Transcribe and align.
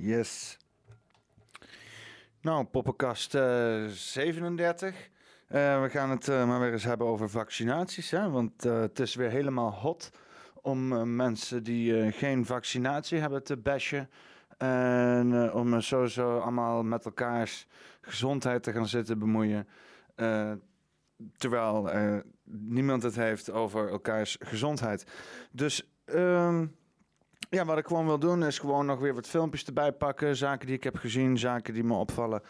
Yes. 0.00 0.56
Nou, 2.40 2.64
poppenkast 2.64 3.34
eh 3.34 3.86
37. 3.86 5.08
Eh, 5.48 5.82
we 5.82 5.88
gaan 5.90 6.10
het 6.10 6.28
eh, 6.28 6.46
maar 6.46 6.60
weer 6.60 6.72
eens 6.72 6.84
hebben 6.84 7.06
over 7.06 7.30
vaccinaties. 7.30 8.10
Hè? 8.10 8.30
Want 8.30 8.64
eh, 8.64 8.80
het 8.80 8.98
is 9.00 9.14
weer 9.14 9.30
helemaal 9.30 9.72
hot 9.72 10.10
om 10.62 10.92
eh, 10.92 11.02
mensen 11.02 11.62
die 11.62 12.00
eh, 12.00 12.12
geen 12.12 12.46
vaccinatie 12.46 13.18
hebben 13.18 13.42
te 13.42 13.56
bashen. 13.56 14.10
En 14.58 15.44
eh, 15.44 15.54
om 15.54 15.74
eh, 15.74 15.80
sowieso 15.80 16.38
allemaal 16.38 16.82
met 16.82 17.04
elkaars 17.04 17.66
gezondheid 18.00 18.62
te 18.62 18.72
gaan 18.72 18.88
zitten 18.88 19.18
bemoeien. 19.18 19.68
Eh, 20.14 20.52
terwijl 21.36 21.90
eh, 21.90 22.16
niemand 22.44 23.02
het 23.02 23.16
heeft 23.16 23.50
over 23.50 23.88
elkaars 23.90 24.36
gezondheid. 24.40 25.06
Dus 25.52 25.90
ehm, 26.04 26.66
ja, 27.50 27.64
wat 27.64 27.78
ik 27.78 27.86
gewoon 27.86 28.06
wil 28.06 28.18
doen 28.18 28.44
is 28.44 28.58
gewoon 28.58 28.86
nog 28.86 28.98
weer 28.98 29.14
wat 29.14 29.28
filmpjes 29.28 29.64
erbij 29.64 29.92
pakken. 29.92 30.36
Zaken 30.36 30.66
die 30.66 30.76
ik 30.76 30.84
heb 30.84 30.96
gezien, 30.96 31.38
zaken 31.38 31.74
die 31.74 31.84
me 31.84 31.94
opvallen. 31.94 32.42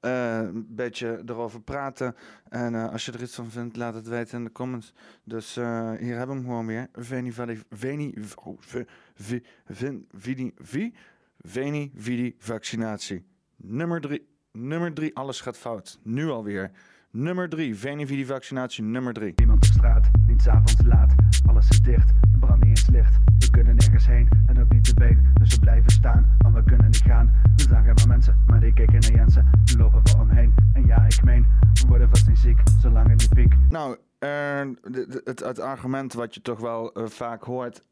Eh, 0.00 0.38
een 0.38 0.66
beetje 0.68 1.22
erover 1.26 1.60
praten. 1.60 2.14
En 2.48 2.74
eh, 2.74 2.92
als 2.92 3.04
je 3.04 3.12
er 3.12 3.22
iets 3.22 3.34
van 3.34 3.50
vindt, 3.50 3.76
laat 3.76 3.94
het 3.94 4.08
weten 4.08 4.38
in 4.38 4.44
de 4.44 4.52
comments. 4.52 4.92
Dus 5.24 5.56
eh, 5.56 5.90
hier 5.90 6.16
hebben 6.16 6.36
we 6.36 6.42
hem 6.42 6.50
gewoon 6.50 6.66
weer. 6.66 6.88
Veni, 6.92 7.32
veni, 7.70 8.14
oh, 8.44 8.56
v, 8.60 8.82
v, 9.14 9.38
vin, 9.66 10.08
vidi, 10.12 10.52
vi, 10.56 10.94
veni, 11.38 11.92
vidi, 11.94 12.34
vaccinatie. 12.38 13.24
Nummer 13.56 14.00
drie, 14.00 14.28
nummer 14.52 14.92
drie, 14.92 15.16
alles 15.16 15.40
gaat 15.40 15.56
fout. 15.56 15.98
Nu 16.02 16.30
alweer. 16.30 16.70
Nummer 17.18 17.48
drie, 17.48 17.74
veni, 17.76 18.06
vidi, 18.06 18.24
vaccinatie, 18.26 18.84
nummer 18.84 19.12
drie. 19.12 19.32
Niemand 19.36 19.64
op 19.64 19.72
straat, 19.72 20.10
niet 20.26 20.42
s'avonds 20.42 20.74
laat. 20.84 21.14
Alles 21.46 21.70
is 21.70 21.80
dicht, 21.82 22.12
branding 22.40 22.72
is 22.72 22.86
licht. 22.86 23.14
We 23.38 23.50
kunnen 23.50 23.76
nergens 23.76 24.06
heen 24.06 24.28
en 24.46 24.60
ook 24.60 24.72
niet 24.72 24.84
te 24.84 24.94
been. 24.94 25.30
Dus 25.34 25.54
we 25.54 25.60
blijven 25.60 25.90
staan, 25.90 26.36
want 26.38 26.54
we 26.54 26.62
kunnen 26.62 26.86
niet 26.86 26.96
gaan. 26.96 27.42
We 27.56 27.62
zagen 27.62 27.94
maar 27.94 28.06
mensen, 28.06 28.42
maar 28.46 28.60
die 28.60 28.72
kijken 28.72 29.00
naar 29.00 29.10
Jensen. 29.12 29.50
Nu 29.64 29.76
lopen 29.76 30.02
we 30.02 30.16
omheen. 30.18 30.54
En 30.72 30.86
ja, 30.86 31.04
ik 31.04 31.22
meen, 31.22 31.46
we 31.72 31.86
worden 31.86 32.08
vast 32.08 32.28
niet 32.28 32.38
ziek, 32.38 32.58
zolang 32.80 33.08
het 33.08 33.18
niet 33.20 33.34
piek. 33.34 33.54
Nou, 33.68 33.96
de- 34.18 34.76
de- 34.90 35.20
het, 35.24 35.40
het 35.40 35.60
argument 35.60 36.12
wat 36.12 36.34
je 36.34 36.42
toch 36.42 36.60
wel 36.60 36.92
eh, 36.92 37.06
vaak 37.06 37.42
hoort, 37.42 37.82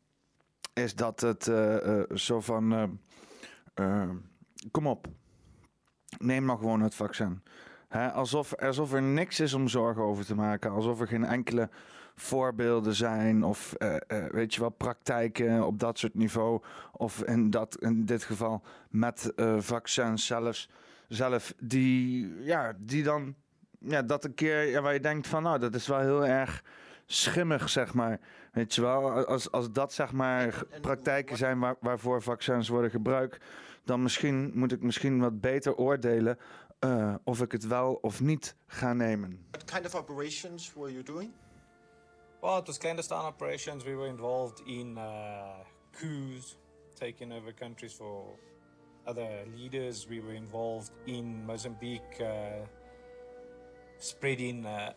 is 0.72 0.94
dat 0.94 1.20
het 1.20 1.48
eh, 1.48 2.02
zo 2.14 2.40
van: 2.40 2.98
kom 4.70 4.86
op, 4.86 5.06
neem 6.18 6.44
maar 6.44 6.56
gewoon 6.58 6.80
het 6.80 6.94
vaccin. 6.94 7.42
Hè, 7.94 8.12
alsof, 8.12 8.54
alsof 8.54 8.92
er 8.92 9.02
niks 9.02 9.40
is 9.40 9.54
om 9.54 9.68
zorgen 9.68 10.02
over 10.02 10.24
te 10.24 10.34
maken, 10.34 10.70
alsof 10.70 11.00
er 11.00 11.06
geen 11.06 11.24
enkele 11.24 11.68
voorbeelden 12.14 12.94
zijn 12.94 13.44
of 13.44 13.72
eh, 13.72 13.94
eh, 14.06 14.30
weet 14.30 14.54
je 14.54 14.60
wel, 14.60 14.70
praktijken 14.70 15.66
op 15.66 15.78
dat 15.78 15.98
soort 15.98 16.14
niveau. 16.14 16.62
Of 16.92 17.22
in, 17.22 17.50
dat, 17.50 17.76
in 17.80 18.04
dit 18.04 18.24
geval 18.24 18.62
met 18.90 19.32
eh, 19.36 19.54
vaccins 19.58 20.26
zelfs, 20.26 20.68
zelf, 21.08 21.54
die, 21.58 22.34
ja, 22.40 22.72
die 22.78 23.02
dan 23.02 23.34
ja, 23.78 24.02
dat 24.02 24.24
een 24.24 24.34
keer 24.34 24.68
ja, 24.70 24.80
waar 24.80 24.92
je 24.92 25.00
denkt 25.00 25.26
van 25.26 25.42
nou, 25.42 25.58
dat 25.58 25.74
is 25.74 25.86
wel 25.86 26.00
heel 26.00 26.26
erg 26.26 26.64
schimmig, 27.06 27.68
zeg 27.68 27.94
maar. 27.94 28.20
Weet 28.52 28.74
je 28.74 28.80
wel, 28.80 29.10
als, 29.26 29.50
als 29.50 29.72
dat 29.72 29.92
zeg 29.92 30.12
maar 30.12 30.62
praktijken 30.80 31.36
zijn 31.36 31.58
waar, 31.58 31.76
waarvoor 31.80 32.22
vaccins 32.22 32.68
worden 32.68 32.90
gebruikt, 32.90 33.44
dan 33.84 34.02
misschien 34.02 34.50
moet 34.54 34.72
ik 34.72 34.82
misschien 34.82 35.20
wat 35.20 35.40
beter 35.40 35.76
oordelen 35.76 36.38
eh, 36.84 37.14
of 37.24 37.40
ik 37.40 37.52
het 37.52 37.66
wel 37.66 37.98
of 38.00 38.20
niet 38.20 38.56
ga 38.66 38.92
nemen. 38.92 39.46
What 39.50 39.64
kind 39.64 39.86
of 39.86 39.94
operations 39.94 40.72
were 40.74 40.92
you 40.92 41.02
doing? 41.02 41.32
Well, 42.40 42.58
it 42.58 42.66
was 42.66 42.78
clandestine 42.78 43.24
operations. 43.24 43.84
We 43.84 43.94
were 43.96 44.08
involved 44.08 44.62
in 44.66 44.96
uh, 44.98 45.64
coups, 45.90 46.56
taking 46.94 47.32
over 47.32 47.54
countries 47.54 47.94
for 47.94 48.38
other 49.06 49.46
leaders. 49.56 50.06
We 50.08 50.20
were 50.20 50.34
involved 50.34 50.90
in 51.04 51.46
Mozambique, 51.46 52.20
uh, 52.20 52.66
spreading 53.98 54.66
uh, 54.66 54.92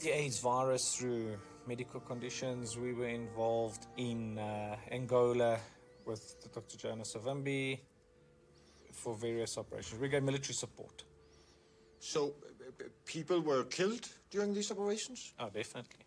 the 0.00 0.10
AIDS 0.10 0.38
virus 0.40 0.96
through 0.96 1.38
medical 1.66 2.00
conditions. 2.00 2.76
We 2.76 2.92
were 2.92 3.10
involved 3.14 3.86
in 3.96 4.38
uh, 4.38 4.76
Angola 4.90 5.58
with 6.04 6.36
Dr. 6.52 6.76
Jonas 6.76 7.14
Savimbi 7.14 7.80
for 8.92 9.16
various 9.16 9.58
operations. 9.58 10.00
We 10.00 10.08
gave 10.08 10.22
military 10.22 10.54
support. 10.54 11.04
So, 12.04 12.34
uh, 12.44 12.84
uh, 12.84 12.88
people 13.04 13.40
were 13.40 13.62
killed 13.62 14.08
during 14.30 14.52
these 14.54 14.72
operations? 14.72 15.32
Oh, 15.38 15.48
definitely. 15.50 16.04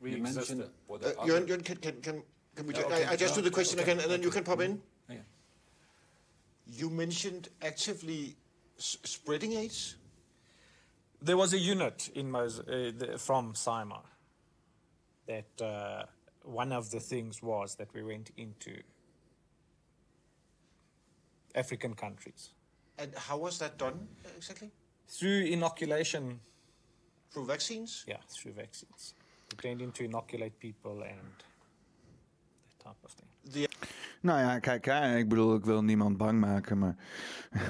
We 0.00 0.12
You 0.12 0.22
mentioned- 0.22 0.62
Uh, 0.62 0.96
Jörn, 1.26 1.46
Jörn, 1.46 1.62
can, 1.62 1.76
can, 1.76 2.00
can, 2.00 2.22
can 2.56 2.66
we 2.66 2.74
Yeah, 2.74 2.86
okay, 2.86 3.04
I, 3.04 3.12
I 3.12 3.16
just 3.16 3.36
yeah, 3.36 3.42
do 3.42 3.42
the 3.42 3.50
question 3.50 3.78
okay, 3.78 3.92
again 3.92 4.02
and 4.02 4.10
then 4.10 4.22
you 4.22 4.30
can 4.30 4.42
pop 4.42 4.60
in? 4.60 4.80
Yeah. 5.10 5.16
You 6.66 6.88
mentioned 6.88 7.50
actively 7.60 8.34
s- 8.78 8.96
spreading 9.04 9.52
AIDS? 9.52 9.96
There 11.20 11.36
was 11.36 11.52
a 11.52 11.58
unit 11.58 12.08
in 12.14 12.30
Mos- 12.30 12.60
uh, 12.60 12.90
the, 12.96 13.18
from 13.18 13.54
Simar 13.54 14.00
that 15.26 15.60
uh, 15.60 16.04
one 16.42 16.72
of 16.72 16.90
the 16.90 17.00
things 17.00 17.42
was 17.42 17.74
that 17.76 17.92
we 17.94 18.02
went 18.02 18.30
into 18.38 18.82
African 21.54 21.94
countries 21.94 22.50
And 23.02 23.14
how 23.28 23.42
was 23.42 23.58
that 23.58 23.78
done 23.78 24.08
uh, 24.24 24.28
exactly? 24.36 24.70
through 25.12 25.44
inoculation. 25.46 26.40
Through 27.30 27.46
vaccines? 27.46 28.04
Yeah, 28.06 28.22
through 28.28 28.52
vaccines. 28.52 29.14
Pretending 29.48 29.92
to 29.92 30.04
inoculate 30.04 30.58
people 30.58 31.02
and 31.02 31.28
that 32.68 32.84
type 32.84 33.00
of 33.04 33.12
thing. 33.12 33.28
The, 33.52 33.68
Nou 34.22 34.40
ja, 34.40 34.58
kijk, 34.58 34.84
hè, 34.84 35.16
ik 35.16 35.28
bedoel, 35.28 35.54
ik 35.54 35.64
wil 35.64 35.82
niemand 35.82 36.16
bang 36.16 36.40
maken, 36.40 36.78
maar 36.78 36.96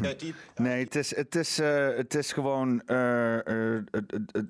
uh, 0.02 0.10
Nee, 0.56 0.84
het 0.84 0.94
is, 0.94 1.16
het 1.16 1.34
is, 1.34 1.58
eh, 1.58 1.96
het 1.96 2.14
is 2.14 2.32
gewoon 2.32 2.82
eh, 2.86 3.74
eh, 3.74 3.84
het, 3.90 4.12
het, 4.32 4.46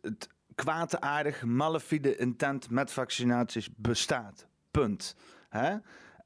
het 0.00 0.28
kwaadaardig, 0.54 1.42
malafide 1.42 2.16
intent 2.16 2.70
met 2.70 2.90
vaccinaties 2.90 3.68
bestaat. 3.76 4.46
Punt. 4.70 5.16
Hè? 5.48 5.76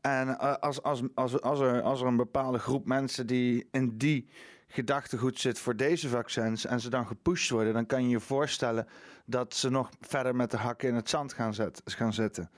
En 0.00 0.38
eh, 0.38 0.54
als, 0.54 0.82
als, 0.82 1.02
als, 1.14 1.40
als, 1.40 1.60
er, 1.60 1.82
als 1.82 2.00
er 2.00 2.06
een 2.06 2.16
bepaalde 2.16 2.58
groep 2.58 2.86
mensen 2.86 3.26
die 3.26 3.68
in 3.70 3.98
die 3.98 4.28
gedachtegoed 4.66 5.38
zit 5.38 5.58
voor 5.58 5.76
deze 5.76 6.08
vaccins 6.08 6.64
en 6.64 6.80
ze 6.80 6.90
dan 6.90 7.06
gepusht 7.06 7.50
worden, 7.50 7.72
dan 7.72 7.86
kan 7.86 8.02
je 8.02 8.08
je 8.08 8.20
voorstellen 8.20 8.86
dat 9.24 9.54
ze 9.54 9.70
nog 9.70 9.90
verder 10.00 10.36
met 10.36 10.50
de 10.50 10.56
hakken 10.56 10.88
in 10.88 10.94
het 10.94 11.10
zand 11.10 11.32
gaan, 11.32 11.54
zet, 11.54 11.82
gaan 11.84 12.12
zitten. 12.12 12.50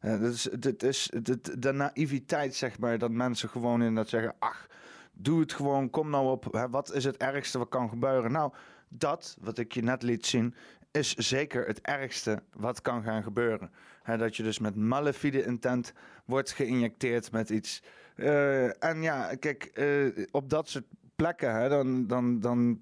Dat 0.00 0.20
is, 0.20 0.48
is 0.78 1.10
de 1.58 1.72
naïviteit, 1.72 2.54
zeg 2.54 2.78
maar, 2.78 2.98
dat 2.98 3.10
mensen 3.10 3.48
gewoon 3.48 3.82
in 3.82 3.94
dat 3.94 4.08
zeggen: 4.08 4.34
ach, 4.38 4.66
doe 5.12 5.40
het 5.40 5.52
gewoon, 5.52 5.90
kom 5.90 6.10
nou 6.10 6.30
op. 6.30 6.68
Wat 6.70 6.92
is 6.92 7.04
het 7.04 7.16
ergste 7.16 7.58
wat 7.58 7.68
kan 7.68 7.88
gebeuren? 7.88 8.32
Nou, 8.32 8.52
dat, 8.88 9.36
wat 9.40 9.58
ik 9.58 9.72
je 9.72 9.82
net 9.82 10.02
liet 10.02 10.26
zien, 10.26 10.54
is 10.90 11.14
zeker 11.14 11.66
het 11.66 11.80
ergste 11.80 12.42
wat 12.52 12.80
kan 12.80 13.02
gaan 13.02 13.22
gebeuren. 13.22 13.70
Dat 14.04 14.36
je 14.36 14.42
dus 14.42 14.58
met 14.58 14.76
malafide 14.76 15.44
intent 15.44 15.92
wordt 16.24 16.52
geïnjecteerd 16.52 17.32
met 17.32 17.50
iets. 17.50 17.82
Eh, 18.16 18.84
en 18.84 19.02
ja, 19.02 19.34
kijk, 19.34 19.64
eh, 19.64 20.26
op 20.30 20.50
dat 20.50 20.68
soort 20.68 20.84
plekken, 21.16 21.54
hè, 21.54 21.68
dan, 21.68 22.06
dan, 22.06 22.40
dan, 22.40 22.80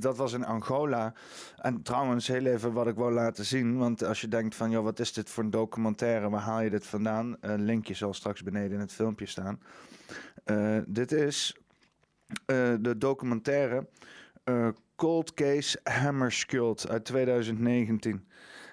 dat 0.00 0.16
was 0.16 0.32
in 0.32 0.44
Angola. 0.44 1.12
En 1.56 1.82
trouwens, 1.82 2.28
heel 2.28 2.46
even 2.46 2.72
wat 2.72 2.86
ik 2.86 2.94
wou 2.94 3.12
laten 3.12 3.44
zien. 3.44 3.76
Want 3.76 4.04
als 4.04 4.20
je 4.20 4.28
denkt 4.28 4.54
van, 4.54 4.70
joh, 4.70 4.84
wat 4.84 5.00
is 5.00 5.12
dit 5.12 5.30
voor 5.30 5.44
een 5.44 5.50
documentaire? 5.50 6.30
Waar 6.30 6.40
haal 6.40 6.60
je 6.60 6.70
dit 6.70 6.86
vandaan? 6.86 7.36
Een 7.40 7.64
linkje 7.64 7.94
zal 7.94 8.14
straks 8.14 8.42
beneden 8.42 8.72
in 8.72 8.80
het 8.80 8.92
filmpje 8.92 9.26
staan. 9.26 9.60
Eh, 10.44 10.78
dit 10.86 11.12
is 11.12 11.56
eh, 12.46 12.74
de 12.80 12.98
documentaire 12.98 13.86
eh, 14.44 14.68
Cold 14.96 15.34
Case 15.34 15.80
Hammerskuld 15.82 16.88
uit 16.88 17.04
2019. 17.04 18.26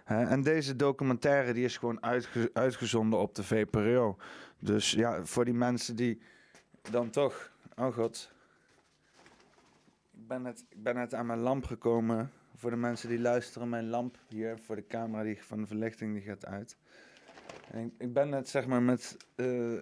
En 0.06 0.42
deze 0.42 0.76
documentaire 0.76 1.54
die 1.54 1.64
is 1.64 1.78
gewoon 1.78 2.04
uitge- 2.04 2.50
uitgezonden 2.54 3.20
op 3.20 3.36
de 3.36 3.44
VPRO. 3.44 4.18
Dus 4.60 4.92
ja, 4.92 5.26
voor 5.26 5.46
die 5.46 5.54
mensen 5.54 5.96
die 5.96 6.22
dan 6.92 7.09
toch... 7.09 7.52
Oh 7.76 7.94
god. 7.94 8.32
Ik 10.14 10.28
ben 10.28 10.42
net, 10.42 10.66
ik 10.70 10.84
ben 10.84 10.96
net 10.96 11.14
aan 11.14 11.26
mijn 11.26 11.40
lamp 11.40 11.66
gekomen. 11.66 12.32
Voor 12.56 12.70
de 12.70 12.76
mensen 12.76 13.09
die 13.09 13.20
luisteren, 13.20 13.70
mijn 13.70 13.88
lamp 13.90 14.18
hier 14.28 14.59
voor 14.59 14.76
de 14.76 14.88
camera 14.88 15.24
die, 15.24 15.44
van 15.44 15.62
de 15.62 15.68
verlichting 15.68 16.14
die 16.14 16.22
gaat 16.22 16.46
uit. 16.46 16.78
En 17.72 17.94
ik, 17.97 18.14
ben 18.14 18.30
net 18.30 18.50
zeg 18.50 18.66
maar 18.68 18.82
met... 18.82 19.18
eh, 19.36 19.74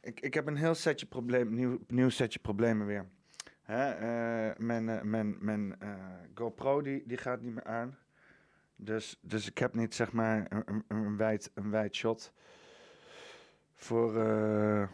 ik, 0.00 0.20
ik 0.20 0.34
heb 0.34 0.46
een 0.46 0.56
heel 0.56 0.74
setje 0.74 1.06
problemen, 1.06 1.54
nieuw, 1.54 1.78
nieuw 1.86 2.08
setje 2.08 2.38
problemen 2.38 2.86
weer. 2.86 3.06
Hè, 3.62 3.90
eh, 3.90 4.56
mijn 4.58 4.88
eh, 4.88 5.02
mijn, 5.02 5.36
mijn 5.40 5.80
eh, 5.80 5.94
GoPro 6.34 6.82
die, 6.82 7.02
die 7.06 7.16
gaat 7.16 7.40
niet 7.40 7.54
meer 7.54 7.64
aan. 7.64 7.96
Dus, 8.80 9.18
dus 9.20 9.48
ik 9.48 9.58
heb 9.58 9.74
niet 9.74 9.94
zeg 9.94 10.12
maar 10.12 10.46
een, 10.48 10.84
een, 10.88 11.16
wijd, 11.16 11.50
een 11.54 11.70
wijd 11.70 11.94
shot 11.94 12.32
voor, 13.74 14.16
eh, 14.16 14.88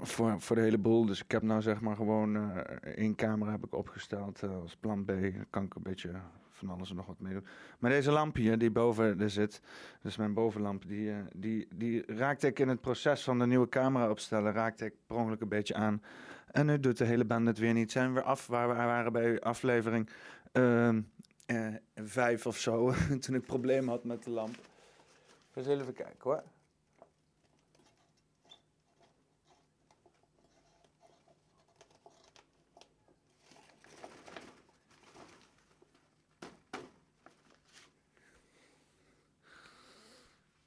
voor, 0.00 0.40
voor 0.40 0.56
de 0.56 0.62
hele 0.62 0.78
boel. 0.78 1.06
Dus 1.06 1.22
ik 1.22 1.30
heb 1.30 1.42
nou 1.42 1.62
zeg 1.62 1.80
maar 1.80 1.96
gewoon 1.96 2.36
eh, 2.36 2.92
één 2.94 3.14
camera 3.14 3.50
heb 3.50 3.64
ik 3.64 3.74
opgesteld 3.74 4.42
eh, 4.42 4.60
als 4.60 4.76
plan 4.76 5.04
B. 5.04 5.08
Dan 5.08 5.46
kan 5.50 5.64
ik 5.64 5.74
een 5.74 5.82
beetje 5.82 6.10
van 6.50 6.70
alles 6.70 6.90
en 6.90 6.96
nog 6.96 7.06
wat 7.06 7.20
mee 7.20 7.32
doen. 7.32 7.46
Maar 7.78 7.90
deze 7.90 8.10
lamp 8.10 8.36
hier, 8.36 8.58
die 8.58 8.70
boven 8.70 9.20
er 9.20 9.30
zit, 9.30 9.60
dus 10.02 10.16
mijn 10.16 10.34
bovenlamp, 10.34 10.86
die, 10.86 11.12
die, 11.34 11.68
die 11.74 12.14
raakte 12.14 12.46
ik 12.46 12.58
in 12.58 12.68
het 12.68 12.80
proces 12.80 13.22
van 13.22 13.38
de 13.38 13.46
nieuwe 13.46 13.68
camera 13.68 14.10
opstellen, 14.10 14.52
raakte 14.52 14.84
ik 14.84 14.94
per 15.06 15.16
ongeluk 15.16 15.40
een 15.40 15.48
beetje 15.48 15.74
aan. 15.74 16.02
En 16.50 16.66
nu 16.66 16.80
doet 16.80 16.98
de 16.98 17.04
hele 17.04 17.24
band 17.24 17.46
het 17.46 17.58
weer 17.58 17.72
niet. 17.72 17.92
Zijn 17.92 18.14
we 18.14 18.22
af 18.22 18.46
waar 18.46 18.68
we 18.68 18.74
waren 18.74 19.12
bij 19.12 19.40
aflevering 19.40 20.08
eh, 21.46 21.74
vijf 21.94 22.46
of 22.46 22.58
zo, 22.58 22.94
toen 23.20 23.34
ik 23.34 23.46
problemen 23.46 23.90
had 23.90 24.04
met 24.04 24.24
de 24.24 24.30
lamp. 24.30 24.56
We 25.52 25.62
zullen 25.62 25.80
even 25.80 25.94
kijken 25.94 26.20
hoor. 26.20 26.42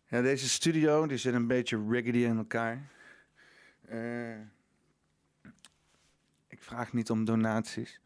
Ja, 0.10 0.22
deze 0.22 0.50
studio 0.50 1.08
die 1.08 1.18
zit 1.18 1.34
een 1.34 1.48
beetje 1.48 1.86
riggedy 1.90 2.18
in 2.18 2.38
elkaar. 2.38 2.92
Eh, 3.86 4.40
ik 6.48 6.64
vraag 6.64 6.94
niet 6.94 7.10
om 7.10 7.26
donaties. 7.26 8.00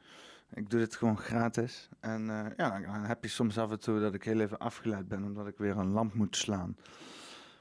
Ik 0.54 0.70
doe 0.70 0.80
dit 0.80 0.96
gewoon 0.96 1.18
gratis. 1.18 1.90
En 2.00 2.30
eh, 2.30 2.52
ja, 2.58 2.80
dan 2.80 3.04
heb 3.04 3.24
je 3.24 3.30
soms 3.30 3.58
af 3.58 3.72
en 3.72 3.80
toe 3.80 4.00
dat 4.00 4.14
ik 4.14 4.24
heel 4.24 4.40
even 4.40 4.58
afgeleid 4.58 5.08
ben 5.08 5.24
omdat 5.24 5.48
ik 5.48 5.58
weer 5.58 5.78
een 5.78 5.92
lamp 5.92 6.14
moet 6.14 6.36
slaan. 6.36 6.76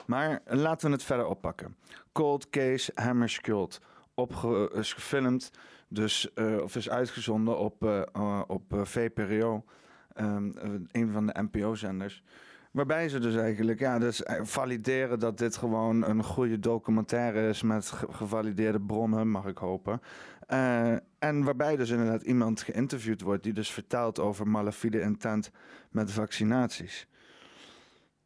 Maar 0.06 0.40
laten 0.44 0.86
we 0.86 0.92
het 0.92 1.04
verder 1.04 1.26
oppakken. 1.26 1.76
Cold 2.12 2.50
Case 2.50 2.92
Hammerskult. 2.94 3.80
Opge 4.14 4.70
is 4.74 4.92
gefilmd, 4.92 5.50
dus, 5.88 6.32
eh, 6.32 6.56
of 6.62 6.76
is 6.76 6.90
uitgezonden 6.90 7.58
op, 7.58 7.84
eh, 7.84 8.42
op 8.46 8.62
VPRO, 8.68 9.64
ehm, 10.12 10.50
eh, 10.50 10.70
een 10.90 11.12
van 11.12 11.26
de 11.26 11.42
NPO-zenders. 11.42 12.22
Waarbij 12.70 13.08
ze 13.08 13.18
dus 13.18 13.34
eigenlijk 13.36 13.78
ja, 13.78 13.98
dus 13.98 14.22
eh, 14.22 14.40
valideren 14.42 15.18
dat 15.18 15.38
dit 15.38 15.56
gewoon 15.56 16.04
een 16.04 16.22
goede 16.24 16.58
documentaire 16.58 17.48
is 17.48 17.62
met 17.62 17.90
ge- 17.90 18.12
gevalideerde 18.12 18.80
bronnen, 18.80 19.28
mag 19.30 19.46
ik 19.46 19.58
hopen. 19.58 20.00
Eh, 20.46 20.92
en 21.18 21.44
waarbij 21.44 21.76
dus 21.76 21.90
inderdaad 21.90 22.22
iemand 22.22 22.62
geïnterviewd 22.62 23.20
wordt 23.20 23.42
die 23.42 23.52
dus 23.52 23.70
vertelt 23.70 24.18
over 24.18 24.48
malafide 24.48 25.00
intent 25.00 25.50
met 25.90 26.12
vaccinaties. 26.12 27.06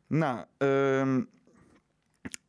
Nou, 0.06 0.44
ehm, 0.56 1.23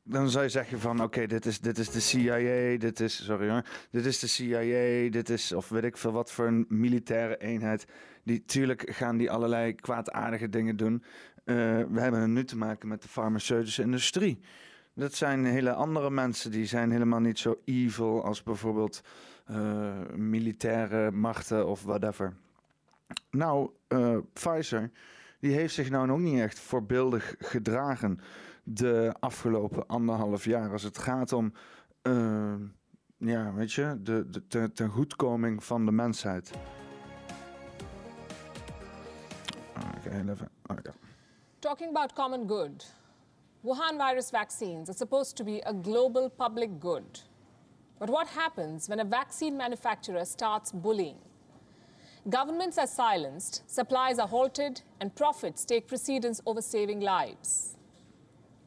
dan 0.04 0.30
zou 0.30 0.44
je 0.44 0.50
zeggen 0.50 0.80
van 0.80 1.04
oké, 1.04 1.26
dit, 1.28 1.46
is, 1.46 1.60
dit 1.60 1.78
is 1.78 1.90
de 1.90 2.00
CIA, 2.00 2.78
dit 2.78 3.00
is, 3.00 3.26
sorry 3.26 3.50
hoor, 3.50 3.66
dit 3.92 4.06
is 4.06 4.20
de 4.20 4.28
CIA, 4.28 5.10
dit 5.10 5.30
is 5.30 5.52
of 5.54 5.70
weet 5.70 5.84
ik 5.84 5.98
veel 5.98 6.12
wat 6.12 6.32
voor 6.32 6.48
een 6.48 6.66
militaire 6.70 7.38
eenheid. 7.38 7.86
Die, 8.24 8.46
tuurlijk 8.46 8.92
gaan 8.92 9.18
die 9.18 9.32
allerlei 9.32 9.76
kwaadaardige 9.76 10.50
dingen 10.50 10.78
doen. 10.78 11.04
Eh, 11.46 11.56
we 11.90 12.00
hebben 12.00 12.34
nu 12.34 12.44
te 12.44 12.58
maken 12.58 12.88
met 12.88 13.02
de 13.02 13.08
farmaceutische 13.08 13.82
industrie. 13.82 14.40
Dat 14.94 15.14
zijn 15.14 15.46
hele 15.46 15.74
andere 15.74 16.10
mensen, 16.10 16.52
die 16.52 16.66
zijn 16.66 16.92
helemaal 16.92 17.20
niet 17.20 17.40
zo 17.40 17.62
evil 17.66 18.24
als 18.24 18.44
bijvoorbeeld 18.44 19.02
eh, 19.46 19.94
militaire 20.16 21.12
machten 21.12 21.68
of 21.68 21.84
whatever. 21.84 22.34
Nou, 23.30 23.70
eh, 23.88 24.18
Pfizer, 24.34 24.92
die 25.40 25.52
heeft 25.52 25.74
zich 25.74 25.90
nou 25.90 26.12
ook 26.12 26.20
niet 26.20 26.40
echt 26.40 26.60
voorbeeldig 26.60 27.36
gedragen 27.40 28.20
de 28.64 29.16
afgelopen 29.20 29.88
anderhalf 29.88 30.46
jaar 30.46 30.72
als 30.72 30.84
het 30.84 30.98
gaat 30.98 31.34
om, 31.34 31.54
ja, 33.18 33.54
weet 33.54 33.74
je, 33.74 33.98
de, 34.02 34.30
de 34.30 34.48
ten, 34.48 34.74
ten 34.74 34.90
goedkoming 34.90 35.64
van 35.64 35.86
de 35.86 35.92
mensheid. 35.92 36.52
Oké, 39.98 40.10
heel 40.10 40.30
even. 40.30 40.50
Oké. 40.66 40.94
Talking 41.66 41.90
about 41.90 42.14
common 42.14 42.46
good, 42.46 42.86
Wuhan 43.66 43.98
virus 43.98 44.30
vaccines 44.30 44.88
are 44.88 44.94
supposed 44.94 45.36
to 45.38 45.44
be 45.44 45.62
a 45.66 45.74
global 45.74 46.30
public 46.30 46.80
good. 46.80 47.22
But 47.98 48.08
what 48.08 48.28
happens 48.28 48.88
when 48.88 49.00
a 49.00 49.04
vaccine 49.04 49.58
manufacturer 49.58 50.26
starts 50.26 50.72
bullying? 50.72 51.18
Governments 52.30 52.78
are 52.78 52.86
silenced, 52.86 53.64
supplies 53.66 54.20
are 54.20 54.28
halted, 54.28 54.84
and 55.02 55.16
profits 55.16 55.66
take 55.66 55.88
precedence 55.88 56.40
over 56.46 56.62
saving 56.62 57.00
lives. 57.00 57.76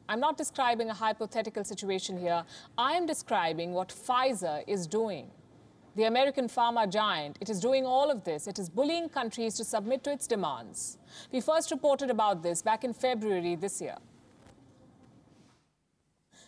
I'm 0.09 0.19
not 0.19 0.37
describing 0.37 0.89
a 0.89 0.93
hypothetical 0.93 1.63
situation 1.63 2.19
here. 2.19 2.43
I 2.77 2.95
am 2.95 3.05
describing 3.05 3.71
what 3.71 3.87
Pfizer 3.87 4.65
is 4.67 4.87
doing. 4.87 5.31
The 5.99 6.05
American 6.05 6.47
pharma 6.47 6.89
giant, 6.89 7.37
it 7.41 7.49
is 7.49 7.59
doing 7.59 7.85
all 7.85 8.09
of 8.09 8.23
this. 8.23 8.47
It 8.47 8.57
is 8.57 8.69
bullying 8.69 9.09
countries 9.09 9.55
to 9.55 9.65
submit 9.65 10.01
to 10.05 10.13
its 10.13 10.27
demands. 10.27 10.97
We 11.29 11.41
first 11.41 11.71
reported 11.71 12.09
about 12.09 12.41
this 12.41 12.61
back 12.61 12.85
in 12.85 12.93
February 12.93 13.57
this 13.57 13.81
year. 13.81 13.97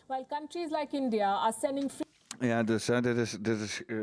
While 0.07 0.23
countries 0.23 0.71
like 0.71 0.93
India 0.93 1.25
are 1.25 1.51
sending 1.51 1.89
free 1.89 2.05
Ja, 2.39 2.63
dus 2.63 2.85
dit 2.85 3.17
is, 3.17 3.37
dit 3.41 3.59
is 3.59 3.85
eh, 3.85 3.97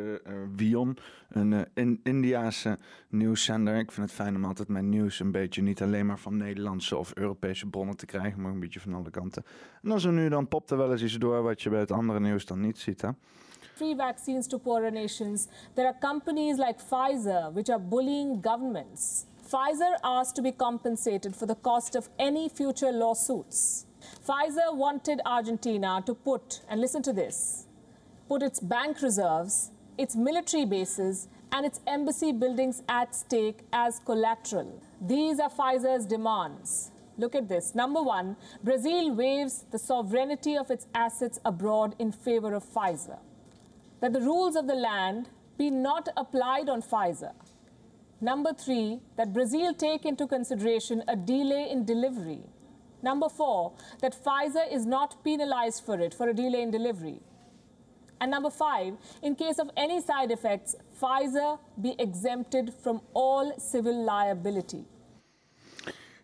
Wion, 0.56 0.98
een 1.28 1.52
eh, 1.52 1.60
in, 1.74 2.00
Indiaanse 2.02 2.78
nieuwszender. 3.08 3.76
Ik 3.76 3.92
vind 3.92 4.06
het 4.06 4.14
fijn 4.14 4.36
om 4.36 4.44
altijd 4.44 4.68
mijn 4.68 4.88
nieuws 4.88 5.20
een 5.20 5.32
beetje 5.32 5.62
niet 5.62 5.82
alleen 5.82 6.06
maar 6.06 6.18
van 6.18 6.36
Nederlandse 6.36 6.96
of 6.96 7.14
Europese 7.14 7.66
bronnen 7.66 7.96
te 7.96 8.06
krijgen, 8.06 8.40
maar 8.40 8.52
een 8.52 8.60
beetje 8.60 8.80
van 8.80 8.94
alle 8.94 9.10
kanten. 9.10 9.44
En 9.82 9.88
dan 9.88 10.00
zo 10.00 10.10
nu 10.10 10.28
dan 10.28 10.48
popt 10.48 10.70
er 10.70 10.76
wel 10.76 10.92
eens 10.92 11.02
iets 11.02 11.18
door 11.18 11.42
wat 11.42 11.62
je 11.62 11.70
bij 11.70 11.80
het 11.80 11.92
andere 11.92 12.20
nieuws 12.20 12.44
dan 12.44 12.60
niet 12.60 12.78
ziet. 12.78 13.00
Hè? 13.00 13.10
Free 13.78 13.94
vaccines 13.94 14.48
to 14.48 14.58
poorer 14.58 14.90
nations, 14.90 15.48
there 15.76 15.86
are 15.86 15.92
companies 15.94 16.58
like 16.58 16.82
Pfizer 16.82 17.52
which 17.52 17.70
are 17.70 17.78
bullying 17.78 18.40
governments. 18.40 19.26
Pfizer 19.48 19.94
asked 20.04 20.36
to 20.36 20.42
be 20.42 20.52
compensated 20.52 21.34
for 21.34 21.46
the 21.46 21.54
cost 21.54 21.94
of 21.94 22.08
any 22.18 22.48
future 22.48 22.92
lawsuits. 22.92 23.86
Pfizer 24.26 24.74
wanted 24.74 25.20
Argentina 25.24 26.02
to 26.04 26.14
put, 26.14 26.60
and 26.68 26.80
listen 26.80 27.02
to 27.02 27.12
this, 27.12 27.66
put 28.28 28.42
its 28.42 28.60
bank 28.60 29.00
reserves, 29.00 29.70
its 29.96 30.16
military 30.16 30.64
bases, 30.64 31.28
and 31.52 31.64
its 31.64 31.80
embassy 31.86 32.32
buildings 32.32 32.82
at 32.88 33.14
stake 33.14 33.60
as 33.72 34.00
collateral. 34.04 34.82
These 35.00 35.40
are 35.40 35.50
Pfizer's 35.50 36.04
demands. 36.04 36.90
Look 37.16 37.34
at 37.34 37.48
this. 37.48 37.74
Number 37.74 38.02
one, 38.02 38.36
Brazil 38.62 39.14
waives 39.14 39.64
the 39.70 39.78
sovereignty 39.78 40.56
of 40.56 40.70
its 40.70 40.86
assets 40.94 41.40
abroad 41.44 41.96
in 41.98 42.12
favor 42.12 42.54
of 42.54 42.64
Pfizer. 42.64 43.18
That 44.00 44.12
the 44.12 44.20
rules 44.20 44.56
of 44.56 44.66
the 44.66 44.74
land 44.74 45.28
be 45.56 45.70
not 45.70 46.08
applied 46.16 46.68
on 46.68 46.82
Pfizer. 46.82 47.32
Number 48.20 48.52
three, 48.52 49.00
that 49.16 49.32
Brazil 49.32 49.74
take 49.74 50.04
into 50.04 50.26
consideration 50.26 51.02
a 51.08 51.16
delay 51.16 51.68
in 51.70 51.84
delivery. 51.84 52.42
Number 53.02 53.28
four, 53.28 53.72
that 54.00 54.16
Pfizer 54.24 54.70
is 54.72 54.86
not 54.86 55.22
penalized 55.22 55.84
for 55.84 56.00
it 56.00 56.14
for 56.14 56.28
a 56.28 56.34
delay 56.34 56.62
in 56.62 56.70
delivery. 56.70 57.20
And 58.20 58.30
number 58.32 58.50
five, 58.50 58.94
in 59.22 59.36
case 59.36 59.58
of 59.58 59.70
any 59.76 60.00
side 60.00 60.32
effects, 60.32 60.74
Pfizer 61.00 61.58
be 61.80 61.94
exempted 62.00 62.74
from 62.82 63.00
all 63.14 63.56
civil 63.58 64.04
liability. 64.04 64.84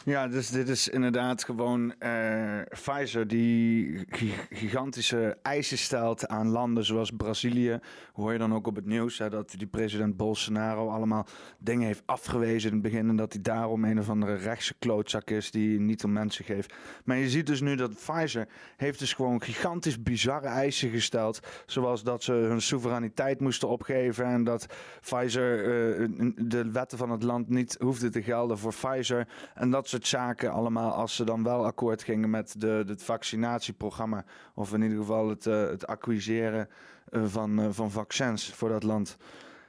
Ja, 0.04 0.28
dus 0.28 0.50
dit 0.50 0.68
is 0.68 0.88
inderdaad 0.88 1.44
gewoon 1.44 1.94
eh, 1.98 2.60
Pfizer 2.68 3.26
die 3.28 3.98
gi- 4.08 4.34
gigantische 4.50 5.36
eisen 5.42 5.78
stelt 5.78 6.26
aan 6.28 6.48
landen 6.48 6.84
zoals 6.84 7.10
Brazilië. 7.10 7.78
Hoor 8.12 8.32
je 8.32 8.38
dan 8.38 8.54
ook 8.54 8.66
op 8.66 8.76
het 8.76 8.86
nieuws 8.86 9.16
dat 9.16 9.54
die 9.56 9.66
president 9.66 10.16
Bolsonaro 10.16 10.88
allemaal 10.88 11.26
dingen 11.58 11.86
heeft 11.86 12.02
afgewezen 12.06 12.68
in 12.68 12.74
het 12.74 12.82
begin. 12.84 13.08
En 13.08 13.16
dat 13.16 13.32
hij 13.32 13.42
daarom 13.42 13.84
een 13.84 13.98
of 13.98 14.08
andere 14.08 14.34
rechtse 14.34 14.74
klootzak 14.78 15.30
is 15.30 15.50
die 15.50 15.80
niet 15.80 16.04
om 16.04 16.12
mensen 16.12 16.44
geeft. 16.44 16.74
Maar 17.04 17.16
je 17.16 17.28
ziet 17.30 17.46
dus 17.46 17.60
nu 17.60 17.74
dat 17.76 17.94
Pfizer 17.94 18.48
heeft 18.76 18.98
dus 18.98 19.12
gewoon 19.12 19.42
gigantisch 19.42 20.02
bizarre 20.02 20.46
eisen 20.48 20.90
gesteld. 20.90 21.40
Zoals 21.66 22.02
dat 22.02 22.22
ze 22.22 22.32
hun 22.32 22.60
soevereiniteit 22.62 23.40
moesten 23.40 23.68
opgeven. 23.68 24.24
En 24.26 24.44
dat 24.44 24.66
Pfizer 25.00 25.58
eh, 26.00 26.08
de 26.36 26.70
wetten 26.70 26.98
van 26.98 27.10
het 27.10 27.22
land 27.22 27.48
niet 27.48 27.76
hoefde 27.80 28.08
te 28.10 28.22
gelden 28.22 28.58
voor 28.58 28.74
Pfizer. 28.74 29.28
En 29.54 29.70
dat 29.70 29.92
soort 29.94 30.06
zaken 30.06 30.52
allemaal 30.52 30.92
als 30.92 31.16
ze 31.16 31.24
dan 31.24 31.42
wel 31.42 31.64
akkoord 31.64 32.02
gingen 32.02 32.30
met 32.30 32.54
de, 32.58 32.84
het 32.86 33.02
vaccinatieprogramma. 33.02 34.24
Of 34.54 34.72
in 34.72 34.82
ieder 34.82 34.98
geval 34.98 35.28
het, 35.28 35.46
eh, 35.46 35.66
het 35.66 35.86
acquiseren 35.86 36.68
eh, 37.10 37.22
van, 37.24 37.60
eh, 37.60 37.66
van 37.70 37.90
vaccins 37.90 38.54
voor 38.54 38.68
dat 38.68 38.82
land. 38.82 39.16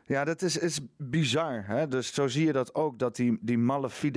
Ja, 0.08 0.24
dat 0.24 0.42
is, 0.42 0.58
is 0.58 0.80
bizar. 0.98 1.64
Hè? 1.66 1.88
Dus 1.88 2.14
zo 2.14 2.28
zie 2.28 2.46
je 2.46 2.52
dat 2.52 2.76
ook, 2.76 3.00
dat 3.00 3.16
die, 3.16 3.38
die 3.42 3.58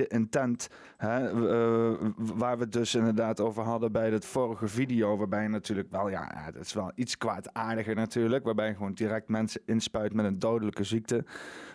intent, 0.07 0.67
hè, 0.97 1.25
eh, 1.27 2.09
waar 2.15 2.57
we 2.57 2.63
het 2.63 2.71
dus 2.71 2.95
inderdaad 2.95 3.39
over 3.39 3.63
hadden 3.63 3.91
bij 3.91 4.09
het 4.09 4.25
vorige 4.25 4.67
video, 4.67 5.17
waarbij 5.17 5.47
natuurlijk 5.47 5.91
wel, 5.91 6.09
ja, 6.09 6.51
dat 6.51 6.65
is 6.65 6.73
wel 6.73 6.91
iets 6.95 7.17
kwaadaardiger 7.17 7.95
natuurlijk, 7.95 8.43
waarbij 8.43 8.67
je 8.67 8.73
gewoon 8.73 8.93
direct 8.93 9.27
mensen 9.29 9.61
inspuit 9.65 10.13
met 10.13 10.25
een 10.25 10.39
dodelijke 10.39 10.83
ziekte. 10.83 11.25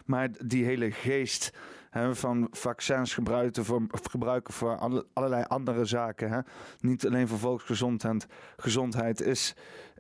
Maar 0.04 0.28
die 0.47 0.64
hele 0.64 0.90
geest 0.90 1.52
hè, 1.90 2.14
van 2.14 2.49
vaccins 2.50 3.14
gebruiken 3.14 3.64
voor, 3.64 3.83
gebruiken 4.11 4.54
voor 4.54 4.76
alle- 4.76 5.06
allerlei 5.12 5.44
andere 5.49 5.85
zaken, 5.85 6.30
hè? 6.30 6.40
niet 6.80 7.06
alleen 7.06 7.28
voor 7.28 7.38
volksgezondheid, 7.38 8.26
gezondheid 8.56 9.21
is 9.21 9.54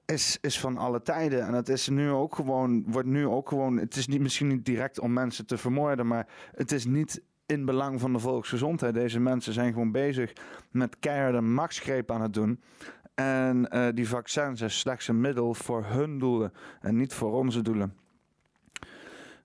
is, 0.06 0.38
is 0.40 0.60
van 0.60 0.76
alle 0.76 1.02
tijden. 1.02 1.46
En 1.46 1.54
het 1.54 1.68
is 1.68 1.88
nu 1.88 2.10
ook 2.10 2.34
gewoon, 2.34 2.84
wordt 2.86 3.08
nu 3.08 3.26
ook 3.26 3.48
gewoon, 3.48 3.76
het 3.76 3.96
is 3.96 4.06
niet, 4.06 4.20
misschien 4.20 4.46
niet 4.46 4.64
direct 4.64 5.00
om 5.00 5.12
mensen 5.12 5.46
te 5.46 5.58
vermoorden, 5.58 6.06
maar 6.06 6.26
het 6.54 6.72
is 6.72 6.84
niet 6.84 7.22
in 7.46 7.64
belang 7.64 8.00
van 8.00 8.12
de 8.12 8.18
volksgezondheid. 8.18 8.94
Deze 8.94 9.20
mensen 9.20 9.52
zijn 9.52 9.72
gewoon 9.72 9.92
bezig 9.92 10.32
met 10.70 10.98
keiharde 10.98 11.40
machtsgreep 11.40 12.10
aan 12.10 12.22
het 12.22 12.34
doen. 12.34 12.60
En 13.14 13.70
eh, 13.70 13.88
die 13.94 14.08
vaccins 14.08 14.58
zijn 14.58 14.70
slechts 14.70 15.08
een 15.08 15.20
middel 15.20 15.54
voor 15.54 15.84
hun 15.84 16.18
doelen 16.18 16.52
en 16.80 16.96
niet 16.96 17.14
voor 17.14 17.32
onze 17.32 17.62
doelen. 17.62 17.94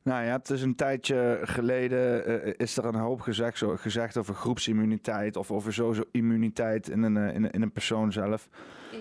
Nou 0.10 0.24
ja, 0.26 0.32
het 0.32 0.50
is 0.50 0.62
een 0.62 0.76
tijdje 0.76 1.40
geleden 1.44 2.26
eh, 2.44 2.54
is 2.58 2.78
er 2.78 2.86
een 2.86 2.96
hoop 2.96 3.22
gezegd, 3.22 3.58
zo, 3.58 3.76
gezegd 3.76 4.18
over 4.18 4.34
groepsimmuniteit 4.36 5.36
of 5.36 5.52
over 5.52 5.74
sowieso 5.74 6.04
immuniteit 6.12 6.90
in 6.90 7.04
een, 7.04 7.18
eh, 7.18 7.36
in, 7.36 7.44
een- 7.44 7.52
in 7.52 7.62
een 7.62 7.72
persoon 7.72 8.12
zelf. 8.12 8.50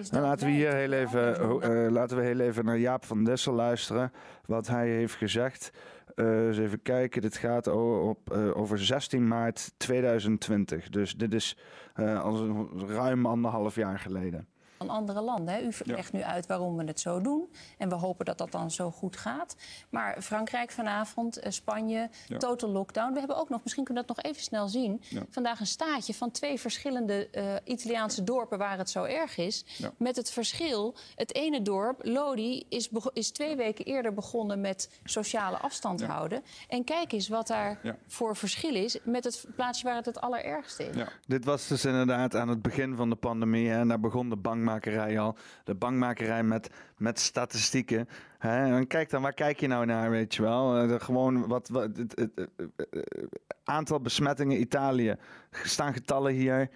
Is 0.01 0.11
Nou, 0.11 0.25
laten 0.25 0.47
we 0.47 0.53
hier 0.53 0.73
heel 0.75 0.93
even, 0.93 1.37
eh, 1.63 1.91
laten 1.91 2.17
we 2.17 2.23
heel 2.23 2.41
even 2.41 2.65
naar 2.65 2.79
Jaap 2.79 3.05
van 3.05 3.25
Dessel 3.25 3.53
luisteren. 3.53 4.13
Wat 4.47 4.67
hij 4.67 4.89
heeft 4.89 5.15
gezegd. 5.15 5.71
Eh, 6.15 6.47
eens 6.47 6.59
even 6.59 6.83
kijken. 6.83 7.23
Dit 7.23 7.37
gaat 7.37 7.67
op, 7.67 8.31
over 8.55 8.79
16 8.79 9.29
maart 9.29 9.73
2020. 9.77 10.89
Dus 10.89 11.15
dit 11.17 11.35
is 11.35 11.59
al 11.95 12.69
ruim 12.89 13.27
anderhalf 13.27 13.75
jaar 13.75 13.99
geleden. 13.99 14.49
Van 14.79 14.89
andere 14.91 15.21
landen. 15.21 15.55
Hè. 15.55 15.61
U 15.61 15.73
legt 15.85 16.13
nu 16.13 16.23
uit 16.23 16.47
waarom 16.47 16.77
we 16.77 16.85
het 16.85 17.01
zo 17.01 17.21
doen. 17.21 17.53
En 17.79 17.89
we 17.89 17.95
hopen 17.95 18.25
dat 18.25 18.39
dat 18.39 18.53
dan 18.53 18.71
zo 18.71 18.91
goed 18.91 19.17
gaat. 19.17 19.57
Maar 19.91 20.23
Frankrijk 20.23 20.71
vanavond, 20.71 21.39
eh, 21.39 21.51
Spanje, 21.51 22.09
Ja. 22.27 22.39
total 22.39 22.71
lockdown. 22.71 23.13
We 23.13 23.19
hebben 23.19 23.37
ook 23.37 23.49
nog, 23.49 23.63
misschien 23.63 23.85
kunnen 23.85 24.03
we 24.03 24.09
dat 24.09 24.17
nog 24.17 24.27
even 24.33 24.43
snel 24.43 24.69
zien... 24.69 25.03
Ja. 25.09 25.23
vandaag 25.31 25.61
een 25.61 25.67
staatje 25.67 26.15
van 26.15 26.31
twee 26.31 26.61
verschillende 26.61 27.29
eh, 27.31 27.55
Italiaanse 27.65 28.25
dorpen... 28.25 28.59
waar 28.59 28.79
het 28.79 28.91
zo 28.91 29.05
erg 29.05 29.37
is. 29.37 29.65
Ja. 29.79 29.91
Met 29.97 30.17
het 30.17 30.31
verschil, 30.31 30.95
het 31.15 31.35
ene 31.35 31.63
dorp, 31.63 32.01
Lodi, 32.05 32.65
is, 32.69 32.91
is 33.13 33.31
twee 33.31 33.57
weken 33.57 33.85
eerder 33.85 34.15
begonnen... 34.15 34.61
met 34.61 34.91
sociale 35.05 35.59
afstand 35.59 36.01
Ja. 36.01 36.07
houden. 36.07 36.43
En 36.69 36.85
kijk 36.85 37.13
eens 37.13 37.29
wat 37.29 37.47
daar 37.47 37.79
Ja. 37.83 37.97
voor 38.07 38.37
verschil 38.37 38.75
is... 38.75 38.99
met 39.05 39.25
het 39.25 39.47
plaatsje 39.57 39.85
waar 39.85 39.97
het 39.97 40.07
het 40.07 40.21
allerergste 40.21 40.85
is. 40.89 40.97
Ja. 40.97 41.09
Dit 41.27 41.45
was 41.45 41.69
dus 41.69 41.85
inderdaad 41.85 42.35
aan 42.35 42.49
het 42.49 42.63
begin 42.63 42.97
van 42.97 43.11
de 43.11 43.17
pandemie. 43.17 43.69
hè, 43.69 43.79
En 43.79 43.89
daar 43.89 44.01
begon 44.01 44.29
de 44.29 44.37
bankmakerij 44.69 45.19
al. 45.19 45.37
De 45.65 45.75
bankmakerij 45.75 46.43
met, 46.43 46.71
met 46.97 47.19
statistieken. 47.19 48.09
Hè? 48.39 48.77
En 48.77 48.87
kijk 48.87 49.11
dan, 49.11 49.23
waar 49.23 49.33
kijk 49.33 49.61
je 49.61 49.67
nou 49.67 49.87
naar, 49.87 50.11
weet 50.11 50.35
je 50.35 50.43
wel? 50.43 50.77
Eh, 50.77 50.89
de- 50.89 51.01
gewoon 51.01 51.47
wat, 51.47 51.69
wat 51.69 51.97
het, 51.97 52.13
het, 52.17 52.31
het, 52.35 52.51
het, 52.77 53.41
aantal 53.65 54.01
besmettingen 54.01 54.61
Italië. 54.61 55.17
Staan 55.51 55.93
getallen 55.93 56.33
hier. 56.33 56.71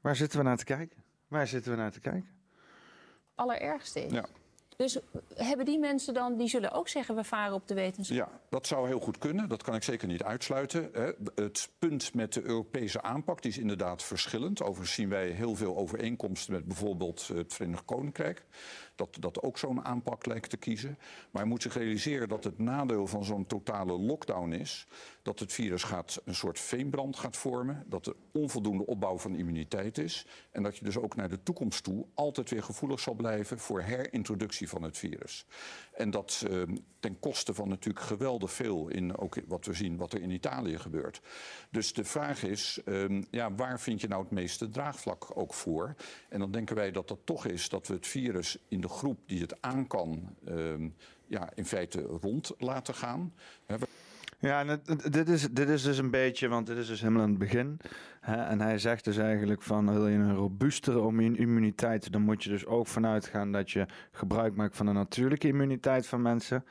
Waar 0.00 0.16
zitten 0.16 0.38
we 0.38 0.44
naar 0.44 0.56
te 0.56 0.64
kijken? 0.64 0.96
Waar 1.28 1.46
zitten 1.46 1.70
we 1.72 1.78
naar 1.78 1.90
te 1.90 2.00
kijken? 2.00 2.34
allerergste 3.34 4.04
is. 4.04 4.12
Ja. 4.12 4.24
Dus 4.76 4.98
hebben 5.34 5.66
die 5.66 5.78
mensen 5.78 6.14
dan, 6.14 6.36
die 6.36 6.48
zullen 6.48 6.72
ook 6.72 6.88
zeggen, 6.88 7.14
we 7.14 7.24
varen 7.24 7.54
op 7.54 7.68
de 7.68 7.74
wetenschap. 7.74 8.16
Ja, 8.16 8.40
dat 8.48 8.66
zou 8.66 8.86
heel 8.86 9.00
goed 9.00 9.18
kunnen. 9.18 9.48
Dat 9.48 9.62
kan 9.62 9.74
ik 9.74 9.82
zeker 9.82 10.08
niet 10.08 10.22
uitsluiten. 10.22 10.90
Het 11.34 11.68
punt 11.78 12.14
met 12.14 12.32
de 12.32 12.42
Europese 12.42 13.02
aanpak 13.02 13.40
is 13.40 13.58
inderdaad 13.58 14.02
verschillend. 14.02 14.62
Overigens 14.62 14.94
zien 14.94 15.08
wij 15.08 15.28
heel 15.28 15.54
veel 15.54 15.76
overeenkomsten 15.76 16.52
met 16.52 16.64
bijvoorbeeld 16.64 17.28
het 17.28 17.54
Verenigd 17.54 17.84
Koninkrijk. 17.84 18.44
Dat, 18.96 19.16
dat 19.20 19.42
ook 19.42 19.58
zo'n 19.58 19.84
aanpak 19.84 20.26
lijkt 20.26 20.50
te 20.50 20.56
kiezen. 20.56 20.98
Maar 21.30 21.42
je 21.42 21.48
moet 21.48 21.62
zich 21.62 21.74
realiseren 21.74 22.28
dat 22.28 22.44
het 22.44 22.58
nadeel 22.58 23.06
van 23.06 23.24
zo'n 23.24 23.46
totale 23.46 23.98
lockdown 23.98 24.52
is... 24.52 24.86
dat 25.22 25.38
het 25.38 25.52
virus 25.52 25.82
gaat, 25.82 26.20
een 26.24 26.34
soort 26.34 26.60
veenbrand 26.60 27.16
gaat 27.16 27.36
vormen... 27.36 27.84
dat 27.86 28.06
er 28.06 28.14
onvoldoende 28.32 28.86
opbouw 28.86 29.18
van 29.18 29.34
immuniteit 29.34 29.98
is... 29.98 30.26
en 30.50 30.62
dat 30.62 30.76
je 30.76 30.84
dus 30.84 30.98
ook 30.98 31.16
naar 31.16 31.28
de 31.28 31.42
toekomst 31.42 31.84
toe 31.84 32.06
altijd 32.14 32.50
weer 32.50 32.62
gevoelig 32.62 33.00
zal 33.00 33.14
blijven... 33.14 33.58
voor 33.58 33.80
herintroductie 33.80 34.68
van 34.68 34.82
het 34.82 34.98
virus. 34.98 35.46
En 35.92 36.10
dat 36.10 36.44
eh, 36.50 36.62
ten 37.00 37.18
koste 37.18 37.54
van 37.54 37.68
natuurlijk 37.68 38.04
geweldig 38.04 38.52
veel... 38.52 38.88
in 38.88 39.16
ook 39.16 39.36
wat 39.46 39.64
we 39.66 39.72
zien 39.72 39.96
wat 39.96 40.12
er 40.12 40.22
in 40.22 40.30
Italië 40.30 40.78
gebeurt. 40.78 41.20
Dus 41.70 41.92
de 41.92 42.04
vraag 42.04 42.42
is, 42.42 42.80
eh, 42.84 43.22
ja, 43.30 43.54
waar 43.54 43.80
vind 43.80 44.00
je 44.00 44.08
nou 44.08 44.22
het 44.22 44.30
meeste 44.30 44.68
draagvlak 44.68 45.26
ook 45.34 45.54
voor? 45.54 45.94
En 46.28 46.38
dan 46.38 46.50
denken 46.50 46.76
wij 46.76 46.90
dat 46.90 47.08
dat 47.08 47.18
toch 47.24 47.46
is 47.46 47.68
dat 47.68 47.86
we 47.86 47.94
het 47.94 48.06
virus 48.06 48.58
in 48.68 48.80
groep 48.88 49.18
die 49.26 49.40
het 49.40 49.62
aan 49.62 49.86
kan... 49.86 50.36
ehm, 50.44 50.88
ja, 51.26 51.48
in 51.54 51.64
feite 51.64 52.00
rond 52.00 52.52
laten 52.58 52.94
gaan. 52.94 53.32
Ja, 54.38 54.78
dit, 55.10 55.28
is, 55.28 55.48
dit 55.50 55.68
is 55.68 55.82
dus 55.82 55.98
een 55.98 56.10
beetje, 56.10 56.48
want 56.48 56.66
dit 56.66 56.76
is 56.76 56.86
dus 56.86 57.00
helemaal 57.00 57.22
aan 57.22 57.28
het 57.28 57.38
begin. 57.38 57.78
Hè, 58.20 58.34
en 58.42 58.60
hij 58.60 58.78
zegt 58.78 59.04
dus 59.04 59.16
eigenlijk 59.16 59.62
van, 59.62 59.92
wil 59.92 60.08
je 60.08 60.16
een 60.16 60.34
robuustere 60.34 61.06
immu- 61.06 61.36
immuniteit, 61.36 62.12
dan 62.12 62.22
moet 62.22 62.44
je 62.44 62.50
dus 62.50 62.66
ook 62.66 62.86
vanuit 62.86 63.26
gaan 63.26 63.52
dat 63.52 63.70
je 63.70 63.86
gebruik 64.12 64.54
maakt 64.54 64.76
van 64.76 64.86
de 64.86 64.92
natuurlijke 64.92 65.48
immuniteit 65.48 66.06
van 66.06 66.22
mensen. 66.22 66.64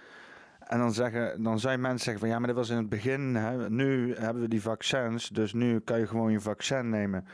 En 0.60 0.80
dan, 0.80 0.94
zeggen, 0.94 1.44
dan 1.44 1.60
je 1.62 1.78
mensen 1.78 2.00
zeggen 2.00 2.20
van, 2.20 2.30
ja, 2.30 2.38
maar 2.38 2.48
dit 2.48 2.56
was 2.56 2.70
in 2.70 2.78
het 2.78 2.90
begin, 2.90 3.36
hè, 3.36 3.70
nu 3.70 4.16
hebben 4.16 4.42
we 4.42 4.50
die 4.50 4.62
vaccins, 4.62 5.30
dus 5.30 5.54
nu 5.54 5.80
kan 5.80 6.00
je 6.00 6.08
gewoon 6.08 6.32
je 6.32 6.40
vaccin 6.40 6.90
nemen. 6.90 7.26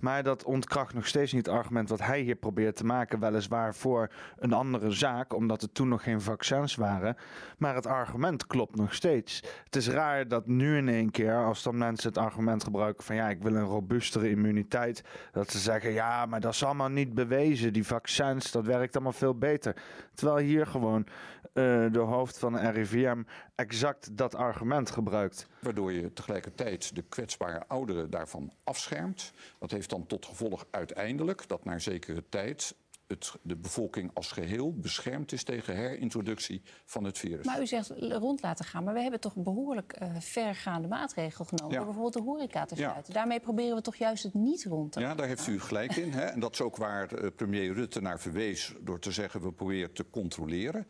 Maar 0.00 0.22
dat 0.22 0.44
ontkracht 0.44 0.94
nog 0.94 1.06
steeds 1.06 1.32
niet 1.32 1.46
het 1.46 1.54
argument 1.54 1.88
wat 1.88 2.02
hij 2.02 2.20
hier 2.20 2.34
probeert 2.34 2.76
te 2.76 2.84
maken, 2.84 3.20
weliswaar 3.20 3.74
voor 3.74 4.10
een 4.38 4.52
andere 4.52 4.90
zaak, 4.90 5.34
omdat 5.34 5.62
er 5.62 5.72
toen 5.72 5.88
nog 5.88 6.02
geen 6.02 6.20
vaccins 6.20 6.74
waren. 6.74 7.16
Maar 7.58 7.74
het 7.74 7.86
argument 7.86 8.46
klopt 8.46 8.76
nog 8.76 8.94
steeds. 8.94 9.42
Het 9.64 9.76
is 9.76 9.88
raar 9.88 10.28
dat 10.28 10.46
nu 10.46 10.76
in 10.76 10.88
één 10.88 11.10
keer, 11.10 11.44
als 11.44 11.62
dan 11.62 11.78
mensen 11.78 12.08
het 12.08 12.18
argument 12.18 12.64
gebruiken 12.64 13.04
van 13.04 13.16
ja, 13.16 13.28
ik 13.28 13.42
wil 13.42 13.54
een 13.54 13.64
robuustere 13.64 14.30
immuniteit, 14.30 15.04
dat 15.32 15.50
ze 15.50 15.58
zeggen 15.58 15.92
ja, 15.92 16.26
maar 16.26 16.40
dat 16.40 16.52
is 16.52 16.64
allemaal 16.64 16.88
niet 16.88 17.14
bewezen. 17.14 17.72
Die 17.72 17.86
vaccins, 17.86 18.50
dat 18.50 18.64
werkt 18.64 18.94
allemaal 18.94 19.12
veel 19.12 19.34
beter. 19.34 19.76
Terwijl 20.14 20.46
hier 20.46 20.66
gewoon 20.66 21.06
eh, 21.52 21.84
de 21.92 21.98
hoofd 21.98 22.38
van 22.38 22.52
de 22.52 22.70
RIVM 22.70 23.22
exact 23.54 24.16
dat 24.16 24.34
argument 24.34 24.90
gebruikt. 24.90 25.46
Waardoor 25.60 25.92
je 25.92 26.12
tegelijkertijd 26.12 26.94
de 26.94 27.02
kwetsbare 27.02 27.66
ouderen 27.68 28.10
daarvan 28.10 28.52
afschermt. 28.64 29.32
Dat 29.58 29.70
heeft 29.70 29.90
dan 29.90 30.06
tot 30.06 30.26
gevolg 30.26 30.66
uiteindelijk 30.70 31.48
dat 31.48 31.64
na 31.64 31.78
zekere 31.78 32.24
tijd 32.28 32.74
het, 33.10 33.34
de 33.42 33.56
bevolking 33.56 34.10
als 34.14 34.32
geheel 34.32 34.74
beschermd 34.74 35.32
is 35.32 35.44
tegen 35.44 35.76
herintroductie 35.76 36.62
van 36.84 37.04
het 37.04 37.18
virus. 37.18 37.46
Maar 37.46 37.60
u 37.60 37.66
zegt 37.66 37.90
rond 37.98 38.42
laten 38.42 38.64
gaan, 38.64 38.84
maar 38.84 38.94
we 38.94 39.00
hebben 39.00 39.20
toch 39.20 39.34
behoorlijk 39.36 39.92
eh, 39.92 40.08
vergaande 40.18 40.88
maatregelen 40.88 41.48
genomen. 41.48 41.72
Ja. 41.72 41.76
Door 41.76 41.84
bijvoorbeeld 41.94 42.24
de 42.24 42.30
horeca 42.30 42.64
te 42.64 42.76
Ja. 42.76 42.88
sluiten. 42.88 43.12
Daarmee 43.12 43.40
proberen 43.40 43.76
we 43.76 43.82
toch 43.82 43.96
juist 43.96 44.22
het 44.22 44.34
niet 44.34 44.64
rond 44.64 44.92
te 44.92 45.00
Ja, 45.00 45.14
daar 45.14 45.26
heeft 45.26 45.46
u 45.46 45.60
gelijk 45.60 45.96
in. 45.96 46.12
Hè? 46.12 46.24
En 46.24 46.40
dat 46.40 46.52
is 46.52 46.60
ook 46.60 46.76
waar 46.76 47.12
eh, 47.12 47.30
premier 47.36 47.72
Rutte 47.72 48.00
naar 48.00 48.20
verwees 48.20 48.74
door 48.80 48.98
te 48.98 49.12
zeggen 49.12 49.40
we 49.40 49.52
proberen 49.52 49.92
te 49.92 50.10
controleren. 50.10 50.86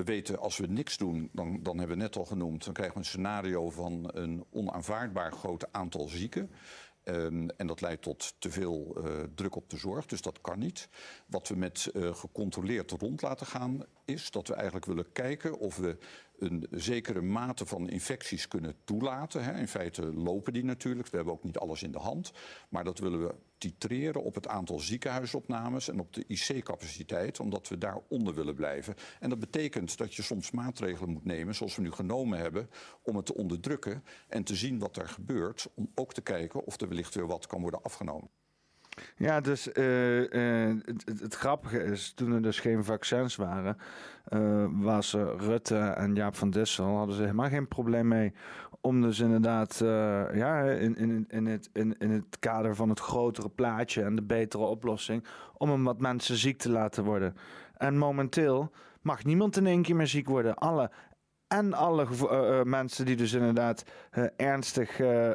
We 0.00 0.06
weten 0.06 0.38
als 0.38 0.56
we 0.56 0.66
niks 0.66 0.96
doen, 0.96 1.28
dan, 1.32 1.62
dan 1.62 1.78
hebben 1.78 1.96
we 1.96 2.02
net 2.02 2.16
al 2.16 2.24
genoemd, 2.24 2.64
dan 2.64 2.72
krijgen 2.72 2.94
we 2.94 3.00
een 3.00 3.06
scenario 3.06 3.70
van 3.70 4.10
een 4.12 4.44
onaanvaardbaar 4.50 5.32
groot 5.32 5.72
aantal 5.72 6.08
zieken. 6.08 6.50
Ehm, 7.02 7.48
en 7.56 7.66
dat 7.66 7.80
leidt 7.80 8.02
tot 8.02 8.34
te 8.38 8.50
veel 8.50 8.96
eh, 8.96 9.22
druk 9.34 9.56
op 9.56 9.70
de 9.70 9.76
zorg, 9.76 10.06
dus 10.06 10.22
dat 10.22 10.40
kan 10.40 10.58
niet. 10.58 10.88
Wat 11.26 11.48
we 11.48 11.56
met 11.56 11.90
eh, 11.94 12.14
gecontroleerd 12.14 12.90
rond 12.90 13.22
laten 13.22 13.46
gaan, 13.46 13.84
is 14.04 14.30
dat 14.30 14.48
we 14.48 14.54
eigenlijk 14.54 14.86
willen 14.86 15.12
kijken 15.12 15.58
of 15.58 15.76
we 15.76 15.96
een 16.38 16.66
zekere 16.70 17.20
mate 17.20 17.66
van 17.66 17.88
infecties 17.88 18.48
kunnen 18.48 18.74
toelaten. 18.84 19.44
Hè. 19.44 19.58
In 19.58 19.68
feite 19.68 20.12
lopen 20.14 20.52
die 20.52 20.64
natuurlijk, 20.64 21.08
we 21.08 21.16
hebben 21.16 21.34
ook 21.34 21.44
niet 21.44 21.58
alles 21.58 21.82
in 21.82 21.92
de 21.92 21.98
hand. 21.98 22.32
Maar 22.68 22.84
dat 22.84 22.98
willen 22.98 23.26
we 23.26 23.34
titreren 23.60 24.22
op 24.22 24.34
het 24.34 24.48
aantal 24.48 24.78
ziekenhuisopnames 24.78 25.88
en 25.88 26.00
op 26.00 26.12
de 26.12 26.24
IC-capaciteit, 26.26 27.40
omdat 27.40 27.68
we 27.68 27.78
daaronder 27.78 28.34
willen 28.34 28.54
blijven. 28.54 28.94
En 29.20 29.28
dat 29.28 29.38
betekent 29.38 29.98
dat 29.98 30.14
je 30.14 30.22
soms 30.22 30.50
maatregelen 30.50 31.10
moet 31.10 31.24
nemen, 31.24 31.54
zoals 31.54 31.76
we 31.76 31.82
nu 31.82 31.90
genomen 31.90 32.38
hebben, 32.38 32.70
om 33.02 33.16
het 33.16 33.26
te 33.26 33.34
onderdrukken 33.34 34.04
en 34.28 34.44
te 34.44 34.54
zien 34.54 34.78
wat 34.78 34.96
er 34.96 35.08
gebeurt, 35.08 35.68
om 35.74 35.90
ook 35.94 36.12
te 36.12 36.20
kijken 36.20 36.64
of 36.64 36.80
er 36.80 36.88
wellicht 36.88 37.14
weer 37.14 37.26
wat 37.26 37.46
kan 37.46 37.60
worden 37.60 37.82
afgenomen. 37.82 38.30
Ja, 39.16 39.40
dus 39.40 39.72
eh, 39.72 40.68
eh, 40.68 40.76
het, 41.20 41.34
grappige 41.34 41.82
is, 41.82 42.12
toen 42.12 42.32
er 42.32 42.42
dus 42.42 42.60
geen 42.60 42.84
vaccins 42.84 43.36
waren, 43.36 43.76
eh, 44.24 44.66
was 44.70 45.12
Rutte 45.36 45.78
en 45.78 46.14
Jaap 46.14 46.34
van 46.34 46.50
Dissel 46.50 46.96
hadden 46.96 47.14
ze 47.14 47.20
helemaal 47.20 47.48
geen 47.48 47.68
probleem 47.68 48.08
mee 48.08 48.32
om 48.80 49.00
dus 49.00 49.18
inderdaad 49.18 49.80
eh, 49.80 50.24
ja, 50.34 50.62
in, 50.62 50.96
in, 50.96 51.24
in, 51.28 51.46
het, 51.46 51.70
in, 51.72 51.94
in 51.98 52.10
het 52.10 52.38
kader 52.38 52.76
van 52.76 52.88
het 52.88 53.00
grotere 53.00 53.48
plaatje 53.48 54.02
en 54.02 54.16
de 54.16 54.22
betere 54.22 54.62
oplossing, 54.62 55.24
om 55.56 55.70
hem 55.70 55.84
wat 55.84 56.00
mensen 56.00 56.36
ziek 56.36 56.58
te 56.58 56.70
laten 56.70 57.04
worden. 57.04 57.36
En 57.76 57.98
momenteel 57.98 58.70
mag 59.00 59.24
niemand 59.24 59.56
in 59.56 59.66
één 59.66 59.82
keer 59.82 59.96
meer 59.96 60.06
ziek 60.06 60.28
worden. 60.28 60.54
Alle 60.54 60.90
en 61.50 61.74
alle 61.74 62.06
eh, 62.06 62.58
eh, 62.58 62.64
mensen 62.64 63.06
die 63.06 63.16
dus 63.16 63.32
inderdaad 63.32 63.84
eh, 64.10 64.24
ernstig 64.36 65.00
eh, 65.00 65.30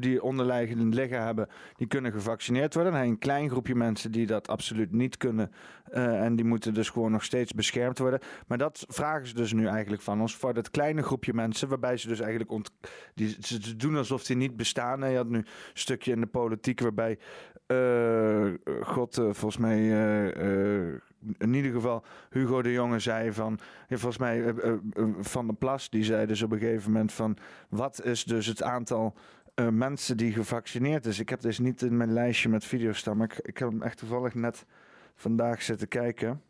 die 0.00 0.22
onderliggende 0.22 0.96
liggen 0.96 1.22
hebben, 1.22 1.48
die 1.76 1.86
kunnen 1.86 2.12
gevaccineerd 2.12 2.74
worden. 2.74 2.92
Je 2.92 2.98
een 2.98 3.18
klein 3.18 3.50
groepje 3.50 3.74
mensen 3.74 4.12
die 4.12 4.26
dat 4.26 4.48
absoluut 4.48 4.92
niet 4.92 5.16
kunnen. 5.16 5.52
en 5.90 6.36
die 6.36 6.44
moeten 6.44 6.74
dus 6.74 6.90
gewoon 6.90 7.10
nog 7.10 7.24
steeds 7.24 7.52
beschermd 7.52 7.98
worden. 7.98 8.20
Maar 8.46 8.58
dat 8.58 8.84
vragen 8.88 9.26
ze 9.26 9.34
dus 9.34 9.52
nu 9.52 9.66
eigenlijk 9.66 10.02
van 10.02 10.20
ons. 10.20 10.36
Voor 10.36 10.54
dat 10.54 10.70
kleine 10.70 11.02
groepje 11.02 11.34
mensen, 11.34 11.68
waarbij 11.68 11.96
ze 11.96 12.08
dus 12.08 12.20
eigenlijk 12.20 12.50
ont 12.50 12.70
die, 13.14 13.36
ze 13.40 13.76
doen 13.76 13.96
alsof 13.96 14.24
die 14.24 14.36
niet 14.36 14.56
bestaan. 14.56 15.04
En 15.04 15.10
je 15.10 15.16
had 15.16 15.28
nu 15.28 15.38
een 15.38 15.46
stukje 15.72 16.12
in 16.12 16.20
de 16.20 16.26
politiek 16.26 16.80
waarbij 16.80 17.18
eh, 17.66 18.52
God, 18.80 19.18
eh, 19.18 19.24
volgens 19.24 19.56
mij. 19.56 19.78
eh, 19.78 20.86
eh, 20.90 21.00
in 21.38 21.54
ieder 21.54 21.72
geval 21.72 22.04
Hugo 22.30 22.62
de 22.62 22.72
Jonge 22.72 22.98
zei 22.98 23.32
van, 23.32 23.58
ja, 23.88 23.96
volgens 23.96 24.18
mij 24.18 24.42
eh, 24.44 24.48
eh, 24.48 24.72
eh, 24.92 25.08
Van 25.20 25.46
der 25.46 25.56
Plas, 25.56 25.90
die 25.90 26.04
zei 26.04 26.26
dus 26.26 26.42
op 26.42 26.52
een 26.52 26.58
gegeven 26.58 26.92
moment 26.92 27.12
van, 27.12 27.36
wat 27.68 28.04
is 28.04 28.24
dus 28.24 28.46
het 28.46 28.62
aantal 28.62 29.14
eh, 29.54 29.68
mensen 29.68 30.16
die 30.16 30.32
gevaccineerd 30.32 31.06
is? 31.06 31.18
Ik 31.18 31.28
heb 31.28 31.40
dus 31.40 31.58
niet 31.58 31.82
in 31.82 31.96
mijn 31.96 32.12
lijstje 32.12 32.48
met 32.48 32.64
video's 32.64 32.98
staan, 32.98 33.16
maar 33.16 33.30
ik, 33.32 33.38
ik 33.46 33.58
heb 33.58 33.68
hem 33.70 33.82
echt 33.82 33.98
toevallig 33.98 34.34
net 34.34 34.66
vandaag 35.14 35.62
zitten 35.62 35.88
kijken. 35.88 36.42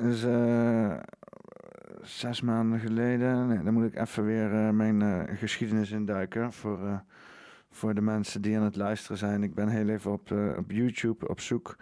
Dus, 0.00 0.24
eh, 0.24 0.96
zes 2.06 2.40
maanden 2.40 2.80
geleden. 2.80 3.46
Nee, 3.46 3.62
dan 3.62 3.74
moet 3.74 3.84
ik 3.84 4.00
even 4.00 4.24
weer 4.24 4.54
eh, 4.54 4.70
mijn 4.70 5.02
eh, 5.02 5.36
geschiedenis 5.38 5.90
induiken. 5.90 6.52
Voor, 6.52 6.86
eh, 6.86 6.98
voor 7.70 7.94
de 7.94 8.00
mensen 8.00 8.42
die 8.42 8.56
aan 8.56 8.62
het 8.62 8.76
luisteren 8.76 9.18
zijn. 9.18 9.42
Ik 9.42 9.54
ben 9.54 9.68
heel 9.68 9.88
even 9.88 10.12
op, 10.12 10.30
op 10.56 10.70
YouTube 10.70 11.28
op 11.28 11.40
zoek 11.40 11.76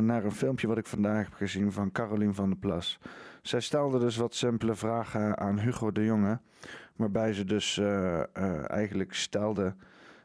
naar 0.00 0.24
een 0.24 0.32
filmpje 0.32 0.66
wat 0.66 0.78
ik 0.78 0.86
vandaag 0.86 1.24
heb 1.24 1.34
gezien 1.34 1.72
van 1.72 1.92
Carolien 1.92 2.34
van 2.34 2.48
der 2.48 2.58
Plas. 2.58 2.98
Zij 3.42 3.60
stelde 3.60 3.98
dus 3.98 4.16
wat 4.16 4.34
simpele 4.34 4.74
vragen 4.74 5.38
aan 5.38 5.58
Hugo 5.58 5.92
de 5.92 6.04
Jonge. 6.04 6.40
Waarbij 6.96 7.32
ze 7.32 7.44
dus 7.44 7.80
eigenlijk 8.66 9.14
stelde 9.14 9.74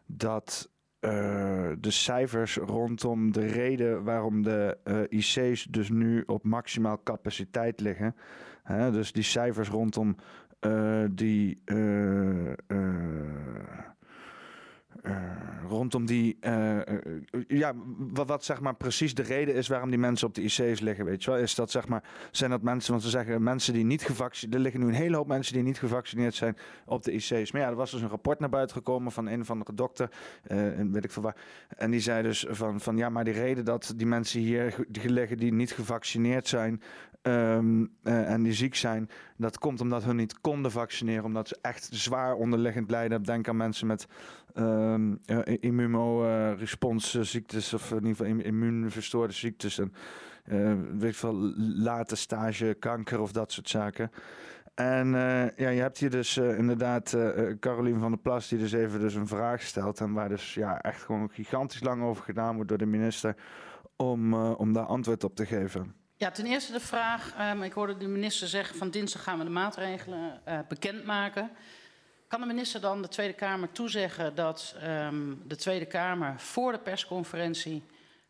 dat 0.06 0.72
de 1.00 1.78
cijfers 1.80 2.56
rondom 2.56 3.32
de 3.32 3.46
reden 3.46 4.04
waarom 4.04 4.44
de 4.44 4.78
IC's 5.10 5.68
dus 5.70 5.90
nu 5.90 6.24
op 6.26 6.44
maximaal 6.44 7.04
capaciteit 7.04 7.80
liggen. 7.80 8.16
Hè, 8.74 8.92
dus 8.92 9.12
die 9.12 9.24
cijfers 9.24 9.70
rondom 9.70 10.16
eh, 10.60 11.04
die. 11.12 11.62
eh, 11.66 12.52
eh, 12.52 13.90
eh, 15.02 15.16
rondom 15.68 16.06
die. 16.06 16.38
eh, 16.40 16.80
eh, 16.80 16.98
ja, 17.48 17.74
wat, 18.14 18.44
zeg 18.44 18.60
maar 18.60 18.76
precies 18.76 19.14
de 19.14 19.22
reden 19.24 19.56
is 19.56 19.68
waarom 19.68 19.90
die 19.90 20.00
mensen 20.00 20.28
op 20.28 20.34
de 20.34 20.42
IC's 20.42 20.80
liggen. 20.80 21.06
Weet 21.06 21.24
je 21.24 21.32
wel? 21.32 21.40
Is 21.40 21.56
dat 21.56 21.72
zeg 21.72 21.88
maar. 21.88 22.04
Zijn 22.32 22.50
dat 22.50 22.62
mensen. 22.62 22.92
Want 22.92 23.04
ze 23.04 23.10
zeggen 23.10 23.44
mensen 23.44 23.74
die 23.74 23.86
niet 23.86 24.04
gevaccineerd. 24.04 24.56
Er 24.56 24.62
liggen 24.62 24.82
nu 24.82 24.88
een 24.88 24.94
hele 24.94 25.16
hoop 25.16 25.28
mensen 25.28 25.54
die 25.54 25.64
niet 25.64 25.80
gevaccineerd 25.80 26.36
zijn 26.36 26.58
op 26.86 27.04
de 27.04 27.12
IC's. 27.12 27.52
Maar 27.52 27.62
ja, 27.62 27.68
er 27.68 27.76
was 27.76 27.92
dus 27.92 28.02
een 28.02 28.10
rapport 28.10 28.40
naar 28.40 28.50
buiten 28.50 28.76
gekomen 28.76 29.12
van 29.12 29.28
een 29.28 29.42
of 29.42 29.52
andere 29.52 29.74
dokter. 29.74 30.10
weet 30.92 31.04
ik 31.04 31.12
veel 31.12 31.24
waar. 31.24 31.36
En 31.78 31.92
die 31.92 32.00
zei 32.00 32.24
dus 32.24 32.46
van, 32.50 32.80
van 32.80 32.98
ja, 32.98 33.10
maar 33.10 33.24
die 33.24 33.34
reden 33.34 33.66
dat 33.66 33.94
die 33.96 34.08
mensen 34.08 34.40
hier 34.40 34.86
liggen 35.04 35.38
die 35.38 35.54
niet 35.54 35.72
gevaccineerd 35.72 36.48
zijn. 36.48 36.82
ehm, 37.22 37.86
eh, 38.04 38.32
en 38.32 38.44
die 38.44 38.54
ziek 38.54 38.76
zijn, 38.76 39.10
dat 39.38 39.58
komt 39.58 39.82
omdat 39.82 40.04
hun 40.04 40.16
niet 40.16 40.42
konden 40.42 40.72
vaccineren, 40.72 41.24
omdat 41.24 41.48
ze 41.48 41.58
echt 41.62 41.90
zwaar 41.92 42.36
onderliggend 42.36 42.90
lijden. 42.90 43.24
Denk 43.24 43.48
aan 43.48 43.58
mensen 43.58 43.88
met 43.88 44.08
ehm 44.54 45.14
immunoresponse-ziektes 45.60 47.74
of 47.74 47.90
in 47.92 47.96
ieder 47.96 48.10
geval 48.10 48.26
im- 48.26 48.40
immuunverstoorde 48.40 49.34
ziektes 49.34 49.78
en 49.80 49.94
eh, 50.44 50.74
weet 50.98 51.10
ik 51.12 51.16
veel, 51.16 51.54
late 51.58 52.16
stage 52.16 52.76
kanker 52.80 53.20
of 53.22 53.32
dat 53.32 53.52
soort 53.52 53.70
zaken. 53.70 54.12
En 54.76 55.16
eh, 55.16 55.58
ja, 55.58 55.70
je 55.70 55.82
hebt 55.82 55.98
hier 55.98 56.10
dus 56.10 56.38
eh, 56.38 56.58
inderdaad 56.58 57.14
eh 57.14 57.50
eh, 57.50 57.58
Carolien 57.60 58.00
van 58.00 58.12
der 58.12 58.20
Plas 58.20 58.48
die 58.48 58.60
dus 58.60 58.72
even 58.72 59.00
dus 59.00 59.14
een 59.16 59.28
vraag 59.28 59.62
stelt 59.62 60.00
en 60.00 60.14
waar 60.14 60.30
dus 60.30 60.54
ja, 60.54 60.82
echt 60.82 61.02
gewoon 61.04 61.30
gigantisch 61.32 61.84
lang 61.84 62.04
over 62.04 62.24
gedaan 62.24 62.54
wordt 62.56 62.70
door 62.70 62.78
de 62.78 62.86
minister 62.86 63.36
om, 63.96 64.34
eh, 64.34 64.60
om 64.60 64.74
daar 64.74 64.86
antwoord 64.86 65.24
op 65.24 65.36
te 65.36 65.46
geven. 65.46 65.94
Ja, 66.16 66.32
ten 66.32 66.46
eerste 66.46 66.72
de 66.72 66.80
vraag. 66.80 67.34
ehm, 67.38 67.62
ik 67.62 67.74
hoorde 67.74 67.98
de 67.98 68.08
minister 68.08 68.48
zeggen 68.48 68.78
van 68.78 68.90
dinsdag 68.90 69.24
gaan 69.24 69.38
we 69.38 69.44
de 69.44 69.50
maatregelen 69.50 70.42
eh, 70.46 70.60
bekendmaken. 70.68 71.52
Kan 72.30 72.42
de 72.42 72.46
minister 72.46 72.82
dan 72.82 73.02
de 73.02 73.08
Tweede 73.08 73.34
Kamer 73.34 73.72
toezeggen 73.72 74.36
dat 74.36 74.76
ehm, 74.82 75.34
de 75.48 75.56
Tweede 75.56 75.86
Kamer 75.86 76.40
voor 76.40 76.72
de 76.72 76.80
persconferentie 76.80 77.84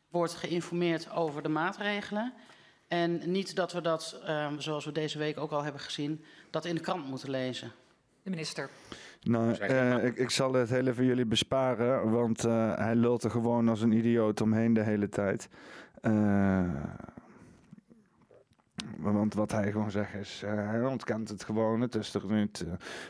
wordt 0.10 0.34
geïnformeerd 0.34 1.12
over 1.12 1.44
de 1.44 1.50
maatregelen? 1.50 2.34
En 2.88 3.32
niet 3.32 3.56
dat 3.56 3.74
we 3.74 3.82
dat, 3.82 4.22
ehm, 4.26 4.60
zoals 4.60 4.86
we 4.86 4.92
deze 4.92 5.18
week 5.18 5.38
ook 5.38 5.52
al 5.52 5.64
hebben 5.64 5.82
gezien, 5.82 6.24
dat 6.50 6.66
in 6.66 6.76
de 6.76 6.82
krant 6.82 7.08
moeten 7.08 7.30
lezen. 7.30 7.72
De 8.24 8.30
minister. 8.30 8.70
Nou, 9.22 9.54
eh, 9.54 10.04
ik, 10.04 10.18
ik 10.18 10.30
zal 10.30 10.54
het 10.54 10.70
heel 10.70 10.88
even 10.88 11.06
jullie 11.06 11.26
besparen, 11.26 12.12
want 12.12 12.46
eh, 12.46 12.78
hij 12.78 12.96
lult 12.96 13.24
er 13.24 13.32
gewoon 13.32 13.70
als 13.70 13.82
een 13.82 13.92
idioot 13.92 14.42
omheen 14.42 14.74
de 14.74 14.84
hele 14.84 15.10
tijd. 15.10 15.50
Eh, 16.02 16.74
want 18.98 19.34
wat 19.34 19.52
hij 19.52 19.72
gewoon 19.72 19.92
zegt 19.92 20.14
is, 20.14 20.42
eh, 20.44 20.52
hij 20.56 20.86
ontkent 20.86 21.30
het 21.30 21.44
gewoon. 21.44 21.82
Het 21.82 21.96
is 21.96 22.12
toch 22.12 22.30
niet, 22.30 22.66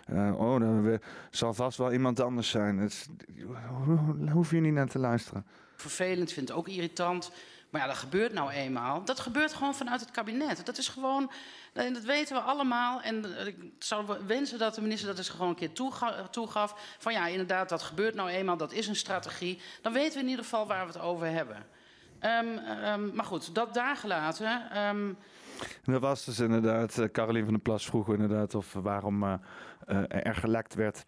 eh, 0.07 0.27
eh, 0.27 0.39
oh, 0.39 0.55
we- 0.83 0.99
zal 1.31 1.53
vast 1.53 1.77
wel 1.77 1.91
iemand 1.91 2.19
anders 2.19 2.49
zijn. 2.49 2.77
Het 2.77 3.07
hoef 4.31 4.51
je 4.51 4.59
niet 4.59 4.73
naar 4.73 4.87
te 4.87 4.99
luisteren. 4.99 5.45
vervelend, 5.75 6.31
vind 6.31 6.47
het 6.47 6.57
ook 6.57 6.67
irritant. 6.67 7.31
Maar 7.69 7.81
ja, 7.81 7.87
dat 7.87 7.95
gebeurt 7.95 8.33
nou 8.33 8.49
eenmaal. 8.51 9.03
Dat 9.05 9.19
gebeurt 9.19 9.53
gewoon 9.53 9.75
vanuit 9.75 9.99
het 9.99 10.11
kabinet. 10.11 10.65
Dat 10.65 10.77
is 10.77 10.87
gewoon, 10.87 11.31
dat 11.73 11.99
weten 12.03 12.35
we 12.35 12.41
allemaal. 12.41 13.01
En 13.01 13.47
ik 13.47 13.55
zou 13.79 14.05
wensen 14.27 14.59
dat 14.59 14.75
de 14.75 14.81
minister 14.81 15.07
dat 15.07 15.17
eens 15.17 15.29
gewoon 15.29 15.49
een 15.49 15.55
keer 15.55 15.71
toega- 15.73 16.27
toegaf. 16.27 16.95
Van 16.99 17.13
ja, 17.13 17.27
inderdaad, 17.27 17.69
dat 17.69 17.81
gebeurt 17.81 18.15
nou 18.15 18.29
eenmaal. 18.29 18.57
Dat 18.57 18.71
is 18.71 18.87
een 18.87 18.95
strategie. 18.95 19.61
Dan 19.81 19.93
weten 19.93 20.13
we 20.13 20.19
in 20.23 20.29
ieder 20.29 20.43
geval 20.43 20.67
waar 20.67 20.85
we 20.87 20.91
het 20.93 21.01
over 21.01 21.27
hebben. 21.27 21.65
Ehm, 22.19 22.57
ehm, 22.57 23.15
maar 23.15 23.25
goed, 23.25 23.55
dat 23.55 23.73
daar 23.73 23.95
gelaten. 23.95 24.71
Ehm, 24.71 25.13
Dat 25.83 26.01
was 26.01 26.25
dus 26.25 26.39
inderdaad, 26.39 26.97
eh, 26.97 27.05
Carolien 27.11 27.43
van 27.43 27.53
der 27.53 27.61
Plas 27.61 27.85
vroeg 27.85 28.09
inderdaad 28.09 28.55
of 28.55 28.73
waarom 28.73 29.23
eh, 29.23 29.33
eh, 29.85 30.25
er 30.25 30.35
gelekt 30.35 30.73
werd. 30.73 31.05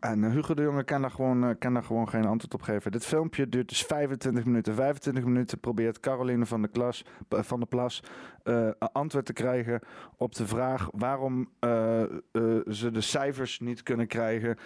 En 0.00 0.30
Hugo 0.30 0.54
de 0.54 0.62
Jonge 0.62 0.84
kan 0.84 1.00
daar, 1.00 1.10
gewoon, 1.10 1.58
kan 1.58 1.74
daar 1.74 1.84
gewoon 1.84 2.08
geen 2.08 2.26
antwoord 2.26 2.54
op 2.54 2.62
geven. 2.62 2.92
Dit 2.92 3.06
filmpje 3.06 3.48
duurt 3.48 3.68
dus 3.68 3.82
25 3.82 4.44
minuten. 4.44 4.74
25 4.74 5.24
minuten 5.24 5.60
probeert 5.60 6.00
Caroline 6.00 6.46
van 6.46 6.60
der, 6.60 6.70
Klas, 6.70 7.04
eh, 7.28 7.42
van 7.42 7.58
der 7.58 7.68
Plas 7.68 8.02
antwoord 8.78 9.26
te 9.26 9.32
krijgen 9.32 9.80
op 10.16 10.34
de 10.34 10.46
vraag 10.46 10.88
waarom 10.92 11.48
ze 12.70 12.88
de 12.92 13.00
cijfers 13.00 13.60
niet 13.60 13.82
kunnen 13.82 14.06
krijgen 14.06 14.56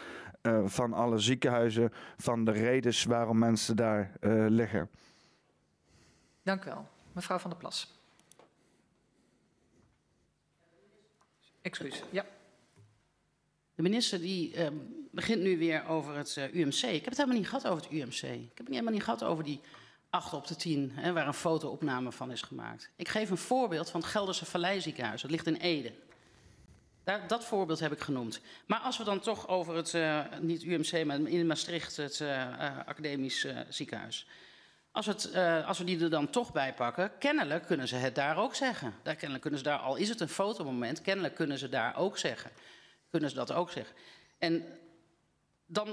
van 0.64 0.92
alle 0.92 1.18
ziekenhuizen, 1.18 1.90
van 2.16 2.44
de 2.44 2.50
redenen 2.50 3.08
waarom 3.08 3.38
mensen 3.38 3.76
daar 3.76 4.12
liggen. 4.48 4.90
Dank 6.42 6.64
u 6.64 6.70
wel. 6.70 6.88
Mevrouw 7.12 7.38
van 7.38 7.50
der 7.50 7.58
Plas. 7.58 7.95
Excuus. 11.66 12.02
Ja. 12.10 12.26
De 13.74 13.82
minister 13.82 14.20
die 14.20 14.54
ehm, 14.54 14.74
begint 15.10 15.42
nu 15.42 15.58
weer 15.58 15.86
over 15.86 16.16
het 16.16 16.36
eh, 16.36 16.54
UMC. 16.54 16.82
Ik 16.82 16.82
heb 16.82 17.04
het 17.04 17.16
helemaal 17.16 17.36
niet 17.36 17.48
gehad 17.48 17.66
over 17.66 17.82
het 17.82 17.92
UMC. 17.92 18.22
Ik 18.22 18.50
heb 18.54 18.66
het 18.66 18.68
helemaal 18.68 18.92
niet 18.92 19.02
gehad 19.02 19.24
over 19.24 19.44
die 19.44 19.60
8 20.10 20.32
op 20.32 20.46
de 20.46 20.56
10, 20.56 20.90
hè, 20.94 21.12
waar 21.12 21.26
een 21.26 21.34
fotoopname 21.34 22.12
van 22.12 22.30
is 22.30 22.42
gemaakt. 22.42 22.90
Ik 22.96 23.08
geef 23.08 23.30
een 23.30 23.36
voorbeeld 23.36 23.90
van 23.90 24.00
het 24.00 24.08
Gelderse 24.10 24.44
Valleiziekenhuis. 24.44 25.22
Dat 25.22 25.30
ligt 25.30 25.46
in 25.46 25.56
Ede. 25.56 25.92
Dat 27.26 27.44
voorbeeld 27.44 27.80
heb 27.80 27.92
ik 27.92 28.00
genoemd. 28.00 28.40
Maar 28.66 28.80
als 28.80 28.98
we 28.98 29.04
dan 29.04 29.20
toch 29.20 29.48
over 29.48 29.74
het, 29.74 29.94
eh, 29.94 30.24
niet 30.40 30.62
UMC, 30.62 31.04
maar 31.04 31.20
in 31.20 31.46
Maastricht, 31.46 31.96
het 31.96 32.20
eh, 32.20 32.78
academisch 32.86 33.46
ziekenhuis. 33.68 34.26
Als, 34.96 35.06
het, 35.06 35.30
eh, 35.30 35.66
als 35.66 35.78
we 35.78 35.84
die 35.84 36.00
er 36.00 36.10
dan 36.10 36.30
toch 36.30 36.52
bij 36.52 36.74
pakken, 36.74 37.12
kennelijk 37.18 37.66
kunnen 37.66 37.88
ze 37.88 37.96
het 37.96 38.14
daar 38.14 38.36
ook 38.36 38.54
zeggen. 38.54 38.94
Daar, 39.02 39.14
kennelijk 39.14 39.40
kunnen 39.40 39.58
ze 39.60 39.64
daar, 39.64 39.78
al 39.78 39.96
is 39.96 40.08
het 40.08 40.20
een 40.20 40.28
fotomoment, 40.28 41.00
kennelijk 41.00 41.34
kunnen 41.34 41.58
ze 41.58 41.68
daar 41.68 41.96
ook 41.96 42.18
zeggen. 42.18 42.50
Kunnen 43.10 43.30
ze 43.30 43.36
dat 43.36 43.52
ook 43.52 43.70
zeggen. 43.70 43.96
En 44.38 44.64
dan 45.66 45.88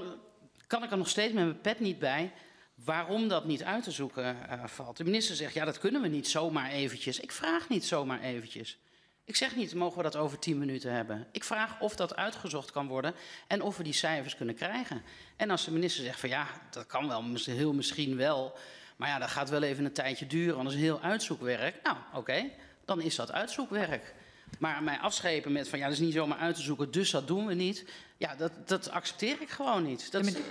kan 0.66 0.82
ik 0.82 0.90
er 0.90 0.96
nog 0.96 1.08
steeds 1.08 1.32
met 1.32 1.44
mijn 1.44 1.60
pet 1.60 1.80
niet 1.80 1.98
bij 1.98 2.32
waarom 2.74 3.28
dat 3.28 3.44
niet 3.44 3.64
uit 3.64 3.84
te 3.84 3.90
zoeken 3.90 4.48
eh, 4.48 4.64
valt. 4.66 4.96
De 4.96 5.04
minister 5.04 5.36
zegt, 5.36 5.54
ja, 5.54 5.64
dat 5.64 5.78
kunnen 5.78 6.02
we 6.02 6.08
niet 6.08 6.28
zomaar 6.28 6.70
eventjes. 6.70 7.20
Ik 7.20 7.32
vraag 7.32 7.68
niet 7.68 7.84
zomaar 7.84 8.20
eventjes. 8.20 8.78
Ik 9.24 9.36
zeg 9.36 9.56
niet, 9.56 9.74
mogen 9.74 9.96
we 9.96 10.02
dat 10.02 10.16
over 10.16 10.38
tien 10.38 10.58
minuten 10.58 10.92
hebben? 10.92 11.26
Ik 11.32 11.44
vraag 11.44 11.80
of 11.80 11.96
dat 11.96 12.16
uitgezocht 12.16 12.70
kan 12.70 12.86
worden 12.86 13.14
en 13.46 13.62
of 13.62 13.76
we 13.76 13.82
die 13.82 13.92
cijfers 13.92 14.36
kunnen 14.36 14.54
krijgen. 14.54 15.02
En 15.36 15.50
als 15.50 15.64
de 15.64 15.70
minister 15.70 16.04
zegt 16.04 16.20
van 16.20 16.28
ja, 16.28 16.46
dat 16.70 16.86
kan 16.86 17.08
wel, 17.08 17.24
heel 17.44 17.72
misschien 17.72 18.16
wel. 18.16 18.58
Maar 18.96 19.08
ja, 19.08 19.18
dat 19.18 19.30
gaat 19.30 19.50
wel 19.50 19.62
even 19.62 19.84
een 19.84 19.92
tijdje 19.92 20.26
duren, 20.26 20.54
want 20.54 20.68
dat 20.68 20.76
is 20.76 20.82
heel 20.82 21.00
uitzoekwerk. 21.00 21.80
Nou, 21.82 21.96
oké, 22.14 22.50
dan 22.84 23.00
is 23.00 23.16
dat 23.16 23.32
uitzoekwerk. 23.32 24.14
Maar 24.58 24.82
mij 24.82 24.98
afschepen 24.98 25.52
met 25.52 25.68
van 25.68 25.78
ja, 25.78 25.84
dat 25.84 25.94
is 25.94 26.00
niet 26.00 26.12
zomaar 26.12 26.38
uit 26.38 26.54
te 26.54 26.62
zoeken, 26.62 26.90
dus 26.90 27.10
dat 27.10 27.26
doen 27.26 27.46
we 27.46 27.54
niet. 27.54 27.84
Ja, 28.16 28.34
dat, 28.34 28.52
dat 28.68 28.90
accepteer 28.90 29.40
ik 29.40 29.50
gewoon 29.50 29.82
niet. 29.82 30.12
Dat, 30.12 30.24
De, 30.24 30.42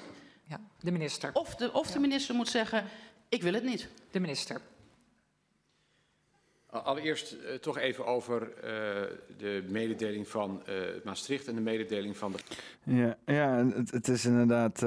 ja, 0.43 0.59
de 0.79 0.91
minister. 0.91 1.29
of 1.33 1.55
de, 1.55 1.73
of 1.73 1.91
de 1.91 1.99
minister 1.99 2.35
moet 2.35 2.49
zeggen, 2.49 2.85
ik 3.29 3.41
wil 3.41 3.53
het 3.53 3.63
niet. 3.63 3.87
De 4.11 4.19
minister. 4.19 4.61
Allereerst 6.73 7.31
eh, 7.31 7.53
toch 7.53 7.77
even 7.77 8.05
over 8.05 8.41
eh, 8.41 8.71
de 9.37 9.63
mededeling 9.69 10.27
van 10.27 10.61
eh, 10.65 10.75
Maastricht 11.03 11.47
en 11.47 11.55
de 11.55 11.61
mededeling 11.61 12.17
van 12.17 12.31
de. 12.31 12.37
Ja, 12.83 13.17
ja 13.25 13.65
het, 13.91 14.07
is 14.07 14.25
inderdaad. 14.25 14.83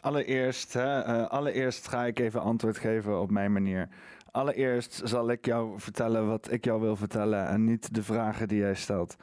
allereerst, 0.00 0.72
hè, 0.72 1.28
allereerst 1.28 1.88
ga 1.88 2.04
ik 2.04 2.18
even 2.18 2.40
antwoord 2.40 2.78
geven 2.78 3.20
op 3.20 3.30
mijn 3.30 3.52
manier. 3.52 3.88
Allereerst 4.30 5.00
zal 5.04 5.30
ik 5.30 5.46
jou 5.46 5.80
vertellen 5.80 6.28
wat 6.28 6.50
ik 6.50 6.64
jou 6.64 6.80
wil 6.80 6.96
vertellen 6.96 7.48
en 7.48 7.64
niet 7.64 7.94
de 7.94 8.02
vragen 8.02 8.48
die 8.48 8.58
jij 8.58 8.74
stelt. 8.74 9.16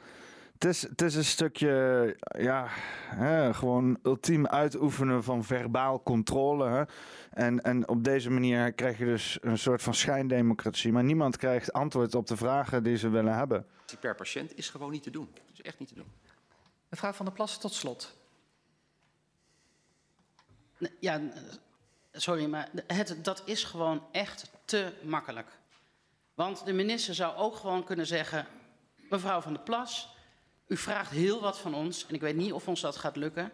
Het 0.60 0.70
is, 0.70 0.82
het 0.82 1.02
is 1.02 1.14
een 1.14 1.24
stukje, 1.24 2.16
ja, 2.38 2.66
hè, 3.06 3.54
gewoon 3.54 3.98
ultiem 4.02 4.46
uitoefenen 4.46 5.24
van 5.24 5.44
verbaal 5.44 6.02
controle. 6.02 6.68
Hè. 6.68 6.84
En, 7.30 7.60
en 7.60 7.88
op 7.88 8.04
deze 8.04 8.30
manier 8.30 8.72
krijg 8.72 8.98
je 8.98 9.04
dus 9.04 9.38
een 9.40 9.58
soort 9.58 9.82
van 9.82 9.94
schijndemocratie. 9.94 10.92
Maar 10.92 11.04
niemand 11.04 11.36
krijgt 11.36 11.72
antwoord 11.72 12.14
op 12.14 12.26
de 12.26 12.36
vragen 12.36 12.82
die 12.82 12.96
ze 12.96 13.08
willen 13.08 13.34
hebben. 13.36 13.66
Per 14.00 14.14
patiënt 14.14 14.56
is 14.56 14.68
gewoon 14.68 14.90
niet 14.90 15.02
te 15.02 15.10
doen. 15.10 15.34
Is 15.52 15.62
echt 15.62 15.78
niet 15.78 15.88
te 15.88 15.94
doen. 15.94 16.12
Mevrouw 16.88 17.12
van 17.12 17.24
der 17.24 17.34
Plas, 17.34 17.58
tot 17.58 17.72
slot. 17.74 18.16
Nee, 20.78 20.92
Ja, 21.00 21.20
sorry, 22.12 22.46
maar 22.46 22.70
het, 22.86 23.16
dat 23.22 23.42
is 23.44 23.64
gewoon 23.64 24.02
echt 24.12 24.50
te 24.64 24.92
makkelijk. 25.02 25.48
Want 26.34 26.64
de 26.64 26.72
minister 26.72 27.14
zou 27.14 27.36
ook 27.36 27.56
gewoon 27.56 27.84
kunnen 27.84 28.06
zeggen... 28.06 28.46
mevrouw 29.10 29.40
Van 29.40 29.52
der 29.52 29.62
Plas, 29.62 30.18
u 30.70 30.76
vraagt 30.76 31.10
heel 31.10 31.40
wat 31.40 31.58
van 31.58 31.74
ons... 31.74 32.06
en 32.08 32.14
ik 32.14 32.20
weet 32.20 32.36
niet 32.36 32.52
of 32.52 32.68
ons 32.68 32.80
dat 32.80 32.96
gaat 32.96 33.16
lukken... 33.16 33.52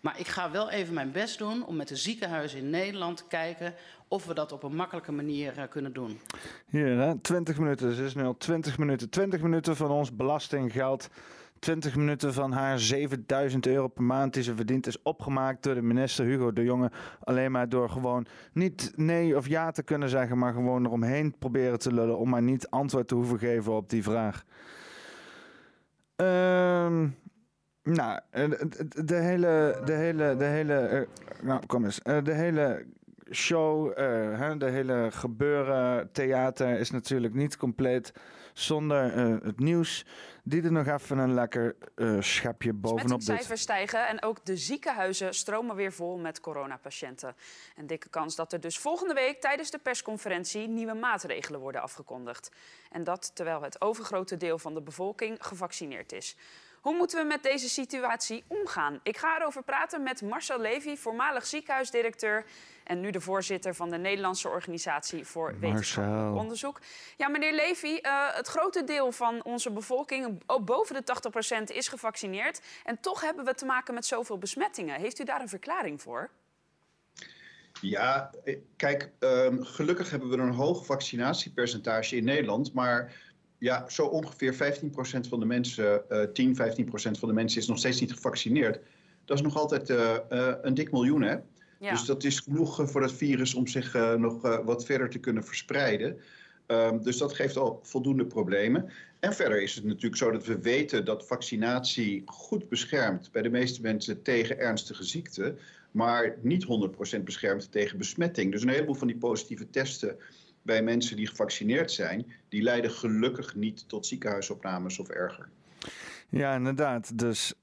maar 0.00 0.18
ik 0.18 0.26
ga 0.26 0.50
wel 0.50 0.70
even 0.70 0.94
mijn 0.94 1.12
best 1.12 1.38
doen 1.38 1.66
om 1.66 1.76
met 1.76 1.88
de 1.88 1.96
ziekenhuizen 1.96 2.58
in 2.58 2.70
Nederland 2.70 3.16
te 3.16 3.24
kijken... 3.28 3.74
of 4.08 4.26
we 4.26 4.34
dat 4.34 4.52
op 4.52 4.62
een 4.62 4.74
makkelijke 4.74 5.12
manier 5.12 5.58
eh, 5.58 5.68
kunnen 5.68 5.92
doen. 5.92 6.20
Hier, 6.66 6.98
hè, 6.98 7.18
20 7.18 7.58
minuten. 7.58 7.94
Ze 7.94 8.04
is 8.04 8.14
nu 8.14 8.24
al 8.24 8.36
20 8.36 8.78
minuten. 8.78 9.10
20 9.10 9.40
minuten 9.40 9.76
van 9.76 9.90
ons 9.90 10.16
belastinggeld. 10.16 11.08
20 11.58 11.96
minuten 11.96 12.34
van 12.34 12.52
haar 12.52 12.78
7000 12.78 13.66
euro 13.66 13.88
per 13.88 14.02
maand 14.02 14.34
die 14.34 14.42
ze 14.42 14.54
verdient 14.54 14.86
is 14.86 15.02
opgemaakt 15.02 15.62
door 15.62 15.74
de 15.74 15.82
minister 15.82 16.24
Hugo 16.24 16.52
de 16.52 16.62
Jonge. 16.62 16.90
Alleen 17.20 17.50
maar 17.50 17.68
door 17.68 17.90
gewoon 17.90 18.26
niet 18.52 18.92
nee 18.96 19.36
of 19.36 19.48
ja 19.48 19.70
te 19.70 19.82
kunnen 19.82 20.08
zeggen, 20.08 20.38
maar 20.38 20.52
gewoon 20.52 20.86
eromheen 20.86 21.34
proberen 21.38 21.78
te 21.78 21.92
lullen 21.92 22.18
om 22.18 22.28
maar 22.28 22.42
niet 22.42 22.70
antwoord 22.70 23.08
te 23.08 23.14
hoeven 23.14 23.38
geven 23.38 23.72
op 23.72 23.90
die 23.90 24.02
vraag. 24.02 24.44
Ehm, 26.18 27.08
nou, 27.82 28.20
de, 29.04 29.14
hele, 29.14 29.80
de 29.84 29.92
hele, 29.92 30.36
de 30.36 30.44
hele, 30.44 30.74
eh, 30.74 31.00
nou 31.42 31.66
kom 31.66 31.84
eens, 31.84 32.02
Eh, 32.02 32.24
de 32.24 32.32
hele 32.32 32.86
show, 33.30 33.88
eh, 33.98 34.58
de 34.58 34.66
hele 34.70 35.08
gebeuren, 35.10 36.12
theater 36.12 36.78
is 36.78 36.90
natuurlijk 36.90 37.34
niet 37.34 37.56
compleet 37.56 38.12
zonder 38.58 39.12
eh, 39.12 39.36
het 39.42 39.60
nieuws. 39.60 40.04
Die 40.42 40.62
er 40.62 40.72
nog 40.72 40.86
even 40.86 41.18
een 41.18 41.34
lekker 41.34 41.76
eh, 41.94 42.16
schepje 42.20 42.72
bovenop 42.72 43.08
doet. 43.08 43.22
Cijfers 43.22 43.60
stijgen 43.60 44.08
en 44.08 44.22
ook 44.22 44.44
de 44.44 44.56
ziekenhuizen 44.56 45.34
stromen 45.34 45.76
weer 45.76 45.92
vol 45.92 46.18
met 46.18 46.40
coronapatiënten. 46.40 47.34
Een 47.76 47.86
dikke 47.86 48.08
kans 48.08 48.36
dat 48.36 48.52
er 48.52 48.60
dus 48.60 48.78
volgende 48.78 49.14
week 49.14 49.40
tijdens 49.40 49.70
de 49.70 49.78
persconferentie 49.78 50.68
nieuwe 50.68 50.94
maatregelen 50.94 51.60
worden 51.60 51.82
afgekondigd. 51.82 52.50
En 52.90 53.04
dat 53.04 53.30
terwijl 53.34 53.62
het 53.62 53.80
overgrote 53.80 54.36
deel 54.36 54.58
van 54.58 54.74
de 54.74 54.82
bevolking 54.82 55.36
gevaccineerd 55.40 56.12
is. 56.12 56.36
Hoe 56.80 56.96
moeten 56.96 57.18
we 57.18 57.26
met 57.26 57.42
deze 57.42 57.68
situatie 57.68 58.44
omgaan? 58.46 59.00
Ik 59.02 59.16
ga 59.16 59.38
erover 59.38 59.62
praten 59.62 60.02
met 60.02 60.22
Marcel 60.22 60.60
Levy, 60.60 60.96
voormalig 60.96 61.46
ziekenhuisdirecteur 61.46 62.44
en 62.88 63.00
nu 63.00 63.10
de 63.10 63.20
voorzitter 63.20 63.74
van 63.74 63.90
de 63.90 63.96
Nederlandse 63.96 64.48
Organisatie 64.48 65.24
voor 65.24 65.54
Wetenschappelijk. 65.60 66.36
Onderzoek. 66.36 66.80
Ja, 67.16 67.28
meneer 67.28 67.54
Levy, 67.54 67.96
eh, 67.96 68.12
het 68.34 68.46
grote 68.46 68.84
deel 68.84 69.12
van 69.12 69.44
onze 69.44 69.70
bevolking, 69.70 70.42
ook 70.46 70.64
boven 70.64 70.94
de 70.94 71.02
80%, 71.04 71.70
is 71.70 71.88
gevaccineerd. 71.88 72.60
En 72.84 73.00
toch 73.00 73.20
hebben 73.20 73.44
we 73.44 73.54
te 73.54 73.64
maken 73.64 73.94
met 73.94 74.06
zoveel 74.06 74.38
besmettingen. 74.38 75.00
Heeft 75.00 75.20
u 75.20 75.24
daar 75.24 75.40
een 75.40 75.48
verklaring 75.48 76.02
voor? 76.02 76.30
Ja, 77.80 78.30
eh, 78.44 78.58
kijk, 78.76 79.10
ehm, 79.18 79.62
gelukkig 79.62 80.10
hebben 80.10 80.28
we 80.28 80.36
een 80.36 80.52
hoog 80.52 80.86
vaccinatiepercentage 80.86 82.16
in 82.16 82.24
Nederland. 82.24 82.72
Maar 82.72 83.12
ja, 83.58 83.88
zo 83.88 84.06
ongeveer 84.06 84.54
15% 84.54 85.28
van 85.28 85.40
de 85.40 85.46
mensen, 85.46 86.10
eh 86.10 86.22
10, 86.22 86.56
15% 86.56 87.18
van 87.18 87.28
de 87.28 87.34
mensen 87.34 87.60
is 87.60 87.66
nog 87.66 87.78
steeds 87.78 88.00
niet 88.00 88.12
gevaccineerd. 88.12 88.80
Dat 89.28 89.36
is 89.36 89.42
nog 89.42 89.56
altijd 89.56 89.90
eh, 89.90 90.16
eh, 90.28 90.54
een 90.62 90.74
dik 90.74 90.92
miljoen, 90.92 91.22
hè? 91.22 91.36
Ja. 91.78 91.90
Dus 91.90 92.04
dat 92.04 92.24
is 92.24 92.40
genoeg 92.40 92.80
eh, 92.80 92.86
voor 92.86 93.02
het 93.02 93.12
virus 93.12 93.54
om 93.54 93.66
zich 93.66 93.94
eh, 93.94 94.14
nog 94.14 94.44
eh, 94.44 94.58
wat 94.64 94.84
verder 94.84 95.10
te 95.10 95.18
kunnen 95.18 95.44
verspreiden. 95.44 96.20
Ehm, 96.66 97.02
dus 97.02 97.16
dat 97.16 97.34
geeft 97.34 97.56
al 97.56 97.80
voldoende 97.82 98.26
problemen. 98.26 98.90
En 99.20 99.32
verder 99.32 99.62
is 99.62 99.74
het 99.74 99.84
natuurlijk 99.84 100.16
zo 100.16 100.30
dat 100.30 100.46
we 100.46 100.58
weten 100.58 101.04
dat 101.04 101.26
vaccinatie 101.26 102.22
goed 102.26 102.68
beschermt 102.68 103.32
bij 103.32 103.42
de 103.42 103.48
meeste 103.48 103.80
mensen 103.80 104.22
tegen 104.22 104.58
ernstige 104.58 105.04
ziekten, 105.04 105.58
maar 105.90 106.36
niet 106.42 106.64
100% 106.64 107.24
beschermt 107.24 107.72
tegen 107.72 107.98
besmetting. 107.98 108.52
Dus 108.52 108.62
een 108.62 108.68
heleboel 108.68 108.94
van 108.94 109.06
die 109.06 109.16
positieve 109.16 109.70
testen 109.70 110.16
bij 110.62 110.82
mensen 110.82 111.16
die 111.16 111.26
gevaccineerd 111.26 111.90
zijn, 111.90 112.26
die 112.48 112.62
leiden 112.62 112.90
gelukkig 112.90 113.54
niet 113.54 113.88
tot 113.88 114.06
ziekenhuisopnames 114.06 114.98
of 114.98 115.08
erger. 115.08 115.48
Ja, 116.28 116.54
inderdaad. 116.54 117.18
Dus 117.18 117.54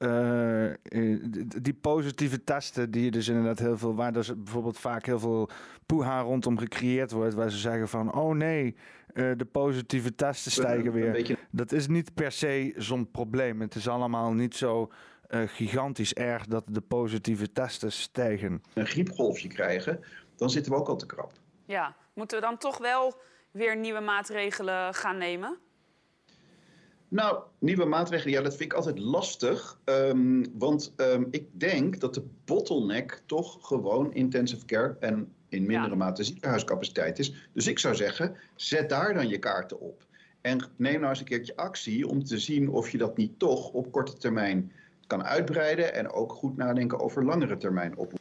die 1.62 1.74
positieve 1.74 2.44
testen, 2.44 2.92
die 2.92 3.04
je 3.04 3.12
dus 3.12 3.28
inderdaad 3.28 3.60
heel 3.60 3.78
veel, 3.78 3.96
waar 3.96 4.14
dus 4.14 4.34
bijvoorbeeld 4.44 4.80
vaak 4.80 5.06
heel 5.06 5.20
veel 5.20 5.50
poeha 5.86 6.20
rondom 6.22 6.58
gecreëerd 6.58 7.12
wordt, 7.12 7.34
waar 7.34 7.50
ze 7.52 7.58
zeggen 7.58 7.88
van, 7.88 8.14
oh 8.14 8.36
nee, 8.36 8.76
eh, 9.14 9.32
de 9.38 9.46
positieve 9.46 10.16
testen 10.16 10.52
stijgen 10.52 10.92
weer. 10.92 11.12
beetje- 11.12 11.38
Dat 11.52 11.72
is 11.72 11.88
niet 11.88 12.14
per 12.14 12.32
se 12.32 12.74
zo'n 12.78 13.12
probleem. 13.12 13.62
Het 13.62 13.76
is 13.76 13.88
allemaal 13.88 14.34
niet 14.34 14.56
zo 14.56 14.92
eh, 15.28 15.42
gigantisch 15.46 16.14
erg 16.14 16.46
dat 16.46 16.64
de 16.70 16.82
positieve 16.82 17.52
testen 17.52 17.92
stijgen. 17.92 18.62
Een 18.74 18.86
griepgolfje 18.88 19.48
krijgen, 19.48 20.00
dan 20.36 20.50
zitten 20.50 20.72
we 20.72 20.78
ook 20.78 20.88
al 20.88 20.96
te 20.96 21.06
krap. 21.06 21.32
Ja, 21.66 21.96
moeten 22.14 22.40
we 22.40 22.46
dan 22.46 22.58
toch 22.58 22.78
wel 22.78 23.14
weer 23.52 23.78
nieuwe 23.78 24.00
maatregelen 24.00 24.94
gaan 24.94 25.18
nemen? 25.18 25.58
Nou, 27.08 27.40
nieuwe 27.60 27.86
maatregelen, 27.86 28.34
ja, 28.34 28.42
dat 28.42 28.56
vind 28.56 28.72
ik 28.72 28.78
altijd 28.78 29.00
lastig. 29.00 29.80
ehm, 29.84 30.46
want 30.54 30.94
ehm, 30.96 31.24
ik 31.30 31.48
denk 31.52 32.00
dat 32.00 32.14
de 32.14 32.24
bottleneck 32.46 33.22
toch 33.26 33.68
gewoon 33.68 34.14
intensive 34.14 34.66
care 34.66 34.96
en 35.00 35.34
in 35.50 35.66
mindere 35.66 35.96
mate 35.96 36.24
ziekenhuiscapaciteit 36.24 37.20
is. 37.20 37.50
Dus 37.54 37.68
ik 37.68 37.80
zou 37.80 37.96
zeggen, 37.96 38.36
zet 38.56 38.90
daar 38.90 39.14
dan 39.14 39.28
je 39.28 39.40
kaarten 39.40 39.80
op. 39.80 40.06
En 40.42 40.60
neem 40.76 41.00
nou 41.00 41.10
eens 41.10 41.20
een 41.20 41.26
keertje 41.26 41.56
actie 41.56 42.08
om 42.08 42.24
te 42.24 42.40
zien 42.40 42.70
of 42.70 42.90
je 42.90 42.98
dat 42.98 43.18
niet 43.18 43.40
toch 43.40 43.72
op 43.72 43.92
korte 43.92 44.18
termijn 44.18 44.72
kan 45.08 45.24
uitbreiden. 45.24 45.94
En 45.94 46.12
ook 46.12 46.32
goed 46.32 46.58
nadenken 46.58 47.00
over 47.00 47.26
langere 47.26 47.58
termijn 47.58 47.98
op. 47.98 48.14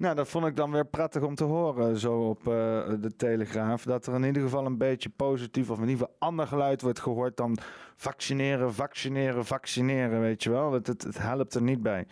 Nou, 0.00 0.14
dat 0.14 0.28
vond 0.28 0.46
ik 0.46 0.56
dan 0.56 0.70
weer 0.70 0.86
prettig 0.86 1.22
om 1.22 1.34
te 1.34 1.44
horen, 1.44 1.98
zo 1.98 2.28
op 2.28 2.38
eh, 2.38 2.52
de 3.00 3.12
Telegraaf. 3.16 3.82
Dat 3.82 4.06
er 4.06 4.14
in 4.14 4.24
ieder 4.24 4.42
geval 4.42 4.66
een 4.66 4.78
beetje 4.78 5.08
positief, 5.08 5.70
of 5.70 5.76
in 5.76 5.88
ieder 5.88 5.98
geval 5.98 6.16
ander 6.18 6.46
geluid 6.46 6.82
wordt 6.82 7.00
gehoord 7.00 7.36
dan 7.36 7.58
vaccineren, 7.96 8.74
vaccineren, 8.74 9.44
vaccineren, 9.44 10.20
weet 10.20 10.42
je 10.42 10.50
wel. 10.50 10.72
Het, 10.72 10.86
het, 10.86 11.02
het 11.02 11.18
helpt 11.18 11.54
er 11.54 11.62
niet 11.62 11.82
bij. 11.82 12.06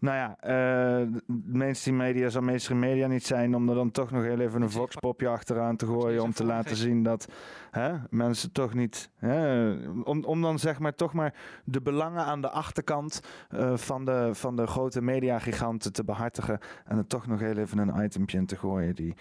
Nou 0.00 0.16
ja, 0.16 0.36
eh, 0.40 1.12
de 1.26 1.58
mainstream 1.58 1.96
media 1.96 2.28
zal 2.28 2.42
mainstream 2.42 2.80
media 2.80 3.06
niet 3.06 3.26
zijn 3.26 3.54
om 3.54 3.68
er 3.68 3.74
dan 3.74 3.90
toch 3.90 4.10
nog 4.10 4.22
heel 4.22 4.40
even 4.40 4.62
een 4.62 4.70
voxpopje 4.70 5.28
achteraan 5.28 5.76
te 5.76 5.86
gooien 5.86 6.22
om 6.22 6.32
te 6.32 6.44
laten 6.44 6.76
zien 6.76 7.02
dat 7.02 7.32
hè, 7.70 7.94
mensen 8.10 8.52
toch 8.52 8.74
niet, 8.74 9.10
hè, 9.16 9.70
om, 10.02 10.24
om 10.24 10.42
dan 10.42 10.58
zeg 10.58 10.78
maar 10.78 10.94
toch 10.94 11.12
maar 11.12 11.34
de 11.64 11.80
belangen 11.80 12.24
aan 12.24 12.40
de 12.40 12.50
achterkant 12.50 13.20
eh, 13.48 13.76
van, 13.76 14.04
de, 14.04 14.30
van 14.32 14.56
de 14.56 14.66
grote 14.66 15.02
mediagiganten 15.02 15.92
te 15.92 16.04
behartigen 16.04 16.58
en 16.84 16.98
er 16.98 17.06
toch 17.06 17.26
nog 17.26 17.40
heel 17.40 17.56
even 17.56 17.78
een 17.78 18.04
itempje 18.04 18.38
in 18.38 18.46
te 18.46 18.56
gooien 18.56 18.94
die 18.94 19.14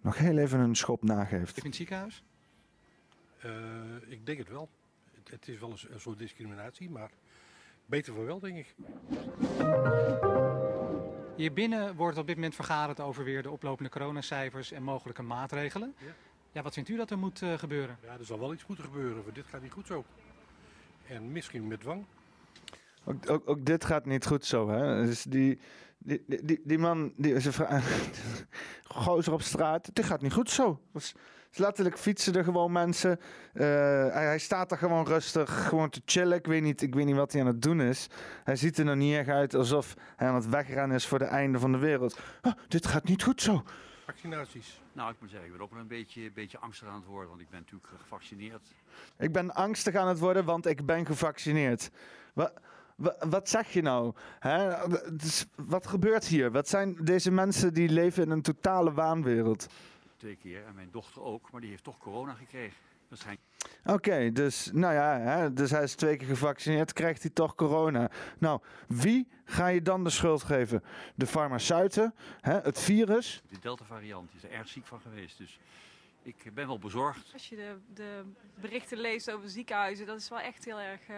nog 0.00 0.18
heel 0.18 0.38
even 0.38 0.60
een 0.60 0.76
schop 0.76 1.02
nageeft. 1.02 1.56
In 1.56 1.64
het 1.64 1.74
ziekenhuis? 1.74 2.24
Eh, 3.38 3.50
ik 4.06 4.26
denk 4.26 4.38
het 4.38 4.48
wel. 4.48 4.68
Het, 5.14 5.30
het 5.30 5.48
is 5.48 5.58
wel 5.58 5.70
een, 5.70 5.78
een 5.90 6.00
soort 6.00 6.18
discriminatie, 6.18 6.90
maar 6.90 7.10
beter 7.86 8.14
voor 8.14 8.26
wel, 8.26 8.38
denk 8.38 8.56
ik. 8.56 8.74
Hier 11.36 11.52
binnen 11.52 11.96
wordt 11.96 12.18
op 12.18 12.26
dit 12.26 12.36
moment 12.36 12.54
vergaderd 12.54 13.00
over 13.00 13.24
weer 13.24 13.42
de 13.42 13.50
oplopende 13.50 13.90
coronacijfers 13.90 14.72
en 14.72 14.82
mogelijke 14.82 15.22
maatregelen. 15.22 15.94
Ja. 15.98 16.14
Ja, 16.56 16.62
wat 16.62 16.74
vindt 16.74 16.88
u 16.88 16.96
dat 16.96 17.10
er 17.10 17.18
moet 17.18 17.42
eh, 17.42 17.58
gebeuren? 17.58 17.98
Ja, 18.02 18.12
er 18.18 18.24
zal 18.24 18.38
wel 18.38 18.52
iets 18.52 18.66
moeten 18.66 18.84
gebeuren, 18.84 19.22
want 19.22 19.34
dit 19.34 19.46
gaat 19.46 19.62
niet 19.62 19.72
goed 19.72 19.86
zo. 19.86 20.04
En 21.08 21.32
misschien 21.32 21.66
met 21.66 21.80
dwang. 21.80 22.04
Ook, 23.04 23.30
ook, 23.30 23.48
ook 23.48 23.64
dit 23.64 23.84
gaat 23.84 24.06
niet 24.06 24.26
goed 24.26 24.44
zo, 24.44 24.68
hè? 24.68 25.04
Dus 25.04 25.22
die, 25.22 25.58
die, 25.98 26.24
die, 26.26 26.44
die, 26.44 26.60
die 26.64 26.78
man, 26.78 27.12
die, 27.16 27.40
ze 27.40 27.52
gozer 28.84 29.32
op 29.32 29.42
straat, 29.42 29.94
dit 29.94 30.04
gaat 30.04 30.22
niet 30.22 30.32
goed 30.32 30.50
zo. 30.50 30.80
Dus, 30.92 31.14
dus 31.56 31.64
letterlijk 31.64 31.98
fietsen 31.98 32.34
er 32.34 32.44
gewoon 32.44 32.72
mensen. 32.72 33.20
Eh, 33.52 33.62
hij, 34.12 34.24
hij 34.24 34.38
staat 34.38 34.70
er 34.70 34.78
gewoon 34.78 35.06
rustig, 35.06 35.66
gewoon 35.68 35.90
te 35.90 36.02
chillen. 36.04 36.38
Ik 36.38 36.46
weet, 36.46 36.62
niet, 36.62 36.82
ik 36.82 36.94
weet 36.94 37.04
niet 37.04 37.16
wat 37.16 37.32
hij 37.32 37.40
aan 37.40 37.46
het 37.46 37.62
doen 37.62 37.80
is. 37.80 38.06
Hij 38.44 38.56
ziet 38.56 38.78
er 38.78 38.84
nog 38.84 38.96
niet 38.96 39.14
echt 39.14 39.28
uit 39.28 39.54
alsof 39.54 39.94
hij 40.16 40.28
aan 40.28 40.34
het 40.34 40.48
wegrennen 40.48 40.96
is 40.96 41.06
voor 41.06 41.18
de 41.18 41.24
einde 41.24 41.58
van 41.58 41.72
de 41.72 41.78
wereld. 41.78 42.18
Ah, 42.40 42.52
dit 42.68 42.86
gaat 42.86 43.04
niet 43.04 43.22
goed 43.22 43.42
zo. 43.42 43.62
Vaccinaties. 44.04 44.80
Nou, 44.92 45.10
ik 45.10 45.16
moet 45.20 45.30
zeggen, 45.30 45.48
ik 45.48 45.54
ben 45.54 45.62
ook 45.62 45.72
wel 45.72 45.80
een 45.80 45.86
beetje, 45.86 46.22
een 46.22 46.32
beetje 46.34 46.58
angstig 46.58 46.88
aan 46.88 46.94
het 46.94 47.04
worden, 47.04 47.28
want 47.28 47.40
ik 47.40 47.50
ben 47.50 47.58
natuurlijk 47.58 47.90
gevaccineerd. 48.02 48.74
Ik 49.18 49.32
ben 49.32 49.54
angstig 49.54 49.94
aan 49.94 50.08
het 50.08 50.18
worden, 50.18 50.44
want 50.44 50.66
ik 50.66 50.86
ben 50.86 51.06
gevaccineerd. 51.06 51.90
Wat, 52.32 52.52
wat 53.28 53.48
zeg 53.48 53.72
je 53.72 53.82
nou? 53.82 54.12
Hè? 54.38 54.88
Dus 55.12 55.46
wat 55.54 55.86
gebeurt 55.86 56.26
hier? 56.26 56.50
Wat 56.50 56.68
zijn 56.68 56.96
deze 57.00 57.30
mensen 57.30 57.74
die 57.74 57.88
leven 57.88 58.22
in 58.22 58.30
een 58.30 58.42
totale 58.42 58.92
waanwereld? 58.92 59.66
Twee 60.16 60.36
keer, 60.36 60.64
en 60.64 60.74
mijn 60.74 60.90
dochter 60.90 61.22
ook, 61.22 61.50
maar 61.50 61.60
die 61.60 61.70
heeft 61.70 61.84
toch 61.84 61.98
corona 61.98 62.34
gekregen. 62.34 62.76
Waarschijnlijk. 63.08 63.46
Oké, 63.84 64.32
dus, 64.32 64.70
nou 64.72 64.94
ja, 64.94 65.18
hè, 65.18 65.52
dus 65.52 65.70
hij 65.70 65.82
is 65.82 65.94
twee 65.94 66.16
keer 66.16 66.26
gevaccineerd, 66.26 66.92
krijgt 66.92 67.22
hij 67.22 67.30
toch 67.30 67.54
corona. 67.54 68.10
Nou, 68.38 68.60
wie 68.88 69.28
ga 69.44 69.66
je 69.66 69.82
dan 69.82 70.04
de 70.04 70.10
schuld 70.10 70.42
geven? 70.42 70.82
De 71.14 71.26
farmaceuten, 71.26 72.14
hè, 72.40 72.60
het 72.60 72.80
virus? 72.80 73.42
De 73.48 73.58
Delta-variant 73.58 74.34
is 74.34 74.42
er 74.44 74.50
erg 74.50 74.68
ziek 74.68 74.86
van 74.86 75.00
geweest. 75.00 75.38
Dus 75.38 75.58
ik 76.22 76.54
ben 76.54 76.66
wel 76.66 76.78
bezorgd. 76.78 77.32
Als 77.32 77.48
je 77.48 77.56
de, 77.56 77.76
de 77.94 78.22
berichten 78.60 78.98
leest 78.98 79.30
over 79.30 79.48
ziekenhuizen, 79.48 80.06
dat 80.06 80.20
is 80.20 80.28
wel 80.28 80.40
echt 80.40 80.64
heel 80.64 80.80
erg 80.80 81.08
eh, 81.08 81.16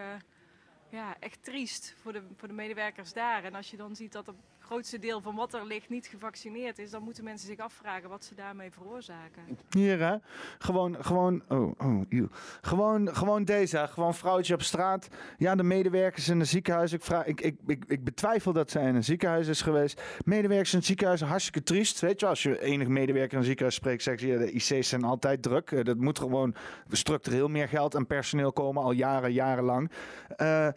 ja, 0.89 1.15
echt 1.19 1.43
triest 1.43 1.95
voor 2.01 2.13
de, 2.13 2.21
voor 2.35 2.47
de 2.47 2.53
medewerkers 2.53 3.13
daar. 3.13 3.43
En 3.43 3.55
als 3.55 3.71
je 3.71 3.77
dan 3.77 3.95
ziet 3.95 4.11
dat 4.11 4.25
het 4.25 4.35
grootste 4.69 4.99
deel 4.99 5.21
van 5.21 5.35
wat 5.35 5.53
er 5.53 5.65
ligt 5.65 5.89
niet 5.89 6.07
gevaccineerd 6.07 6.79
is, 6.79 6.91
dan 6.91 7.03
moeten 7.03 7.23
mensen 7.23 7.47
zich 7.47 7.57
afvragen 7.57 8.09
wat 8.09 8.25
ze 8.25 8.35
daarmee 8.35 8.71
veroorzaken. 8.71 9.43
Hier 9.69 9.99
hè, 9.99 10.15
gewoon, 10.59 11.03
gewoon, 11.03 11.41
oh, 11.47 11.71
oh, 11.77 12.29
gewoon, 12.61 13.15
gewoon 13.15 13.43
deze, 13.43 13.87
gewoon 13.89 14.13
vrouwtje 14.13 14.53
op 14.53 14.61
straat. 14.61 15.07
Ja, 15.37 15.55
de 15.55 15.63
medewerkers 15.63 16.27
in 16.29 16.39
het 16.39 16.47
ziekenhuis. 16.47 16.93
Ik, 16.93 17.03
vraag, 17.03 17.25
ik, 17.25 17.41
ik, 17.41 17.55
ik, 17.67 17.83
ik 17.87 18.03
betwijfel 18.03 18.53
dat 18.53 18.71
zij 18.71 18.87
in 18.87 18.95
een 18.95 19.03
ziekenhuis 19.03 19.47
is 19.47 19.61
geweest. 19.61 20.01
Medewerkers 20.25 20.71
in 20.71 20.77
het 20.77 20.87
ziekenhuis, 20.87 21.21
hartstikke 21.21 21.63
triest. 21.63 21.99
Weet 21.99 22.19
je, 22.19 22.25
als 22.25 22.43
je 22.43 22.61
enig 22.61 22.87
medewerker 22.87 23.33
in 23.33 23.39
een 23.39 23.45
ziekenhuis 23.45 23.75
spreekt, 23.75 24.03
zegt 24.03 24.21
je, 24.21 24.37
de 24.37 24.51
IC's 24.51 24.89
zijn 24.89 25.03
altijd 25.03 25.41
druk. 25.41 25.71
Eh, 25.71 25.83
Dat 25.83 25.97
moet 25.97 26.19
gewoon 26.19 26.55
structureel 26.89 27.47
meer 27.47 27.67
geld 27.67 27.95
en 27.95 28.07
personeel 28.07 28.53
komen, 28.53 28.83
al 28.83 28.91
jaren, 28.91 29.33
jarenlang. 29.33 29.91
Eh, 30.35 30.67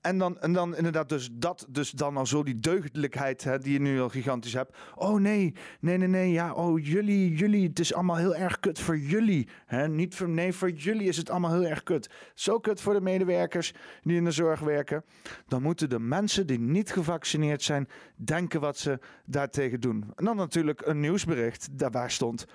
en 0.00 0.18
dan, 0.18 0.40
en 0.40 0.52
dan 0.52 0.76
inderdaad, 0.76 1.08
dus 1.08 1.28
dat, 1.32 1.66
dus 1.68 1.90
dan 1.90 2.16
al 2.16 2.26
zo 2.26 2.42
die 2.42 2.60
deugdelijkheid 2.60 3.39
die 3.42 3.72
je 3.72 3.80
nu 3.80 4.00
al 4.00 4.08
gigantisch 4.08 4.52
hebt. 4.52 4.76
Oh 4.94 5.20
nee, 5.20 5.54
nee, 5.80 5.96
nee, 5.96 6.08
nee, 6.08 6.32
ja, 6.32 6.52
oh 6.52 6.84
jullie, 6.84 7.34
jullie, 7.34 7.68
het 7.68 7.78
is 7.78 7.94
allemaal 7.94 8.16
heel 8.16 8.36
erg 8.36 8.60
kut 8.60 8.78
voor 8.78 8.98
jullie. 8.98 9.48
Hè? 9.66 9.88
Niet 9.88 10.14
voor, 10.14 10.28
nee, 10.28 10.52
voor 10.52 10.70
jullie 10.70 11.08
is 11.08 11.16
het 11.16 11.30
allemaal 11.30 11.52
heel 11.52 11.66
erg 11.66 11.82
kut. 11.82 12.10
Zo 12.34 12.58
kut 12.58 12.80
voor 12.80 12.94
de 12.94 13.00
medewerkers 13.00 13.74
die 14.02 14.16
in 14.16 14.24
de 14.24 14.30
zorg 14.30 14.60
werken. 14.60 15.04
Dan 15.46 15.62
moeten 15.62 15.88
de 15.88 15.98
mensen 15.98 16.46
die 16.46 16.58
niet 16.58 16.92
gevaccineerd 16.92 17.62
zijn, 17.62 17.88
denken 18.14 18.60
wat 18.60 18.78
ze 18.78 18.98
daartegen 19.24 19.80
doen. 19.80 20.12
En 20.14 20.24
dan 20.24 20.36
natuurlijk 20.36 20.86
een 20.86 21.00
nieuwsbericht, 21.00 21.78
daar 21.78 21.90
waar 21.90 22.10
stond... 22.10 22.46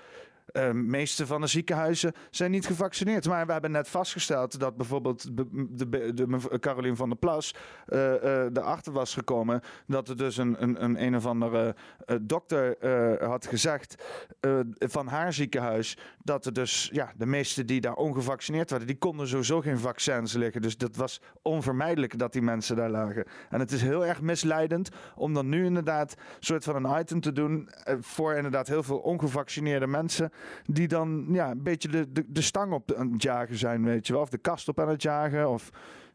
De 0.52 0.70
meeste 0.74 1.26
van 1.26 1.40
de 1.40 1.46
ziekenhuizen 1.46 2.12
zijn 2.30 2.50
niet 2.50 2.66
gevaccineerd. 2.66 3.26
Maar 3.26 3.46
we 3.46 3.52
hebben 3.52 3.70
net 3.70 3.88
vastgesteld 3.88 4.60
dat 4.60 4.76
bijvoorbeeld 4.76 5.36
de, 5.36 6.14
de, 6.14 6.58
Caroline 6.60 6.96
van 6.96 7.08
der 7.08 7.18
Plas 7.18 7.54
eh, 7.86 8.14
eh, 8.14 8.50
erachter 8.52 8.92
was 8.92 9.14
gekomen 9.14 9.60
dat 9.86 10.08
er 10.08 10.16
dus 10.16 10.36
een, 10.36 10.62
een, 10.62 10.84
een, 10.84 11.02
een 11.02 11.16
of 11.16 11.26
andere 11.26 11.74
eh, 12.04 12.16
dokter 12.20 12.78
eh, 12.78 13.28
had 13.28 13.46
gezegd 13.46 14.04
eh, 14.40 14.58
van 14.78 15.06
haar 15.06 15.32
ziekenhuis 15.32 15.98
dat 16.22 16.46
er 16.46 16.52
dus 16.52 16.90
ja, 16.92 17.12
de 17.16 17.26
meeste 17.26 17.64
die 17.64 17.80
daar 17.80 17.94
ongevaccineerd 17.94 18.70
waren, 18.70 18.86
die 18.86 18.98
konden 18.98 19.28
sowieso 19.28 19.60
geen 19.60 19.78
vaccins 19.78 20.32
liggen. 20.32 20.62
Dus 20.62 20.76
dat 20.76 20.96
was 20.96 21.20
onvermijdelijk 21.42 22.18
dat 22.18 22.32
die 22.32 22.42
mensen 22.42 22.76
daar 22.76 22.90
lagen. 22.90 23.24
En 23.50 23.60
het 23.60 23.72
is 23.72 23.82
heel 23.82 24.06
erg 24.06 24.20
misleidend 24.20 24.88
om 25.14 25.34
dan 25.34 25.48
nu 25.48 25.64
inderdaad 25.64 26.12
een 26.12 26.44
soort 26.44 26.64
van 26.64 26.84
een 26.84 27.00
item 27.00 27.20
te 27.20 27.32
doen 27.32 27.68
eh, 27.68 27.94
voor 28.00 28.34
inderdaad 28.34 28.68
heel 28.68 28.82
veel 28.82 28.98
ongevaccineerde 28.98 29.86
mensen 29.86 30.32
die 30.66 30.88
dan 30.88 31.26
ja, 31.30 31.50
een 31.50 31.62
beetje 31.62 31.88
de, 31.88 32.12
de, 32.12 32.24
de 32.28 32.40
stang 32.40 32.72
op 32.72 32.92
aan 32.92 33.12
het 33.12 33.22
jagen 33.22 33.56
zijn, 33.56 33.84
weet 33.84 34.06
je 34.06 34.12
wel. 34.12 34.22
Of 34.22 34.30
de 34.30 34.38
kast 34.38 34.68
op 34.68 34.80
aan 34.80 34.88
het 34.88 35.02
jagen 35.02 35.50
of 35.50 35.70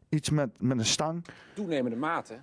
iets 0.08 0.30
met, 0.30 0.50
met 0.60 0.78
een 0.78 0.84
stang. 0.84 1.24
toenemende 1.54 1.96
mate 1.96 2.34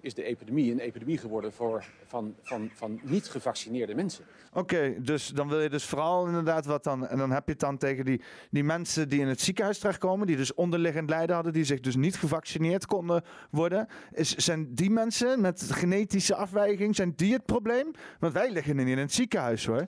is 0.00 0.14
de 0.14 0.22
epidemie 0.22 0.72
een 0.72 0.78
epidemie 0.78 1.18
geworden 1.18 1.52
voor, 1.52 1.84
van, 2.06 2.34
van, 2.42 2.70
van 2.74 3.00
niet 3.02 3.26
gevaccineerde 3.28 3.94
mensen. 3.94 4.24
Oké, 4.52 4.94
dus 4.98 5.28
dan 5.28 5.48
wil 5.48 5.60
je 5.60 5.68
dus 5.68 5.84
vooral 5.84 6.26
inderdaad 6.26 6.66
wat 6.66 6.84
dan. 6.84 7.06
En 7.06 7.18
dan 7.18 7.30
heb 7.30 7.44
je 7.44 7.50
het 7.50 7.60
dan 7.60 7.78
tegen 7.78 8.04
die, 8.04 8.20
die 8.50 8.64
mensen 8.64 9.08
die 9.08 9.20
in 9.20 9.26
het 9.26 9.40
ziekenhuis 9.40 9.78
terechtkomen, 9.78 10.26
die 10.26 10.36
dus 10.36 10.54
onderliggend 10.54 11.08
lijden 11.08 11.34
hadden, 11.34 11.52
die 11.52 11.64
zich 11.64 11.80
dus 11.80 11.96
niet 11.96 12.16
gevaccineerd 12.16 12.86
konden 12.86 13.24
worden. 13.50 13.88
Is, 14.12 14.34
zijn 14.34 14.74
die 14.74 14.90
mensen 14.90 15.40
met 15.40 15.62
genetische 15.62 16.34
afwijking, 16.34 16.94
zijn 16.94 17.12
die 17.16 17.32
het 17.32 17.44
probleem? 17.44 17.90
Want 18.18 18.32
wij 18.32 18.50
liggen 18.50 18.76
niet 18.76 18.86
in 18.86 18.98
het 18.98 19.12
ziekenhuis 19.12 19.66
hoor. 19.66 19.84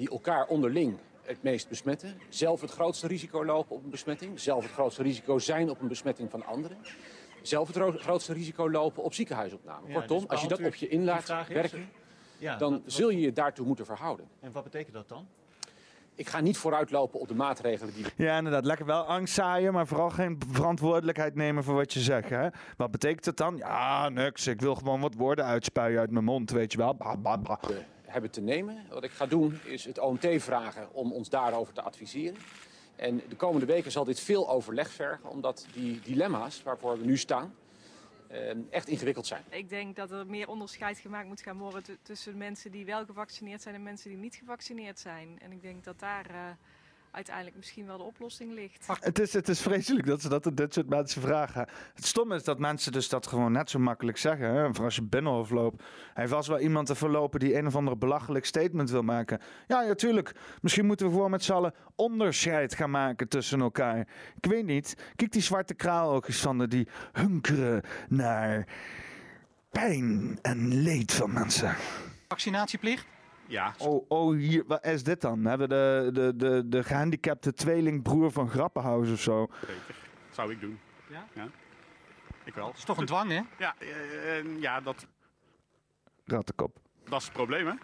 Die 0.00 0.10
elkaar 0.10 0.46
onderling 0.46 0.96
het 1.22 1.42
meest 1.42 1.68
besmetten, 1.68 2.18
zelf 2.28 2.60
het 2.60 2.70
grootste 2.70 3.06
risico 3.06 3.44
lopen 3.44 3.76
op 3.76 3.84
een 3.84 3.90
besmetting, 3.90 4.40
zelf 4.40 4.62
het 4.62 4.72
grootste 4.72 5.02
risico 5.02 5.38
zijn 5.38 5.70
op 5.70 5.80
een 5.80 5.88
besmetting 5.88 6.30
van 6.30 6.44
anderen, 6.46 6.76
zelf 7.42 7.66
het 7.66 7.76
ro- 7.76 7.92
grootste 7.96 8.32
risico 8.32 8.70
lopen 8.70 9.02
op 9.02 9.14
ziekenhuisopname. 9.14 9.88
Ja, 9.88 9.94
Kortom, 9.94 10.18
dus 10.18 10.28
als 10.28 10.40
je 10.42 10.48
dat 10.48 10.60
op 10.64 10.74
je 10.74 10.88
in 10.88 10.98
die 10.98 11.06
laat 11.06 11.22
vraag 11.24 11.48
is- 11.48 11.54
werken, 11.54 11.88
Ja, 12.38 12.56
dan 12.56 12.72
wat- 12.72 12.82
wat- 12.82 12.92
zul 12.92 13.10
je 13.10 13.20
je 13.20 13.32
daartoe 13.32 13.66
moeten 13.66 13.84
verhouden. 13.86 14.26
En 14.40 14.52
wat 14.52 14.62
betekent 14.64 14.94
dat 14.94 15.08
dan? 15.08 15.26
Ik 16.14 16.28
ga 16.28 16.40
niet 16.40 16.56
vooruitlopen 16.58 17.20
op 17.20 17.28
de 17.28 17.34
maatregelen 17.34 17.94
die 17.94 18.04
Ja, 18.16 18.36
inderdaad. 18.36 18.64
Lekker 18.64 18.86
wel 18.86 19.02
angst 19.02 19.34
zaaien, 19.34 19.72
maar 19.72 19.86
vooral 19.86 20.10
geen 20.10 20.38
verantwoordelijkheid 20.50 21.34
nemen 21.34 21.64
voor 21.64 21.74
wat 21.74 21.92
je 21.92 22.00
zegt. 22.00 22.28
Hè? 22.30 22.48
Wat 22.76 22.90
betekent 22.90 23.24
het 23.24 23.36
dan? 23.36 23.56
Ja, 23.56 24.08
niks. 24.08 24.46
Ik 24.46 24.60
wil 24.60 24.74
gewoon 24.74 25.00
wat 25.00 25.14
woorden 25.14 25.44
uitspuien 25.44 25.98
uit 26.00 26.10
mijn 26.10 26.24
mond, 26.24 26.50
weet 26.50 26.72
je 26.72 26.78
wel. 26.78 26.94
Bah, 26.94 27.14
bah, 27.22 27.42
bah. 27.42 27.62
Hebben 28.10 28.30
te 28.30 28.40
nemen. 28.40 28.86
Wat 28.88 29.04
ik 29.04 29.10
ga 29.10 29.26
doen 29.26 29.60
is 29.64 29.84
het 29.84 29.98
OMT 29.98 30.26
vragen 30.42 30.92
om 30.94 31.12
ons 31.12 31.28
daarover 31.28 31.74
te 31.74 31.82
adviseren. 31.82 32.38
En 32.96 33.22
de 33.28 33.36
komende 33.36 33.66
weken 33.66 33.90
zal 33.92 34.04
dit 34.04 34.20
veel 34.20 34.50
overleg 34.50 34.90
vergen, 34.90 35.30
omdat 35.30 35.66
die 35.72 36.00
dilemma's 36.00 36.62
waarvoor 36.62 36.98
we 36.98 37.04
nu 37.04 37.16
staan 37.16 37.54
eh, 38.28 38.50
echt 38.70 38.88
ingewikkeld 38.88 39.26
zijn. 39.26 39.44
Ik 39.50 39.68
denk 39.68 39.96
dat 39.96 40.10
er 40.10 40.26
meer 40.26 40.48
onderscheid 40.48 40.98
gemaakt 40.98 41.28
moet 41.28 41.40
gaan 41.42 41.58
worden 41.58 41.82
tu- 41.82 41.98
tussen 42.02 42.36
mensen 42.36 42.70
die 42.70 42.84
wel 42.84 43.04
gevaccineerd 43.04 43.62
zijn 43.62 43.74
en 43.74 43.82
mensen 43.82 44.10
die 44.10 44.18
niet 44.18 44.34
gevaccineerd 44.34 44.98
zijn. 44.98 45.38
En 45.42 45.52
ik 45.52 45.62
denk 45.62 45.84
dat 45.84 45.98
daar 45.98 46.26
eh, 46.30 46.40
uiteindelijk 47.10 47.56
misschien 47.56 47.86
wel 47.86 47.98
de 47.98 48.04
oplossing 48.04 48.52
ligt. 48.52 48.86
Het 49.00 49.18
is, 49.18 49.32
het 49.32 49.48
is 49.48 49.60
vreselijk 49.60 50.06
dat 50.06 50.20
ze 50.22 50.28
dat 50.28 50.46
aan 50.46 50.54
dit 50.54 50.74
soort 50.74 50.88
mensen 50.88 51.20
vragen. 51.22 51.68
Het 51.94 52.06
stomme 52.06 52.34
is 52.34 52.44
dat 52.44 52.58
mensen 52.58 52.92
dus 52.92 53.08
dat 53.08 53.26
gewoon 53.26 53.52
net 53.52 53.70
zo 53.70 53.78
makkelijk 53.78 54.18
zeggen. 54.18 54.54
Hè? 54.54 54.74
Voor 54.74 54.84
als 54.84 54.94
je 54.94 55.02
binnenhof 55.02 55.50
loopt. 55.50 55.82
Hij 56.14 56.28
was 56.28 56.48
wel 56.48 56.58
iemand 56.58 56.86
te 56.86 56.94
verlopen 56.94 57.40
die 57.40 57.56
een 57.56 57.66
of 57.66 57.76
andere 57.76 57.96
belachelijk 57.96 58.44
statement 58.44 58.90
wil 58.90 59.02
maken. 59.02 59.40
Ja, 59.66 59.80
natuurlijk. 59.82 60.34
Misschien 60.60 60.86
moeten 60.86 61.06
we 61.06 61.12
gewoon 61.12 61.30
met 61.30 61.44
z'n 61.44 61.52
allen 61.52 61.74
onderscheid 61.94 62.74
gaan 62.74 62.90
maken 62.90 63.28
tussen 63.28 63.60
elkaar. 63.60 63.98
Ik 64.40 64.50
weet 64.50 64.66
niet. 64.66 64.96
Kijk 65.16 65.32
die 65.32 65.42
zwarte 65.42 65.74
kraaloogjes 65.74 66.40
van 66.40 66.58
de 66.58 66.68
die 66.68 66.88
hunkeren 67.12 67.82
naar 68.08 68.66
pijn 69.70 70.38
en 70.42 70.82
leed 70.82 71.12
van 71.12 71.32
mensen. 71.32 71.76
Vaccinatieplicht? 72.28 73.06
Ja. 73.50 73.74
Oh, 73.78 74.04
oh 74.08 74.36
hier, 74.36 74.64
wat 74.66 74.86
is 74.86 75.02
dit 75.02 75.20
dan? 75.20 75.44
Hebben 75.44 75.68
we 75.68 75.74
de, 75.74 76.10
de, 76.12 76.36
de, 76.36 76.68
de 76.68 76.82
gehandicapte 76.84 77.52
tweelingbroer 77.52 78.30
van 78.32 78.48
Grappenhuis 78.48 79.10
of 79.10 79.20
zo? 79.20 79.46
Zeker. 79.60 79.94
Zou 80.30 80.52
ik 80.52 80.60
doen. 80.60 80.80
Ja? 81.08 81.26
Ja. 81.32 81.48
Ik 82.44 82.54
wel. 82.54 82.66
Het 82.66 82.76
is 82.76 82.84
toch 82.84 82.98
een 82.98 83.06
dwang, 83.06 83.30
hè? 83.30 83.40
Ja, 83.58 83.74
eh, 83.78 84.60
ja 84.60 84.80
dat, 84.80 85.06
Rattenkop. 86.24 86.78
dat 87.08 87.18
is 87.18 87.24
het 87.24 87.34
probleem, 87.34 87.66
hè? 87.66 87.74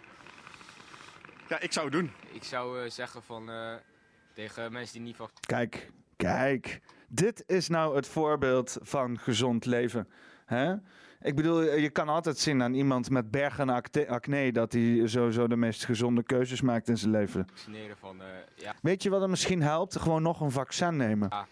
Ja, 1.47 1.59
ik 1.59 1.73
zou 1.73 1.85
het 1.85 1.95
doen. 1.95 2.11
Ik 2.31 2.43
zou 2.43 2.83
eh, 2.83 2.89
zeggen 2.89 3.23
van 3.23 3.49
eh, 3.49 3.75
tegen 4.33 4.71
mensen 4.71 4.93
die 4.93 5.01
niet 5.01 5.15
van 5.15 5.29
Kijk, 5.39 5.91
kijk. 6.15 6.81
Dit 7.07 7.43
is 7.47 7.67
nou 7.67 7.95
het 7.95 8.07
voorbeeld 8.07 8.77
van 8.81 9.19
gezond 9.19 9.65
leven. 9.65 10.07
Hè? 10.45 10.75
Ik 11.21 11.35
bedoel, 11.35 11.61
je 11.63 11.89
kan 11.89 12.09
altijd 12.09 12.37
zien 12.37 12.63
aan 12.63 12.73
iemand 12.73 13.09
met 13.09 13.31
bergen 13.31 13.69
acne 14.07 14.51
dat 14.51 14.73
hij 14.73 15.01
sowieso 15.05 15.47
de 15.47 15.55
meest 15.55 15.85
gezonde 15.85 16.23
keuzes 16.23 16.61
maakt 16.61 16.87
in 16.87 16.97
zijn 16.97 17.11
leven. 17.11 17.47
van 17.99 18.21
eh, 18.21 18.27
ja. 18.55 18.75
Weet 18.81 19.03
je 19.03 19.09
wat 19.09 19.21
er 19.21 19.29
misschien 19.29 19.61
helpt? 19.61 19.99
Gewoon 19.99 20.21
nog 20.21 20.41
een 20.41 20.51
vaccin 20.51 20.95
nemen. 20.97 21.27
ja. 21.31 21.47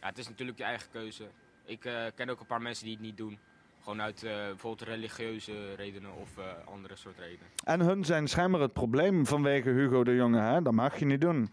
Ja, 0.00 0.06
het 0.06 0.18
is 0.18 0.28
natuurlijk 0.28 0.58
je 0.58 0.64
eigen 0.64 0.90
keuze. 0.90 1.24
Ik 1.64 1.84
eh, 1.84 2.04
ken 2.14 2.28
ook 2.28 2.40
een 2.40 2.46
paar 2.46 2.62
mensen 2.62 2.84
die 2.84 2.94
het 2.94 3.02
niet 3.02 3.16
doen. 3.16 3.38
Gewoon 3.82 4.02
uit 4.02 4.22
eh, 4.22 4.32
bijvoorbeeld 4.32 4.88
religieuze 4.88 5.74
redenen 5.74 6.14
of 6.14 6.38
eh, 6.38 6.44
andere 6.66 6.96
soort 6.96 7.18
redenen. 7.18 7.46
En 7.64 7.80
hun 7.80 8.04
zijn 8.04 8.28
schijnbaar 8.28 8.60
het 8.60 8.72
probleem 8.72 9.26
vanwege 9.26 9.70
Hugo 9.70 10.04
de 10.04 10.14
Jonge. 10.14 10.40
Hè? 10.40 10.62
Dat 10.62 10.72
mag 10.72 10.98
je 10.98 11.04
niet 11.04 11.20
doen. 11.20 11.50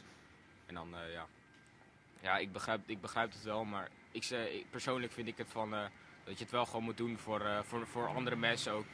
En 0.66 0.74
dan, 0.76 0.88
eh, 0.94 1.14
ja. 1.14 1.26
Ja, 2.22 2.38
ik 2.38 2.52
begrijp, 2.52 2.82
ik 2.86 3.02
begrijp 3.02 3.32
het 3.32 3.44
wel, 3.44 3.64
maar 3.66 3.90
ik, 4.12 4.36
persoonlijk 4.70 5.12
vind 5.12 5.28
ik 5.28 5.38
het 5.38 5.48
van 5.50 5.74
eh, 5.74 5.80
dat 6.26 6.38
je 6.38 6.44
het 6.44 6.54
wel 6.54 6.66
gewoon 6.66 6.84
moet 6.84 6.98
doen 6.98 7.18
voor, 7.18 7.42
eh, 7.42 7.60
voor, 7.64 7.88
voor 7.88 8.08
andere 8.08 8.36
mensen 8.36 8.72
ook. 8.72 8.86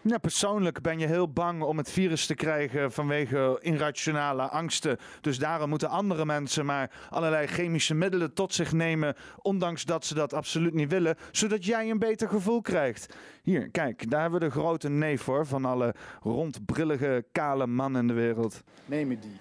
Ja, 0.00 0.18
persoonlijk 0.18 0.80
ben 0.80 0.98
je 0.98 1.06
heel 1.06 1.32
bang 1.32 1.62
om 1.62 1.76
het 1.76 1.90
virus 1.90 2.26
te 2.26 2.34
krijgen 2.34 2.92
vanwege 2.92 3.58
irrationele 3.60 4.42
angsten. 4.42 4.98
Dus 5.20 5.38
daarom 5.38 5.68
moeten 5.68 5.88
andere 5.88 6.24
mensen 6.24 6.66
maar 6.66 6.90
allerlei 7.10 7.46
chemische 7.46 7.94
middelen 7.94 8.34
tot 8.34 8.54
zich 8.54 8.72
nemen, 8.72 9.14
ondanks 9.42 9.84
dat 9.84 10.04
ze 10.04 10.14
dat 10.14 10.32
absoluut 10.32 10.74
niet 10.74 10.90
willen, 10.90 11.16
zodat 11.30 11.64
jij 11.64 11.90
een 11.90 11.98
beter 11.98 12.28
gevoel 12.28 12.60
krijgt. 12.60 13.14
Hier, 13.42 13.70
kijk, 13.70 14.10
daar 14.10 14.20
hebben 14.20 14.40
we 14.40 14.46
de 14.46 14.52
grote 14.52 14.88
neef 14.88 15.22
voor 15.22 15.46
van 15.46 15.64
alle 15.64 15.94
rondbrillige, 16.22 17.24
kale 17.32 17.66
mannen 17.66 18.00
in 18.00 18.06
de 18.06 18.14
wereld. 18.14 18.62
nemen 18.84 19.20
die 19.20 19.36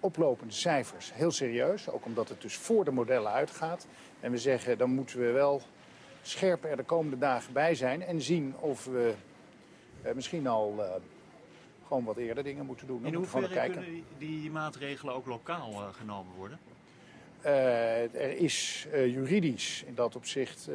oplopende 0.00 0.54
cijfers 0.54 1.12
heel 1.14 1.30
serieus. 1.30 1.90
Ook 1.90 2.04
omdat 2.04 2.28
het 2.28 2.42
dus 2.42 2.56
voor 2.56 2.84
de 2.84 2.90
modellen 2.90 3.32
uitgaat. 3.32 3.86
En 4.20 4.30
we 4.30 4.38
zeggen, 4.38 4.78
dan 4.78 4.90
moeten 4.90 5.18
we 5.18 5.30
wel 5.30 5.62
scherp 6.22 6.64
er 6.64 6.76
de 6.76 6.82
komende 6.82 7.18
dagen 7.18 7.52
bij 7.52 7.74
zijn. 7.74 8.02
En 8.02 8.20
zien 8.20 8.54
of 8.58 8.84
we 8.84 9.14
eh, 10.02 10.12
misschien 10.14 10.46
al 10.46 10.74
eh, 10.78 10.90
gewoon 11.86 12.04
wat 12.04 12.16
eerder 12.16 12.44
dingen 12.44 12.66
moeten 12.66 12.86
doen. 12.86 13.02
Dan 13.02 13.12
In 13.12 13.18
moeten 13.18 13.40
we 13.40 13.46
gewoon 13.46 13.54
hoeverre 13.56 13.74
kijken. 13.74 13.92
kunnen 13.92 14.04
die, 14.18 14.38
die 14.40 14.50
maatregelen 14.50 15.14
ook 15.14 15.26
lokaal 15.26 15.70
eh, 15.72 15.86
genomen 15.92 16.34
worden? 16.36 16.58
Eh, 17.40 18.14
er 18.14 18.36
is 18.36 18.86
eh, 18.92 19.06
juridisch 19.06 19.82
in 19.86 19.94
dat 19.94 20.16
opzicht 20.16 20.68
eh, 20.68 20.74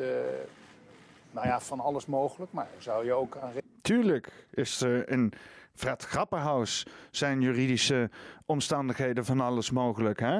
nou 1.31 1.47
ja, 1.47 1.59
van 1.61 1.79
alles 1.79 2.05
mogelijk. 2.05 2.51
Maar 2.51 2.67
zou 2.77 3.05
je 3.05 3.13
ook 3.13 3.37
aan... 3.37 3.51
Tuurlijk 3.81 4.31
is 4.53 4.81
er 4.81 5.09
in 5.09 5.33
Fred 5.77 6.03
Grapperhaus 6.03 6.85
zijn 7.11 7.41
juridische 7.41 8.09
omstandigheden 8.45 9.25
van 9.25 9.39
alles 9.39 9.71
mogelijk. 9.71 10.19
Hè? 10.19 10.39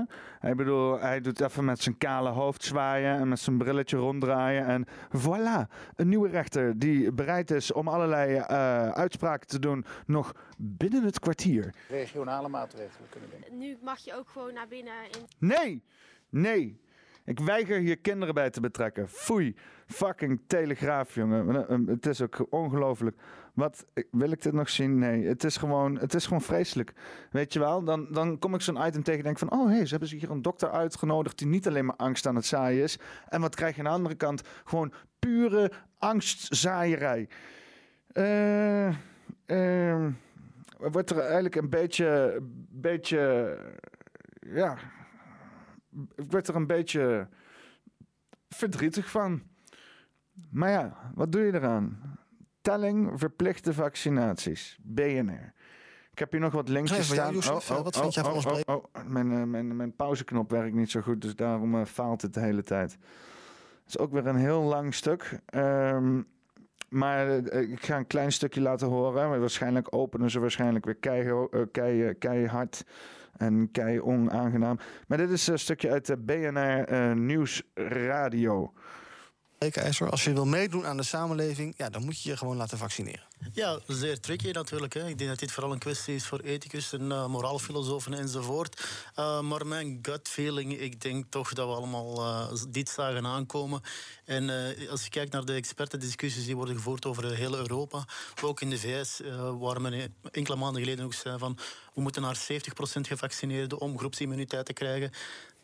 Ik 0.49 0.55
bedoel, 0.55 0.99
hij 0.99 1.21
doet 1.21 1.41
even 1.41 1.65
met 1.65 1.81
zijn 1.81 1.97
kale 1.97 2.29
hoofd 2.29 2.63
zwaaien 2.63 3.19
en 3.19 3.27
met 3.27 3.39
zijn 3.39 3.57
brilletje 3.57 3.97
ronddraaien. 3.97 4.65
En 4.65 4.85
voilà, 5.17 5.71
een 5.95 6.09
nieuwe 6.09 6.29
rechter 6.29 6.79
die 6.79 7.11
bereid 7.11 7.51
is 7.51 7.71
om 7.71 7.87
allerlei 7.87 8.35
eh, 8.35 8.89
uitspraken 8.89 9.47
te 9.47 9.59
doen 9.59 9.85
nog 10.05 10.31
binnen 10.57 11.03
het 11.03 11.19
kwartier. 11.19 11.73
regionale 11.89 12.47
maatregelen 12.47 13.09
kunnen 13.09 13.29
nemen. 13.29 13.57
Nu 13.57 13.77
mag 13.81 13.99
je 13.99 14.15
ook 14.15 14.29
gewoon 14.29 14.53
naar 14.53 14.67
binnen 14.67 14.93
in 15.11 15.25
Nee, 15.37 15.83
nee. 16.29 16.85
Ik 17.27 17.39
weiger 17.39 17.79
hier 17.79 17.97
kinderen 17.97 18.33
bij 18.33 18.49
te 18.49 18.61
betrekken. 18.61 19.09
Foei. 19.09 19.55
Fucking 19.87 20.41
telegraaf, 20.47 21.15
jongen. 21.15 21.87
Het 21.87 22.05
is 22.05 22.21
ook 22.21 22.45
ongelooflijk. 22.49 23.17
Wat, 23.53 23.85
wil 24.11 24.31
ik 24.31 24.41
dit 24.41 24.53
nog 24.53 24.69
zien? 24.69 24.97
Nee, 24.97 25.25
het 25.25 25.43
is 25.43 25.57
gewoon, 25.57 25.97
het 25.97 26.13
is 26.13 26.23
gewoon 26.23 26.41
vreselijk. 26.41 26.93
Weet 27.31 27.53
je 27.53 27.59
wel? 27.59 27.83
Dan, 27.83 28.07
dan 28.11 28.39
kom 28.39 28.53
ik 28.53 28.61
zo'n 28.61 28.85
item 28.87 29.03
tegen 29.03 29.19
en 29.19 29.25
denk 29.25 29.37
van... 29.37 29.51
oh, 29.51 29.69
hé, 29.69 29.85
ze 29.85 29.89
hebben 29.89 30.09
hier 30.09 30.31
een 30.31 30.41
dokter 30.41 30.69
uitgenodigd... 30.71 31.37
die 31.37 31.47
niet 31.47 31.67
alleen 31.67 31.85
maar 31.85 31.95
angst 31.95 32.27
aan 32.27 32.35
het 32.35 32.45
zaaien 32.45 32.83
is. 32.83 32.99
En 33.29 33.41
wat 33.41 33.55
krijg 33.55 33.75
je 33.75 33.81
aan 33.81 33.87
de 33.87 33.91
andere 33.91 34.15
kant? 34.15 34.41
Gewoon 34.63 34.93
pure 35.19 35.71
angstzaaierij. 35.97 37.29
Eh... 38.11 38.87
eh, 39.45 40.05
wordt 40.77 41.09
er 41.09 41.19
eigenlijk 41.19 41.55
een 41.55 41.69
beetje... 41.69 42.39
beetje 42.69 43.57
ja, 44.39 44.77
ik 46.15 46.31
werd 46.31 46.47
er 46.47 46.55
een 46.55 46.67
beetje 46.67 47.27
verdrietig 48.49 49.09
van. 49.09 49.41
Maar 50.51 50.69
ja, 50.69 51.11
wat 51.15 51.31
doe 51.31 51.41
je 51.41 51.53
eraan? 51.53 52.17
Telling 52.61 53.19
verplichte 53.19 53.73
vaccinaties. 53.73 54.77
BNR. 54.81 55.53
Ik 56.17 56.23
heb 56.23 56.31
hier 56.31 56.41
nog 56.41 56.53
wat 56.53 56.69
linkjes 56.69 57.07
staan. 57.07 57.33
Jozef, 57.33 57.67
wat 57.67 57.97
vind 57.97 58.13
jij 58.13 58.23
van 58.23 58.33
ons 58.33 58.45
oh, 58.45 58.59
oh, 58.65 58.75
oh. 58.75 58.83
Mijn, 59.05 59.31
eh, 59.31 59.43
mijn, 59.43 59.75
mijn 59.75 59.95
pauzeknop 59.95 60.51
werkt 60.51 60.75
niet 60.75 60.91
zo 60.91 61.01
goed, 61.01 61.21
dus 61.21 61.35
daarom 61.35 61.75
eh, 61.75 61.85
faalt 61.85 62.21
het 62.21 62.33
de 62.33 62.39
hele 62.39 62.63
tijd. 62.63 62.91
Het 62.91 63.87
is 63.87 63.97
ook 63.97 64.11
weer 64.11 64.27
een 64.27 64.35
heel 64.35 64.61
lang 64.61 64.93
stuk. 64.93 65.39
Ehm, 65.45 66.21
maar 66.89 67.29
eh, 67.29 67.61
ik 67.61 67.85
ga 67.85 67.97
een 67.97 68.07
klein 68.07 68.31
stukje 68.31 68.61
laten 68.61 68.87
horen. 68.87 69.29
Maar 69.29 69.39
waarschijnlijk 69.39 69.95
openen 69.95 70.29
ze 70.29 70.39
waarschijnlijk 70.39 70.85
weer 70.85 70.95
keihard. 70.95 71.71
kei, 71.71 72.13
keihard 72.13 72.83
en 73.37 73.71
kei 73.71 74.01
onaangenaam. 74.01 74.79
Maar 75.07 75.17
dit 75.17 75.29
is 75.29 75.47
een 75.47 75.59
stukje 75.59 75.89
uit 75.89 76.05
de 76.05 76.17
BNR 76.17 76.83
eh, 76.83 77.13
Nieuwsradio. 77.13 78.73
IJzer, 79.57 80.09
als 80.09 80.23
je 80.23 80.33
wil 80.33 80.45
meedoen 80.45 80.85
aan 80.85 80.97
de 80.97 81.03
samenleving, 81.03 81.73
ja, 81.77 81.89
dan 81.89 82.05
moet 82.05 82.21
je 82.21 82.29
je 82.29 82.37
gewoon 82.37 82.57
laten 82.57 82.77
vaccineren. 82.77 83.23
Ja, 83.53 83.79
zeer 83.87 84.19
tricky 84.19 84.51
natuurlijk. 84.51 84.93
Hè. 84.93 85.07
Ik 85.07 85.17
denk 85.17 85.29
dat 85.29 85.39
dit 85.39 85.51
vooral 85.51 85.71
een 85.71 85.79
kwestie 85.79 86.15
is 86.15 86.25
voor 86.25 86.39
ethicus 86.39 86.93
en 86.93 87.01
uh, 87.01 87.27
moraalfilosofen 87.27 88.13
enzovoort. 88.13 88.87
Uh, 89.19 89.41
maar 89.41 89.67
mijn 89.67 89.99
gut 90.01 90.27
feeling, 90.27 90.79
ik 90.79 91.01
denk 91.01 91.25
toch 91.29 91.53
dat 91.53 91.67
we 91.67 91.73
allemaal 91.73 92.17
uh, 92.17 92.61
dit 92.69 92.89
zagen 92.89 93.25
aankomen. 93.25 93.81
En 94.25 94.49
als 94.89 95.03
je 95.03 95.09
kijkt 95.09 95.31
naar 95.31 95.45
de 95.45 95.53
expertendiscussies 95.53 96.45
die 96.45 96.55
worden 96.55 96.75
gevoerd 96.75 97.05
over 97.05 97.35
heel 97.35 97.55
Europa, 97.55 98.05
ook 98.43 98.61
in 98.61 98.69
de 98.69 98.77
VS, 98.77 99.21
waar 99.59 99.81
men 99.81 100.15
enkele 100.31 100.55
maanden 100.55 100.81
geleden 100.81 101.05
ook 101.05 101.13
zei 101.13 101.37
van 101.37 101.57
we 101.97 102.03
moeten 102.03 102.21
naar 102.21 102.37
70% 102.37 102.39
gevaccineerden 103.01 103.79
om 103.79 103.97
groepsimmuniteit 103.97 104.65
te 104.65 104.73
krijgen. 104.73 105.11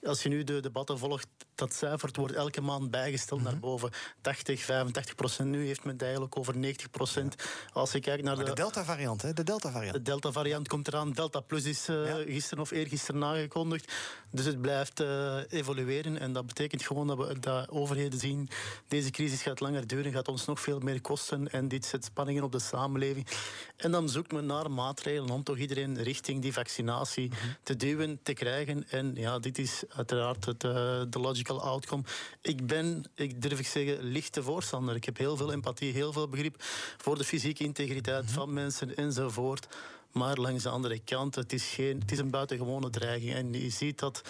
Als 0.06 0.24
je 0.24 0.30
nu 0.30 0.44
de 0.44 0.60
debatten 0.60 0.98
volgt, 0.98 1.28
dat 1.56 1.74
cijfer 1.74 2.10
wordt 2.13 2.34
elke 2.34 2.62
maand 2.62 2.92
bijgesteld 2.92 3.42
naar 3.44 3.60
boven. 3.60 3.89
80, 4.22 4.62
85 4.62 5.16
procent. 5.16 5.50
Nu 5.50 5.66
heeft 5.66 5.84
men 5.84 5.94
het 5.94 6.02
eigenlijk 6.02 6.38
over 6.38 6.58
90 6.58 6.89
procent. 6.89 7.36
Als 7.74 7.92
je 7.92 8.00
kijkt 8.00 8.24
naar 8.24 8.36
de... 8.36 8.44
de 8.44 8.54
Delta-variant, 8.54 9.22
hè? 9.22 9.34
De 9.34 9.44
Delta-variant. 9.44 9.94
De 9.94 10.02
Delta-variant 10.02 10.68
komt 10.68 10.88
eraan. 10.88 11.12
Delta 11.12 11.39
Plus 11.39 11.66
is 11.66 11.89
uh, 11.89 12.16
gisteren 12.16 12.63
of 12.63 12.72
eergisteren 12.72 13.24
aangekondigd. 13.24 13.94
Dus 14.32 14.46
het 14.46 14.62
blijft 14.62 15.02
uh, 15.02 15.38
evolueren. 15.50 16.20
En 16.20 16.34
dat 16.34 16.46
betekent 16.46 16.84
gewoon 16.84 17.08
dat, 17.08 17.18
we, 17.18 17.39
dat 17.39 17.70
overheden 17.70 18.20
zien... 18.20 18.50
deze 18.88 19.10
crisis 19.10 19.42
gaat 19.42 19.60
langer 19.60 19.88
duren, 19.88 20.12
gaat 20.12 20.28
ons 20.28 20.46
nog 20.46 20.60
veel 20.60 20.80
meer 20.80 21.02
kosten. 21.02 21.52
En 21.52 21.68
dit 21.68 21.86
zet 21.86 22.06
spanningen 22.06 22.44
op 22.44 22.52
de 22.52 22.60
samenleving. 22.60 23.28
En 23.76 23.92
dan 23.92 24.10
zoekt 24.10 24.32
men 24.32 24.46
naar 24.46 24.72
maatregelen 24.72 25.30
om 25.30 25.44
toch 25.44 25.58
iedereen 25.58 26.02
richting 26.02 26.42
die 26.42 26.54
vaccinatie 26.54 27.28
mm 27.30 27.38
-hmm. 27.42 27.56
te 27.63 27.76
duwen, 27.76 28.20
te 28.24 28.34
krijgen. 28.34 28.89
En 28.89 29.12
ja, 29.16 29.39
dit 29.39 29.58
is 29.58 29.84
uiteraard 29.95 30.45
het, 30.45 30.63
uh, 30.63 30.71
de 31.10 31.19
logical 31.19 31.62
outcome. 31.62 32.03
Ik 32.41 32.67
ben, 32.67 33.03
ik 33.15 33.41
durf 33.41 33.60
ik 33.60 33.67
zeggen, 33.67 34.03
lichte 34.03 34.43
voorstander. 34.43 34.95
Ik 34.95 35.06
heb 35.06 35.17
heel 35.17 35.38
veel 35.38 35.51
empathie, 35.51 35.93
heel 35.93 36.13
veel 36.13 36.27
begrip 36.27 36.56
voor 36.97 37.17
de 37.17 37.23
fysieke 37.23 37.63
integriteit 37.63 38.32
van 38.32 38.53
mensen 38.53 38.95
enzovoort. 38.95 39.67
Maar 40.12 40.38
langs 40.38 40.63
de 40.63 40.69
andere 40.69 40.99
kant, 40.99 41.36
het 41.36 41.53
is, 41.53 41.65
geen, 41.69 41.99
het 41.99 42.12
is 42.12 42.19
een 42.19 42.29
buitengewone 42.29 42.89
dreiging. 42.89 43.34
En 43.34 43.53
je 43.53 43.69
ziet 43.69 43.99
dat 43.99 44.21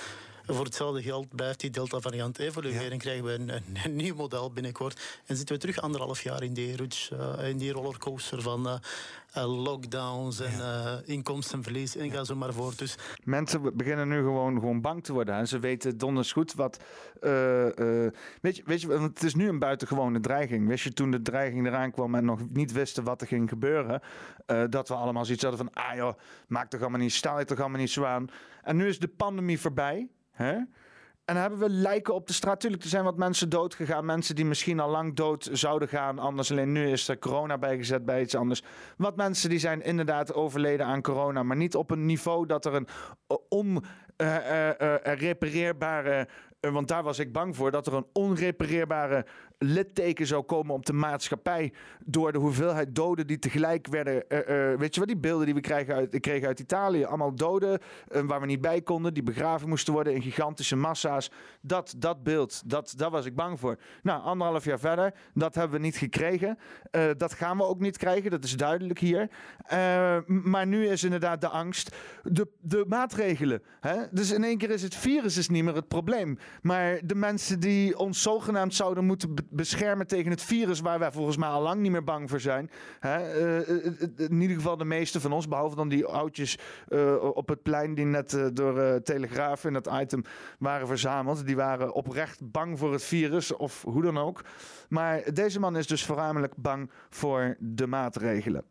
voor 0.45 0.65
hetzelfde 0.65 1.01
geld 1.01 1.35
blijft 1.35 1.59
die 1.59 1.69
Delta-variant 1.69 2.39
evolueren. 2.39 2.91
En 2.91 2.97
krijgen 2.97 3.23
we 3.23 3.31
een, 3.31 3.49
een, 3.49 3.63
een, 3.83 3.95
nieuw 3.95 4.15
model 4.15 4.51
binnenkort. 4.51 5.21
En 5.25 5.35
zitten 5.35 5.55
we 5.55 5.61
terug 5.61 5.81
anderhalf 5.81 6.21
jaar 6.21 6.43
in 6.43 6.53
die, 6.53 6.75
ruts, 6.75 7.11
uh, 7.13 7.49
in 7.49 7.57
die 7.57 7.71
rollercoaster 7.71 8.41
van 8.41 8.67
uh, 8.67 8.73
uh, 9.37 9.63
lockdowns 9.63 10.39
en 10.39 10.51
inkomstenverlies. 11.05 11.95
En 11.95 12.11
ga 12.11 12.23
zo 12.23 12.35
maar 12.35 12.53
voort. 12.53 12.79
Dus 12.79 12.95
Mensen 13.23 13.77
beginnen 13.77 14.07
nu 14.07 14.17
gewoon, 14.17 14.53
gewoon 14.53 14.81
bang 14.81 15.03
te 15.03 15.13
worden. 15.13 15.35
En 15.35 15.47
ze 15.47 15.59
weten 15.59 15.97
donders 15.97 16.31
goed 16.31 16.53
wat... 16.53 16.79
weet, 18.41 18.55
je, 18.55 18.61
weet 18.65 18.81
je, 18.81 18.87
want 18.87 19.13
het 19.13 19.23
is 19.23 19.35
nu 19.35 19.47
een 19.47 19.59
buitengewone 19.59 20.19
dreiging. 20.19 20.67
Wist 20.67 20.83
je 20.83 20.93
toen 20.93 21.11
de 21.11 21.21
dreiging 21.21 21.67
eraan 21.67 21.91
kwam 21.91 22.15
en 22.15 22.25
nog 22.25 22.39
niet 22.51 22.71
wisten 22.71 23.03
wat 23.03 23.21
er 23.21 23.27
ging 23.27 23.49
gebeuren... 23.49 24.01
dat 24.69 24.87
we 24.87 24.93
allemaal 24.93 25.25
zoiets 25.25 25.43
hadden 25.43 25.65
van... 25.65 25.83
ah 25.83 25.95
joh, 25.95 26.13
maak 26.47 26.69
toch 26.69 26.81
allemaal 26.81 26.99
niet, 26.99 27.13
stel 27.13 27.39
je 27.39 27.45
toch 27.45 27.59
allemaal 27.59 27.79
niet 27.79 27.91
zo 27.91 28.03
aan. 28.03 28.29
En 28.63 28.75
nu 28.75 28.87
is 28.87 28.99
de 28.99 29.07
pandemie 29.07 29.59
voorbij... 29.59 30.09
Hè? 30.33 30.57
En 31.25 31.35
hebben 31.35 31.59
we 31.59 31.69
lijken 31.69 32.13
op 32.13 32.27
de 32.27 32.33
straat. 32.33 32.59
Tuurlijk, 32.59 32.83
er 32.83 32.89
zijn 32.89 33.03
wat 33.03 33.17
mensen 33.17 33.49
dood 33.49 33.75
gegaan. 33.75 34.05
Mensen 34.05 34.35
die 34.35 34.45
misschien 34.45 34.79
al 34.79 34.89
lang 34.89 35.15
dood 35.15 35.49
zouden 35.51 35.87
gaan. 35.87 36.19
Anders 36.19 36.51
alleen 36.51 36.71
nu 36.71 36.89
is 36.89 37.07
er 37.07 37.19
corona 37.19 37.57
bijgezet 37.57 38.05
bij 38.05 38.21
iets 38.21 38.35
anders. 38.35 38.63
Wat 38.97 39.15
mensen 39.15 39.49
die 39.49 39.59
zijn 39.59 39.81
inderdaad 39.81 40.33
overleden 40.33 40.85
aan 40.85 41.01
corona. 41.01 41.43
Maar 41.43 41.57
niet 41.57 41.75
op 41.75 41.91
een 41.91 42.05
niveau 42.05 42.45
dat 42.45 42.65
er 42.65 42.73
een 42.73 42.87
onrepareerbare... 43.49 46.27
want 46.59 46.87
daar 46.87 47.03
was 47.03 47.19
ik 47.19 47.31
bang 47.31 47.55
voor. 47.55 47.71
Dat 47.71 47.87
er 47.87 47.93
een 47.93 48.07
onrepareerbare 48.13 49.25
litteken 49.63 50.27
zou 50.27 50.43
komen 50.43 50.75
op 50.75 50.85
de 50.85 50.93
maatschappij. 50.93 51.73
Door 52.05 52.31
de 52.31 52.37
hoeveelheid 52.37 52.95
doden 52.95 53.27
die 53.27 53.39
tegelijk 53.39 53.87
werden. 53.87 54.23
Uh, 54.29 54.39
uh, 54.39 54.77
weet 54.77 54.93
je 54.93 54.99
wat, 54.99 55.09
die 55.09 55.17
beelden 55.17 55.45
die 55.45 55.55
we 55.55 55.61
krijgen 55.61 55.95
uit, 55.95 56.19
kregen 56.19 56.47
uit 56.47 56.59
Italië. 56.59 57.03
Allemaal 57.03 57.35
doden 57.35 57.79
uh, 58.11 58.21
waar 58.21 58.39
we 58.39 58.45
niet 58.45 58.61
bij 58.61 58.81
konden. 58.81 59.13
Die 59.13 59.23
begraven 59.23 59.69
moesten 59.69 59.93
worden 59.93 60.13
in 60.13 60.21
gigantische 60.21 60.75
massa's. 60.75 61.31
Dat, 61.61 61.93
dat 61.97 62.23
beeld, 62.23 62.61
dat, 62.65 62.93
daar 62.97 63.09
was 63.09 63.25
ik 63.25 63.35
bang 63.35 63.59
voor. 63.59 63.77
Nou, 64.03 64.23
anderhalf 64.23 64.65
jaar 64.65 64.79
verder. 64.79 65.13
Dat 65.33 65.55
hebben 65.55 65.79
we 65.79 65.85
niet 65.85 65.97
gekregen. 65.97 66.57
dat 67.17 67.33
gaan 67.33 67.57
we 67.57 67.63
ook 67.63 67.79
niet 67.79 67.97
krijgen. 67.97 68.31
Dat 68.31 68.43
is 68.43 68.57
duidelijk 68.57 68.99
hier. 68.99 69.29
maar 70.27 70.67
nu 70.67 70.87
is 70.87 71.03
inderdaad 71.03 71.41
de 71.41 71.47
angst. 71.47 71.95
De, 72.23 72.47
de 72.61 72.85
maatregelen. 72.87 73.61
Hè? 73.79 73.97
Dus 74.11 74.31
in 74.31 74.43
één 74.43 74.57
keer 74.57 74.69
is 74.69 74.81
het 74.81 74.95
virus 74.95 75.37
is 75.37 75.49
niet 75.49 75.63
meer 75.63 75.75
het 75.75 75.87
probleem. 75.87 76.37
Maar 76.61 76.99
de 77.05 77.15
mensen 77.15 77.59
die 77.59 77.97
ons 77.97 78.21
zogenaamd 78.21 78.75
zouden 78.75 79.05
moeten 79.05 79.33
beschermen 79.53 80.07
tegen 80.07 80.31
het 80.31 80.41
virus 80.41 80.79
waar 80.79 80.99
wij 80.99 81.11
volgens 81.11 81.37
mij 81.37 81.49
al 81.49 81.61
lang 81.61 81.81
niet 81.81 81.91
meer 81.91 82.03
bang 82.03 82.29
voor 82.29 82.39
zijn. 82.39 82.71
Hè? 82.99 83.41
Uh, 83.59 83.85
in 84.17 84.41
ieder 84.41 84.55
geval 84.55 84.77
de 84.77 84.85
meeste 84.85 85.19
van 85.19 85.31
ons, 85.31 85.47
behalve 85.47 85.75
dan 85.75 85.89
die 85.89 86.05
oudjes 86.05 86.57
uh, 86.89 87.23
op 87.23 87.47
het 87.47 87.63
plein 87.63 87.95
die 87.95 88.05
net 88.05 88.33
uh, 88.33 88.47
door 88.53 89.01
Telegraaf 89.03 89.65
in 89.65 89.73
dat 89.73 89.89
item 90.01 90.23
waren 90.59 90.87
verzameld. 90.87 91.45
Die 91.45 91.55
waren 91.55 91.93
oprecht 91.93 92.51
bang 92.51 92.79
voor 92.79 92.91
het 92.91 93.03
virus 93.03 93.55
of 93.55 93.81
hoe 93.81 94.01
dan 94.01 94.17
ook. 94.17 94.41
Maar 94.89 95.33
deze 95.33 95.59
man 95.59 95.77
is 95.77 95.87
dus 95.87 96.05
voornamelijk 96.05 96.55
bang 96.55 96.91
voor 97.09 97.55
de 97.59 97.87
maatregelen. 97.87 98.63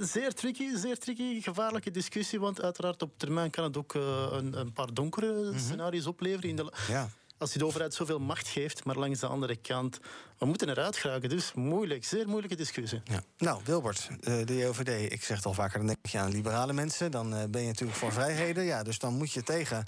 Zeer 0.00 0.34
tricky, 0.34 0.76
zeer 0.76 0.98
tricky, 0.98 1.40
gevaarlijke 1.40 1.90
discussie. 1.90 2.40
Want 2.40 2.62
uiteraard 2.62 3.02
op 3.02 3.18
termijn 3.18 3.50
kan 3.50 3.64
het 3.64 3.76
ook 3.76 3.94
een, 3.94 4.58
een, 4.58 4.72
paar 4.72 4.94
donkere 4.94 5.32
mm 5.32 5.48
-hmm. 5.48 5.58
scenario's 5.58 6.06
opleveren. 6.06 6.50
In 6.50 6.56
de 6.56 6.72
ja 6.88 7.08
als 7.38 7.52
je 7.52 7.58
de 7.58 7.66
overheid 7.66 7.94
zoveel 7.94 8.18
macht 8.18 8.48
geeft, 8.48 8.84
maar 8.84 8.96
langs 8.96 9.20
de 9.20 9.26
andere 9.26 9.56
kant, 9.56 9.98
we 10.38 10.46
moeten 10.46 10.68
eruit 10.68 10.96
geraken. 10.96 11.28
Dus 11.28 11.52
moeilijk, 11.54 12.04
zeer 12.04 12.28
moeilijke 12.28 12.56
discussie. 12.56 13.00
Ja. 13.04 13.22
Nou, 13.38 13.60
Wilbert, 13.64 14.08
de 14.20 14.56
JOVD, 14.56 15.12
ik 15.12 15.22
zeg 15.22 15.36
het 15.36 15.46
al 15.46 15.54
vaker, 15.54 15.78
dan 15.78 15.86
denk 15.86 16.06
je 16.06 16.18
aan 16.18 16.30
liberale 16.30 16.72
mensen. 16.72 17.10
Dan 17.10 17.30
ben 17.50 17.60
je 17.60 17.66
natuurlijk 17.66 17.98
voor 17.98 18.12
vrijheden. 18.12 18.64
Ja, 18.64 18.82
dus 18.82 18.98
dan 18.98 19.14
moet 19.14 19.32
je 19.32 19.42
tegen 19.42 19.84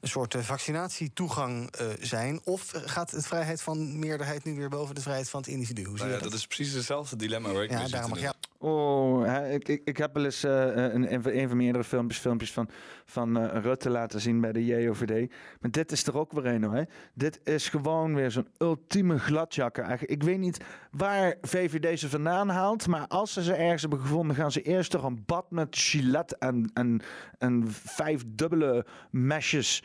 een 0.00 0.08
soort 0.08 0.36
vaccinatietoegang 0.38 1.74
uh, 1.80 1.86
zijn. 2.00 2.40
Of 2.44 2.72
gaat 2.84 3.10
de 3.10 3.22
vrijheid 3.22 3.62
van 3.62 3.98
meerderheid 3.98 4.44
nu 4.44 4.54
weer 4.54 4.68
boven 4.68 4.94
de 4.94 5.00
vrijheid 5.00 5.30
van 5.30 5.40
het 5.40 5.48
individu? 5.48 5.84
Hoe 5.84 5.96
zie 5.96 6.06
nou 6.06 6.08
ja, 6.08 6.16
je 6.16 6.22
dat? 6.22 6.30
dat 6.30 6.40
is 6.40 6.46
precies 6.46 6.72
hetzelfde 6.72 7.16
dilemma 7.16 7.52
waar 7.52 7.62
ik 7.62 7.70
ja, 7.70 7.78
mee 7.78 7.88
zit. 7.88 8.08
Mag, 8.08 8.20
ja. 8.20 8.34
Oh, 8.58 9.52
ik, 9.52 9.68
ik, 9.68 9.80
ik 9.84 9.96
heb 9.96 10.14
wel 10.14 10.24
eens 10.24 10.44
eh, 10.44 10.52
een, 10.74 11.12
een 11.12 11.22
van 11.22 11.32
een 11.32 11.48
van 11.48 11.56
mijn 11.56 11.66
eerdere 11.66 11.84
filmpjes, 11.84 12.20
filmpjes 12.20 12.52
van, 12.52 12.68
van 13.04 13.38
eh, 13.38 13.62
Rutte 13.62 13.90
laten 13.90 14.20
zien 14.20 14.40
bij 14.40 14.52
de 14.52 14.64
JOVD. 14.64 15.30
Maar 15.60 15.70
dit 15.70 15.92
is 15.92 16.06
er 16.06 16.18
ook 16.18 16.32
weer 16.32 16.46
een 16.46 16.64
hoor. 16.64 16.86
Dit 17.14 17.40
is 17.44 17.68
gewoon 17.68 18.14
weer 18.14 18.30
zo'n 18.30 18.48
ultieme 18.58 19.18
gladjakker. 19.18 19.84
Ik 20.02 20.22
weet 20.22 20.38
niet 20.38 20.64
waar 20.90 21.36
VVD 21.42 21.98
ze 21.98 22.08
vandaan 22.08 22.48
haalt. 22.48 22.86
Maar 22.86 23.06
als 23.06 23.32
ze 23.32 23.42
ze 23.42 23.54
ergens 23.54 23.80
hebben 23.80 24.00
gevonden, 24.00 24.36
gaan 24.36 24.52
ze 24.52 24.62
eerst 24.62 24.90
toch 24.90 25.02
een 25.02 25.22
bad 25.26 25.50
met 25.50 25.76
gilet 25.76 26.38
en, 26.38 26.70
en, 26.74 27.02
en 27.38 27.64
vijf 27.68 28.22
dubbele 28.26 28.86
mesjes. 29.10 29.82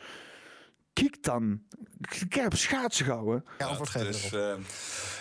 Kijk 0.93 1.24
dan. 1.24 1.62
Ik 2.22 2.34
heb 2.34 2.55
schaatsen 2.55 3.05
gehouden. 3.05 3.45
Ja, 3.57 3.78
dus, 4.03 4.32
eh, 4.32 4.55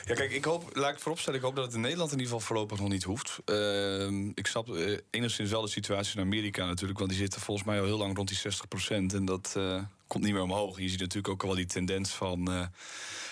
ja, 0.04 0.14
kijk, 0.14 0.32
ik 0.32 0.44
hoop, 0.44 0.76
laat 0.76 0.92
ik 0.92 0.98
vooropstellen, 0.98 1.38
ik 1.38 1.44
hoop 1.44 1.56
dat 1.56 1.64
het 1.64 1.74
in 1.74 1.80
Nederland 1.80 2.12
in 2.12 2.18
ieder 2.18 2.32
geval 2.32 2.46
voorlopig 2.46 2.78
nog 2.78 2.88
niet 2.88 3.02
hoeft. 3.02 3.38
Uh, 3.46 4.30
ik 4.34 4.46
snap 4.46 4.68
uh, 4.68 4.98
enigszins 5.10 5.50
wel 5.50 5.60
de 5.60 5.68
situatie 5.68 6.16
in 6.16 6.24
Amerika 6.24 6.66
natuurlijk, 6.66 6.98
want 6.98 7.10
die 7.10 7.20
zitten 7.20 7.40
volgens 7.40 7.66
mij 7.66 7.78
al 7.80 7.84
heel 7.84 7.98
lang 7.98 8.16
rond 8.16 8.28
die 8.28 8.38
60% 8.38 9.14
En 9.14 9.24
dat 9.24 9.54
uh, 9.56 9.82
komt 10.08 10.24
niet 10.24 10.32
meer 10.32 10.42
omhoog. 10.42 10.80
Je 10.80 10.88
ziet 10.88 11.00
natuurlijk 11.00 11.28
ook 11.28 11.42
wel 11.42 11.54
die 11.54 11.66
tendens 11.66 12.10
van 12.10 12.70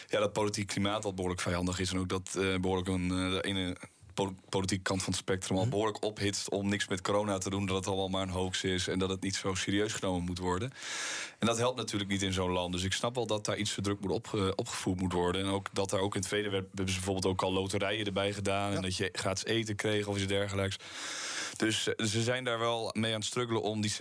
ja, 0.08 0.18
dat 0.18 0.32
politiek 0.32 0.66
klimaat 0.66 1.04
wat 1.04 1.14
behoorlijk 1.14 1.42
vijandig 1.42 1.78
is. 1.78 1.90
En 1.90 1.98
ook 1.98 2.08
dat 2.08 2.30
behoorlijk 2.60 2.88
een, 2.88 3.08
de 3.08 3.40
ene 3.42 3.76
politieke 4.48 4.82
kant 4.82 5.02
van 5.02 5.12
het 5.12 5.22
spectrum 5.22 5.56
al 5.56 5.62
mhm. 5.62 5.70
behoorlijk 5.70 6.04
ophitst 6.04 6.50
om 6.50 6.68
niks 6.68 6.88
met 6.88 7.00
corona 7.00 7.38
te 7.38 7.50
doen, 7.50 7.66
dat 7.66 7.76
het 7.76 7.86
allemaal 7.86 8.08
maar 8.08 8.22
een 8.22 8.28
hoax 8.28 8.64
is 8.64 8.88
en 8.88 8.98
dat 8.98 9.08
het 9.08 9.22
niet 9.22 9.36
zo 9.36 9.54
serieus 9.54 9.92
genomen 9.92 10.24
moet 10.24 10.38
worden. 10.38 10.72
En 11.38 11.46
dat 11.46 11.58
helpt 11.58 11.76
natuurlijk 11.76 12.10
niet 12.10 12.22
in 12.22 12.32
zo'n 12.32 12.50
land. 12.50 12.72
Dus 12.72 12.82
ik 12.82 12.92
snap 12.92 13.14
wel 13.14 13.26
dat 13.26 13.44
daar 13.44 13.56
iets 13.56 13.74
te 13.74 13.80
druk 13.80 14.00
moet 14.00 14.10
op, 14.10 14.52
opgevoerd 14.54 15.00
moet 15.00 15.12
worden. 15.12 15.44
En 15.44 15.50
ook 15.50 15.68
dat 15.72 15.90
daar 15.90 16.00
ook 16.00 16.14
in 16.14 16.20
het 16.20 16.28
verleden 16.28 16.52
hebben 16.52 16.88
ze 16.88 16.94
bijvoorbeeld 16.94 17.26
ook 17.26 17.42
al 17.42 17.52
loterijen 17.52 18.06
erbij 18.06 18.32
gedaan 18.32 18.72
en 18.72 18.82
dat 18.82 18.96
je 18.96 19.08
gratis 19.12 19.44
eten 19.44 19.76
kreeg 19.76 20.06
of 20.06 20.16
iets 20.16 20.26
dergelijks. 20.26 20.76
Dus 21.56 21.94
eh, 21.94 22.06
ze 22.06 22.22
zijn 22.22 22.44
daar 22.44 22.58
wel 22.58 22.90
mee 22.92 23.12
aan 23.12 23.18
het 23.18 23.28
struggelen 23.28 23.62
om 23.62 23.80
die 23.80 23.92
60% 23.92 23.96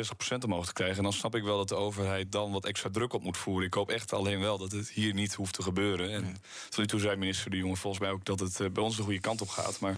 omhoog 0.45 0.65
te 0.65 0.73
krijgen. 0.73 0.97
En 0.97 1.03
dan 1.03 1.13
snap 1.13 1.35
ik 1.35 1.43
wel 1.43 1.57
dat 1.57 1.69
de 1.69 1.75
overheid 1.75 2.31
dan 2.31 2.51
wat 2.51 2.65
extra 2.65 2.89
druk 2.89 3.13
op 3.13 3.23
moet 3.23 3.37
voeren. 3.37 3.67
Ik 3.67 3.73
hoop 3.73 3.89
echt 3.89 4.13
alleen 4.13 4.39
wel 4.39 4.57
dat 4.57 4.71
het 4.71 4.89
hier 4.89 5.13
niet 5.13 5.33
hoeft 5.33 5.53
te 5.53 5.61
gebeuren. 5.61 6.11
En 6.11 6.37
tot 6.69 6.77
nu 6.77 6.87
toe 6.87 6.99
zei 6.99 7.15
minister 7.15 7.51
De 7.51 7.57
Jonge 7.57 7.75
volgens 7.75 8.03
mij 8.03 8.11
ook 8.11 8.25
dat 8.25 8.39
het 8.39 8.59
eh, 8.59 8.69
bij 8.69 8.83
ons 8.83 8.95
de 8.95 9.03
goede 9.03 9.19
kant 9.19 9.41
op 9.41 9.49
gaat. 9.49 9.79
Maar... 9.79 9.97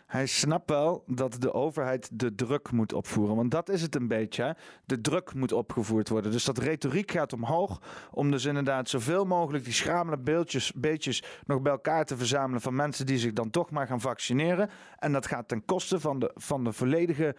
Hij 0.11 0.25
snapt 0.25 0.69
wel 0.69 1.03
dat 1.07 1.35
de 1.39 1.53
overheid 1.53 2.09
de 2.13 2.35
druk 2.35 2.71
moet 2.71 2.93
opvoeren. 2.93 3.35
Want 3.35 3.51
dat 3.51 3.69
is 3.69 3.81
het 3.81 3.95
een 3.95 4.07
beetje. 4.07 4.55
De 4.85 5.01
druk 5.01 5.33
moet 5.33 5.51
opgevoerd 5.51 6.09
worden. 6.09 6.31
Dus 6.31 6.43
dat 6.43 6.57
retoriek 6.57 7.11
gaat 7.11 7.33
omhoog. 7.33 7.81
Om 8.11 8.31
dus 8.31 8.45
inderdaad 8.45 8.89
zoveel 8.89 9.25
mogelijk 9.25 9.63
die 9.63 9.73
schamele 9.73 10.17
beeldjes, 10.17 10.73
beetjes 10.73 11.23
nog 11.45 11.61
bij 11.61 11.71
elkaar 11.71 12.05
te 12.05 12.17
verzamelen. 12.17 12.61
Van 12.61 12.75
mensen 12.75 13.05
die 13.05 13.17
zich 13.17 13.33
dan 13.33 13.49
toch 13.49 13.69
maar 13.71 13.87
gaan 13.87 14.01
vaccineren. 14.01 14.69
En 14.97 15.11
dat 15.11 15.27
gaat 15.27 15.47
ten 15.47 15.65
koste 15.65 15.99
van 15.99 16.19
de, 16.19 16.31
van 16.35 16.63
de 16.63 16.73
volledige 16.73 17.11
volledige, 17.11 17.35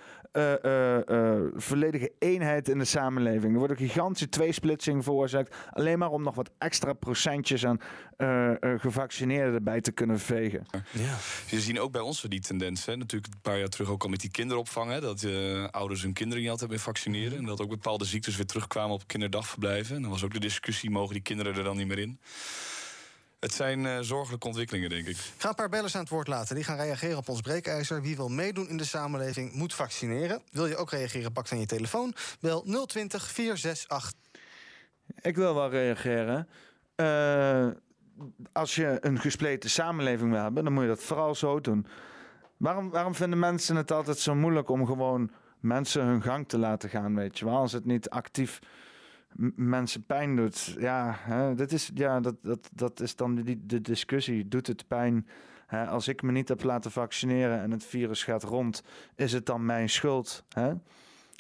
uh, 1.55 1.61
volledige 1.61 2.13
eenheid 2.19 2.69
in 2.69 2.79
de 2.79 2.85
samenleving. 2.85 3.53
Er 3.53 3.59
wordt 3.59 3.73
een 3.73 3.87
gigantische 3.87 4.29
tweesplitsing 4.29 5.05
veroorzaakt. 5.05 5.57
Alleen 5.71 5.99
maar 5.99 6.11
om 6.11 6.23
nog 6.23 6.35
wat 6.35 6.51
extra 6.59 6.93
procentjes 6.93 7.67
aan 7.67 7.81
gevaccineerden 8.79 9.55
erbij 9.55 9.81
te 9.81 9.93
kunnen 9.93 10.19
vegen. 10.19 10.67
Ja. 10.91 11.15
Je 11.47 11.61
ziet 11.61 11.79
ook 11.79 11.93
bij 11.93 12.01
ons 12.01 12.23
die 12.23 12.41
tendens. 12.63 12.87
Hè? 12.87 12.97
Natuurlijk 12.97 13.33
een 13.35 13.41
paar 13.41 13.59
jaar 13.59 13.69
terug 13.69 13.89
ook 13.89 14.03
al 14.03 14.09
met 14.09 14.21
die 14.21 14.31
kinderopvang. 14.31 14.91
Hè? 14.91 15.01
Dat 15.01 15.27
ouders 15.71 16.03
hun 16.03 16.13
kinderen 16.13 16.43
niet 16.43 16.51
altijd 16.51 16.71
meer 16.71 16.79
vaccineren. 16.79 17.39
En 17.39 17.45
dat 17.45 17.61
ook 17.61 17.69
bepaalde 17.69 18.05
ziektes 18.05 18.37
weer 18.37 18.47
terugkwamen 18.47 18.95
op 18.95 19.07
kinderdagverblijven. 19.07 19.97
En 19.97 20.03
dan 20.03 20.11
was 20.11 20.25
ook 20.25 20.33
de 20.33 20.41
discussie, 20.41 20.91
mogen 20.91 21.13
die 21.13 21.23
kinderen 21.23 21.55
er 21.55 21.65
dan 21.65 21.77
niet 21.77 21.87
meer 21.87 21.99
in? 21.99 22.21
Het 23.41 23.55
zijn 23.55 23.85
uh, 23.85 23.99
zorgelijke 24.01 24.47
ontwikkelingen, 24.47 24.91
denk 24.91 25.07
ik. 25.07 25.17
Ik 25.17 25.35
ga 25.39 25.49
een 25.49 25.55
paar 25.55 25.69
bellers 25.69 25.95
aan 25.95 26.01
het 26.01 26.11
woord 26.11 26.29
laten. 26.29 26.55
Die 26.55 26.65
gaan 26.65 26.77
reageren 26.77 27.17
op 27.17 27.29
ons 27.29 27.41
breekijzer. 27.41 28.03
Wie 28.03 28.17
wil 28.17 28.29
meedoen 28.29 28.69
in 28.69 28.77
de 28.77 28.85
samenleving 28.85 29.53
moet 29.53 29.75
vaccineren. 29.75 30.43
Wil 30.51 30.67
je 30.67 30.77
ook 30.77 30.91
reageren, 30.91 31.33
pak 31.33 31.49
dan 31.49 31.59
je 31.59 31.67
telefoon. 31.67 32.15
Bel 32.41 32.87
020 32.87 33.31
468. 33.31 34.13
Ik 35.21 35.37
wil 35.37 35.55
wel 35.55 35.71
reageren. 35.71 36.49
Uh, 36.97 37.67
als 38.53 38.75
je 38.75 38.99
een 39.01 39.19
gespleten 39.19 39.71
samenleving 39.71 40.31
wil 40.31 40.43
hebben, 40.43 40.65
dan 40.65 40.73
moet 40.73 40.83
je 40.83 40.89
dat 40.89 41.03
vooral 41.03 41.35
zo 41.35 41.61
doen. 41.61 41.87
Waarom, 42.63 42.91
waarom 42.91 43.15
vinden 43.15 43.39
mensen 43.39 43.77
het 43.77 43.91
altijd 43.93 44.19
zo 44.19 44.35
moeilijk 44.35 44.69
om 44.69 44.87
gewoon 44.87 45.31
mensen 45.61 46.05
hun 46.05 46.23
gang 46.23 46.49
te 46.49 46.59
laten 46.59 46.89
gaan, 46.89 47.15
weet 47.15 47.39
je 47.39 47.45
wel? 47.45 47.57
Als 47.57 47.73
het 47.73 47.85
niet 47.85 48.11
actief 48.11 48.59
mensen 49.57 50.05
pijn 50.05 50.37
doet. 50.37 50.77
Ja, 50.79 51.17
hè, 51.19 51.55
dat, 51.55 51.73
is, 51.73 51.91
ja 51.95 52.21
dat, 52.21 52.35
dat, 52.43 52.71
dat 52.73 53.01
is 53.01 53.17
dan 53.17 53.35
de, 53.35 53.67
de 53.67 53.81
discussie. 53.81 54.49
Doet 54.49 54.67
het 54.67 54.89
pijn? 54.89 55.27
Hè, 55.67 55.87
als 55.87 56.09
ik 56.09 56.23
me 56.23 56.33
niet 56.33 56.49
heb 56.49 56.63
laten 56.63 56.91
vaccineren 56.91 57.61
en 57.61 57.71
het 57.71 57.85
virus 57.85 58.25
gaat 58.25 58.43
rond, 58.43 58.83
is 59.15 59.33
het 59.33 59.47
dan 59.47 59.65
mijn 59.65 59.89
schuld? 59.89 60.45
Hè? 60.49 60.73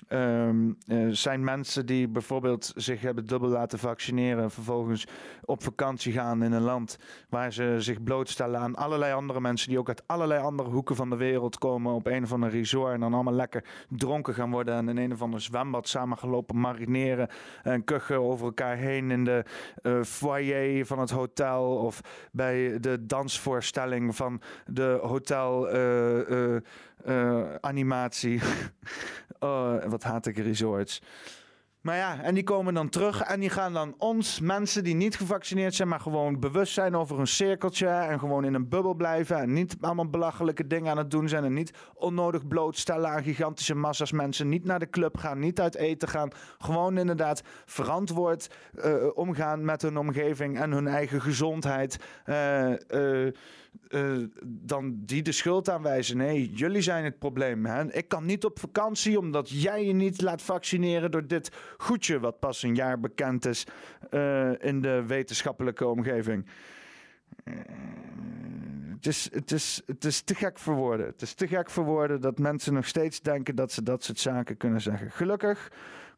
Um, 0.08 0.78
zijn 1.10 1.44
mensen 1.44 1.86
die 1.86 2.08
bijvoorbeeld 2.08 2.72
zich 2.76 3.00
hebben 3.00 3.26
dubbel 3.26 3.48
laten 3.48 3.78
vaccineren, 3.78 4.50
vervolgens 4.50 5.06
op 5.44 5.62
vakantie 5.62 6.12
gaan 6.12 6.42
in 6.42 6.52
een 6.52 6.62
land 6.62 6.98
waar 7.28 7.52
ze 7.52 7.76
zich 7.78 8.02
blootstellen 8.02 8.60
aan 8.60 8.74
allerlei 8.74 9.12
andere 9.12 9.40
mensen 9.40 9.68
die 9.68 9.78
ook 9.78 9.88
uit 9.88 10.02
allerlei 10.06 10.42
andere 10.42 10.68
hoeken 10.68 10.96
van 10.96 11.10
de 11.10 11.16
wereld 11.16 11.58
komen 11.58 11.94
op 11.94 12.06
een 12.06 12.22
of 12.22 12.32
ander 12.32 12.50
resort 12.50 12.94
en 12.94 13.00
dan 13.00 13.14
allemaal 13.14 13.32
lekker 13.32 13.64
dronken 13.88 14.34
gaan 14.34 14.50
worden 14.50 14.74
en 14.74 14.88
in 14.88 14.96
een 14.96 15.12
of 15.12 15.22
ander 15.22 15.40
zwembad 15.40 15.88
samen 15.88 16.18
gelopen 16.18 16.60
marineren 16.60 17.28
en 17.62 17.84
kuchen 17.84 18.20
over 18.20 18.46
elkaar 18.46 18.76
heen 18.76 19.10
in 19.10 19.24
de 19.24 19.44
uh, 19.82 20.02
foyer 20.02 20.86
van 20.86 20.98
het 20.98 21.10
hotel 21.10 21.76
of 21.76 22.00
bij 22.32 22.80
de 22.80 23.06
dansvoorstelling 23.06 24.16
van 24.16 24.40
de 24.66 24.98
hotel. 25.02 25.74
Uh, 25.74 26.56
uh, 27.06 27.54
animatie. 27.60 28.40
oh, 29.38 29.84
wat 29.84 30.02
haat 30.02 30.26
ik 30.26 30.38
resorts. 30.38 31.02
Maar 31.82 31.96
ja, 31.96 32.22
en 32.22 32.34
die 32.34 32.44
komen 32.44 32.74
dan 32.74 32.88
terug 32.88 33.20
en 33.20 33.40
die 33.40 33.50
gaan 33.50 33.72
dan 33.72 33.94
ons, 33.98 34.40
mensen 34.40 34.84
die 34.84 34.94
niet 34.94 35.16
gevaccineerd 35.16 35.74
zijn, 35.74 35.88
maar 35.88 36.00
gewoon 36.00 36.40
bewust 36.40 36.72
zijn 36.72 36.96
over 36.96 37.20
een 37.20 37.26
cirkeltje 37.26 37.86
en 37.86 38.18
gewoon 38.18 38.44
in 38.44 38.54
een 38.54 38.68
bubbel 38.68 38.94
blijven 38.94 39.36
en 39.36 39.52
niet 39.52 39.76
allemaal 39.80 40.10
belachelijke 40.10 40.66
dingen 40.66 40.90
aan 40.90 40.98
het 40.98 41.10
doen 41.10 41.28
zijn 41.28 41.44
en 41.44 41.52
niet 41.52 41.72
onnodig 41.94 42.46
blootstellen 42.46 43.10
aan 43.10 43.22
gigantische 43.22 43.74
massa's 43.74 44.12
mensen, 44.12 44.48
niet 44.48 44.64
naar 44.64 44.78
de 44.78 44.90
club 44.90 45.16
gaan, 45.16 45.38
niet 45.38 45.60
uit 45.60 45.74
eten 45.74 46.08
gaan, 46.08 46.30
gewoon 46.58 46.98
inderdaad 46.98 47.42
verantwoord 47.66 48.50
uh, 48.84 48.94
omgaan 49.14 49.64
met 49.64 49.82
hun 49.82 49.96
omgeving 49.96 50.60
en 50.60 50.72
hun 50.72 50.86
eigen 50.86 51.20
gezondheid. 51.20 51.98
Uh, 52.26 53.26
dan 54.44 54.98
die 55.04 55.22
de 55.22 55.32
schuld 55.32 55.68
aanwijzen. 55.68 56.16
Nee, 56.16 56.50
jullie 56.50 56.82
zijn 56.82 57.04
het 57.04 57.18
probleem. 57.18 57.66
Hè? 57.66 57.92
Ik 57.92 58.08
kan 58.08 58.24
niet 58.24 58.44
op 58.44 58.58
vakantie 58.58 59.18
omdat 59.18 59.50
jij 59.50 59.86
je 59.86 59.92
niet 59.92 60.20
laat 60.20 60.42
vaccineren 60.42 61.10
door 61.10 61.26
dit 61.26 61.50
goedje, 61.76 62.20
wat 62.20 62.38
pas 62.38 62.62
een 62.62 62.74
jaar 62.74 63.00
bekend 63.00 63.46
is 63.46 63.66
uh, 64.10 64.50
in 64.58 64.80
de 64.80 65.04
wetenschappelijke 65.06 65.86
omgeving. 65.86 66.46
Het, 69.02 69.12
is, 69.12 69.28
het, 69.32 69.52
is, 69.52 69.82
het 69.86 70.04
is 70.04 70.20
te 70.20 70.34
gek 70.34 70.58
voor 70.58 70.74
woorden. 70.74 71.06
Het 71.06 71.22
is 71.22 71.34
te 71.34 71.46
gek 71.46 71.70
voor 71.70 71.84
woorden 71.84 72.20
dat 72.20 72.38
mensen 72.38 72.74
nog 72.74 72.86
steeds 72.86 73.20
denken 73.20 73.54
dat 73.54 73.72
ze 73.72 73.82
dat 73.82 74.04
soort 74.04 74.18
zaken 74.18 74.56
kunnen 74.56 74.80
zeggen. 74.80 75.10
Gelukkig 75.10 75.70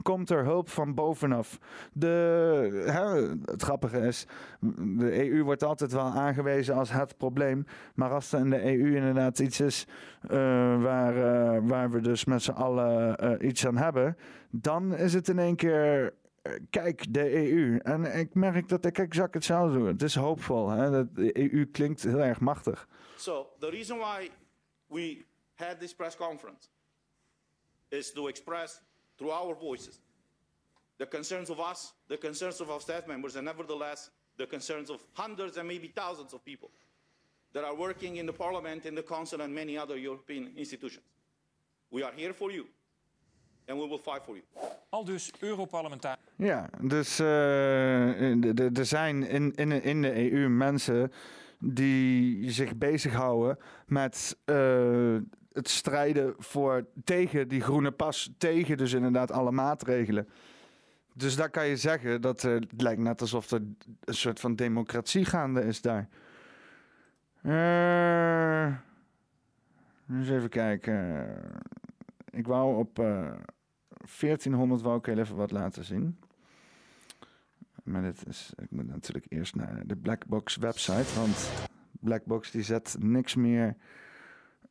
komt 0.02 0.30
er 0.30 0.44
hulp 0.44 0.68
van 0.68 0.94
bovenaf. 0.94 1.58
De, 1.92 2.08
hè, 2.86 3.28
het 3.52 3.62
grappige 3.62 3.98
is, 3.98 4.26
de 4.78 5.30
EU 5.30 5.42
wordt 5.42 5.62
altijd 5.62 5.92
wel 5.92 6.04
aangewezen 6.04 6.74
als 6.74 6.92
het 6.92 7.16
probleem. 7.16 7.66
Maar 7.94 8.10
als 8.10 8.32
er 8.32 8.40
in 8.40 8.50
de 8.50 8.64
EU 8.64 8.96
inderdaad 8.96 9.38
iets 9.38 9.60
is 9.60 9.86
uh, 10.24 10.30
waar, 10.82 11.16
uh, 11.16 11.60
waar 11.62 11.90
we 11.90 12.00
dus 12.00 12.24
met 12.24 12.42
z'n 12.42 12.50
allen 12.50 13.24
uh, 13.24 13.48
iets 13.48 13.66
aan 13.66 13.76
hebben, 13.76 14.16
dan 14.50 14.94
is 14.94 15.14
het 15.14 15.28
in 15.28 15.38
één 15.38 15.56
keer 15.56 16.12
kijk, 16.70 17.14
de 17.14 17.50
EU. 17.50 17.78
En 17.78 18.18
ik 18.18 18.34
merk 18.34 18.68
dat 18.68 18.84
ik 18.84 18.98
exact 18.98 19.34
hetzelfde 19.34 19.78
doe. 19.78 19.86
Het 19.86 20.02
is 20.02 20.14
hoopvol. 20.14 20.68
Hè? 20.68 21.12
De 21.12 21.52
EU 21.52 21.66
klinkt 21.66 22.02
heel 22.02 22.20
erg 22.20 22.40
machtig. 22.40 22.88
So, 23.16 23.50
the 23.58 23.70
reason 23.70 23.98
why 23.98 24.30
we 24.86 25.24
had 25.54 25.80
this 25.80 25.94
press 25.94 26.16
conference 26.16 26.68
is 27.88 28.12
to 28.12 28.28
express 28.28 28.82
through 29.16 29.32
our 29.32 29.56
voices 29.56 30.00
the 30.96 31.08
concerns 31.08 31.50
of 31.50 31.58
us, 31.58 31.94
the 32.08 32.18
concerns 32.18 32.60
of 32.60 32.70
our 32.70 32.80
staff 32.80 33.06
members, 33.06 33.36
and 33.36 33.44
nevertheless, 33.44 34.10
the 34.36 34.46
concerns 34.46 34.90
of 34.90 35.00
hundreds 35.12 35.56
and 35.56 35.66
maybe 35.66 35.88
thousands 35.88 36.32
of 36.32 36.44
people 36.44 36.70
that 37.52 37.64
are 37.64 37.74
working 37.74 38.16
in 38.16 38.26
the 38.26 38.32
Parliament, 38.32 38.84
in 38.84 38.94
the 38.94 39.02
Council, 39.02 39.40
and 39.40 39.54
many 39.54 39.78
other 39.78 39.96
European 39.96 40.52
institutions. 40.56 41.04
We 41.90 42.02
are 42.02 42.12
here 42.12 42.32
for 42.32 42.50
you. 42.50 42.66
And 43.66 43.78
we 43.78 43.88
will 43.88 43.98
fight 43.98 44.22
for 44.24 44.34
you. 44.34 44.44
Al 44.88 45.04
dus 45.04 45.30
Europarlementariër. 45.40 46.18
Ja, 46.36 46.68
dus 46.80 47.20
uh, 47.20 48.78
er 48.78 48.86
zijn 48.86 49.28
in, 49.28 49.54
in, 49.54 49.82
in 49.82 50.02
de 50.02 50.32
EU 50.32 50.48
mensen 50.48 51.12
die 51.58 52.50
zich 52.50 52.76
bezighouden 52.76 53.58
met 53.86 54.36
uh, 54.46 55.16
het 55.52 55.68
strijden 55.68 56.34
voor, 56.38 56.86
tegen 57.04 57.48
die 57.48 57.60
groene 57.60 57.90
pas, 57.90 58.32
tegen 58.38 58.76
dus 58.76 58.92
inderdaad 58.92 59.30
alle 59.30 59.50
maatregelen. 59.50 60.28
Dus 61.12 61.36
daar 61.36 61.50
kan 61.50 61.66
je 61.66 61.76
zeggen 61.76 62.20
dat 62.20 62.42
het 62.42 62.82
lijkt 62.82 63.00
net 63.00 63.20
alsof 63.20 63.50
er 63.50 63.62
een 64.04 64.14
soort 64.14 64.40
van 64.40 64.56
democratie 64.56 65.24
gaande 65.24 65.64
is 65.64 65.80
daar. 65.80 66.08
Uh, 67.42 68.66
eens 70.10 70.30
even 70.30 70.48
kijken. 70.48 71.26
Ik 72.30 72.46
wou 72.46 72.76
op 72.76 72.98
eh 72.98 73.32
1400 74.20 74.82
wou 74.82 74.98
ik 74.98 75.06
even 75.06 75.36
wat 75.36 75.50
laten 75.50 75.84
zien. 75.84 76.18
Maar 77.84 78.02
dit 78.02 78.26
is, 78.26 78.52
ik 78.56 78.70
moet 78.70 78.86
natuurlijk 78.86 79.26
eerst 79.28 79.54
naar 79.54 79.86
de 79.86 79.96
Blackbox 79.96 80.56
website, 80.56 81.14
want 81.14 81.50
Blackbox 81.90 82.50
die 82.50 82.62
zet 82.62 82.96
niks 82.98 83.34
meer 83.34 83.76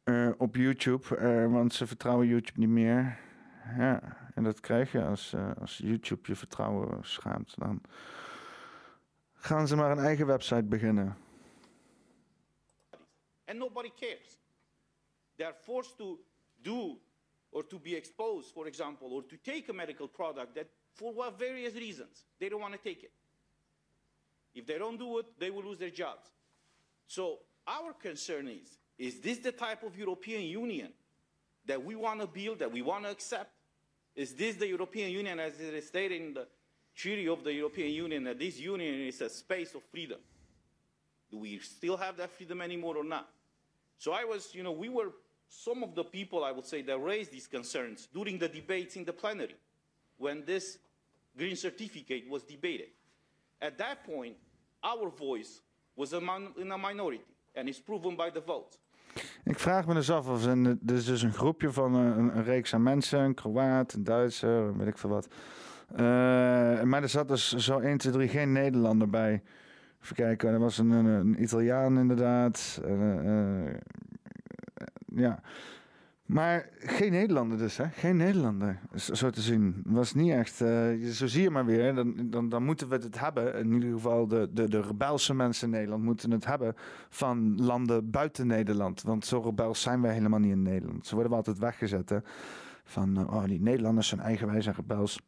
eh, 0.04 0.30
op 0.38 0.56
YouTube, 0.56 1.18
eh, 1.18 1.52
want 1.52 1.74
ze 1.74 1.88
vertrouwen 1.88 2.28
YouTube 2.28 2.60
niet 2.60 2.70
meer. 2.70 3.20
Ja, 3.78 4.18
en 4.36 4.44
dat 4.44 4.60
krijg 4.60 4.92
je 4.92 5.04
als, 5.04 5.34
eh, 5.34 5.52
als 5.60 5.78
YouTube 5.78 6.22
je 6.24 6.36
vertrouwen 6.36 6.98
schaamt. 7.02 7.56
Dan 7.58 7.82
gaan 9.34 9.68
ze 9.68 9.76
maar 9.76 9.92
een 9.92 10.04
eigen 10.04 10.26
website 10.26 10.64
beginnen. 10.64 11.18
and 13.54 13.60
nobody 13.60 13.92
cares. 14.00 14.40
They 15.38 15.46
are 15.46 15.54
forced 15.54 15.98
to 15.98 16.20
do 16.64 16.98
or 17.54 17.64
to 17.64 17.80
be 17.80 17.96
exposed, 17.96 18.50
for 18.54 18.68
example, 18.68 19.14
or 19.14 19.24
to 19.24 19.38
take 19.38 19.70
a 19.70 19.74
medical 19.74 20.08
product 20.08 20.56
that, 20.56 20.68
for 20.96 21.14
what 21.14 21.40
various 21.40 21.74
reasons, 21.76 22.26
they 22.40 22.50
don't 22.50 22.62
want 22.62 22.74
to 22.74 22.80
take 22.80 23.04
it. 23.04 23.12
If 24.54 24.66
they 24.66 24.78
don't 24.78 24.98
do 24.98 25.20
it, 25.20 25.26
they 25.40 25.50
will 25.50 25.64
lose 25.64 25.78
their 25.78 25.90
jobs. 25.90 26.30
So 27.08 27.40
our 27.68 27.94
concern 27.94 28.48
is: 28.48 28.78
is 28.98 29.20
this 29.20 29.40
the 29.40 29.52
type 29.52 29.84
of 29.84 29.98
European 29.98 30.44
Union 30.44 30.92
that 31.66 31.84
we 31.84 31.96
want 31.96 32.22
to 32.22 32.28
build, 32.28 32.60
that 32.60 32.72
we 32.72 32.82
want 32.82 33.06
to 33.06 33.12
accept? 33.12 33.52
Is 34.16 34.34
this 34.34 34.56
the 34.58 34.68
European 34.68 35.12
Union, 35.12 35.40
as 35.40 35.60
it 35.60 35.74
is 35.74 35.88
stated 35.88 36.22
in 36.22 36.34
the 36.34 36.48
Treaty 36.96 37.28
of 37.28 37.44
the 37.44 37.52
European 37.52 37.92
Union, 37.92 38.24
that 38.26 38.38
this 38.38 38.60
union 38.60 39.08
is 39.08 39.22
a 39.22 39.30
space 39.30 39.74
of 39.74 39.82
freedom? 39.92 40.20
Do 41.32 41.40
we 41.40 41.58
still 41.60 41.98
have 41.98 42.18
that 42.18 42.30
freedom 42.30 42.62
anymore 42.62 42.98
or 42.98 43.04
not? 43.04 43.28
So 43.98 44.12
I 44.12 44.24
was, 44.24 44.54
you 44.54 44.62
know, 44.62 44.72
we 44.72 44.90
were 44.90 45.12
some 45.54 45.84
of 45.84 45.94
the 45.94 46.04
people, 46.04 46.44
I 46.44 46.52
would 46.52 46.66
say, 46.66 46.82
that 46.82 46.98
raised 46.98 47.32
these 47.32 47.48
concerns 47.48 48.08
during 48.14 48.40
the 48.40 48.48
debates 48.48 48.96
in 48.96 49.06
the 49.06 49.14
plenary 49.14 49.56
when 50.18 50.44
this 50.46 50.80
green 51.38 51.56
certificate 51.56 52.28
was 52.30 52.44
debated. 52.44 52.90
At 53.62 53.78
that 53.78 54.04
point, 54.04 54.36
our 54.84 55.10
voice 55.10 55.62
was 55.96 56.14
in 56.14 56.72
a 56.72 56.78
minority, 56.78 57.24
and 57.56 57.70
it's 57.70 57.80
proven 57.80 58.16
by 58.16 58.30
the 58.30 58.42
vote. 58.42 58.78
Ik 59.44 59.60
vraag 59.60 59.88
me 59.88 59.94
dus 59.94 60.10
af 60.10 60.28
of 60.28 60.46
er 60.46 60.78
is 60.86 61.06
dus 61.06 61.22
een 61.22 61.34
groepje 61.34 61.72
van 61.72 61.94
een, 61.94 62.38
een, 62.38 62.44
reeks 62.44 62.74
aan 62.74 62.84
mensen, 62.84 63.20
een 63.20 63.34
Kroaat, 63.34 63.94
een 63.94 64.04
Duitser, 64.04 64.78
weet 64.78 64.88
ik 64.88 64.98
veel 64.98 65.10
wat. 65.10 65.28
Eh, 65.88 66.02
maar 66.82 67.02
er 67.02 67.10
zat 67.10 67.28
dus 67.28 67.56
zo 67.56 67.80
1, 67.80 67.98
2, 67.98 68.14
3 68.14 68.28
geen 68.28 68.52
Nederlander 68.52 69.10
bij. 69.10 69.44
Even 70.04 70.16
kijken, 70.16 70.50
er 70.50 70.60
was 70.60 70.78
een, 70.78 70.92
een, 70.92 71.42
Italiaan 71.42 71.98
inderdaad. 71.98 72.80
Eh, 72.84 73.66
eh, 73.66 73.76
ja. 75.16 75.42
Maar 76.26 76.70
geen 76.80 77.12
Nederlander 77.12 77.58
dus, 77.58 77.78
hè? 77.78 77.90
Geen 77.90 78.18
Nederlander, 78.18 78.80
zo 78.96 79.30
te 79.30 79.42
zien. 79.42 79.82
Was 79.86 80.14
niet 80.14 80.32
echt... 80.32 80.62
eh, 80.62 81.10
zo 81.12 81.28
zie 81.28 81.42
je 81.42 81.50
maar 81.50 81.66
weer, 81.66 81.96
dan, 81.96 82.30
dan, 82.30 82.50
dan 82.50 82.64
moeten 82.64 82.90
we 82.90 82.96
het 82.96 83.20
hebben. 83.20 83.56
In 83.56 83.74
ieder 83.74 83.92
geval 83.92 84.28
de, 84.28 84.50
de, 84.52 84.70
de 84.70 84.82
rebelse 84.82 85.34
mensen 85.34 85.68
in 85.68 85.74
Nederland 85.74 86.04
moeten 86.04 86.32
het 86.32 86.46
hebben... 86.46 86.76
van 87.10 87.62
landen 87.62 88.10
buiten 88.10 88.48
Nederland. 88.48 89.02
Want 89.02 89.26
zo 89.26 89.40
rebels 89.40 89.82
zijn 89.82 90.02
wij 90.02 90.14
helemaal 90.14 90.40
niet 90.40 90.52
in 90.52 90.62
Nederland. 90.62 91.08
Zo 91.08 91.14
worden 91.14 91.32
we 91.32 91.38
altijd 91.38 91.60
weggezet? 91.60 92.22
Van, 92.84 93.18
eh, 93.18 93.34
oh, 93.34 93.44
die 93.44 93.62
Nederlanders 93.62 94.08
zijn 94.08 94.22
eigenwijs 94.22 94.66
en 94.66 94.74
rebels. 94.74 95.20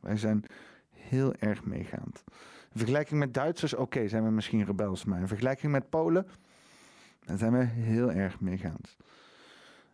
Wij 0.00 0.16
zijn 0.16 0.44
heel 0.90 1.34
erg 1.34 1.64
meegaand. 1.64 2.24
In 2.72 2.78
vergelijking 2.78 3.20
met 3.20 3.34
Duitsers, 3.34 3.74
oké, 3.74 4.08
zijn 4.08 4.24
we 4.24 4.30
misschien 4.30 4.64
rebels. 4.64 5.04
Maar 5.04 5.20
in 5.20 5.28
vergelijking 5.28 5.72
met 5.72 5.90
Polen, 5.90 6.26
dan 7.26 7.38
zijn 7.38 7.52
we 7.52 7.64
heel 7.64 8.12
erg 8.12 8.40
meegaand. 8.40 8.96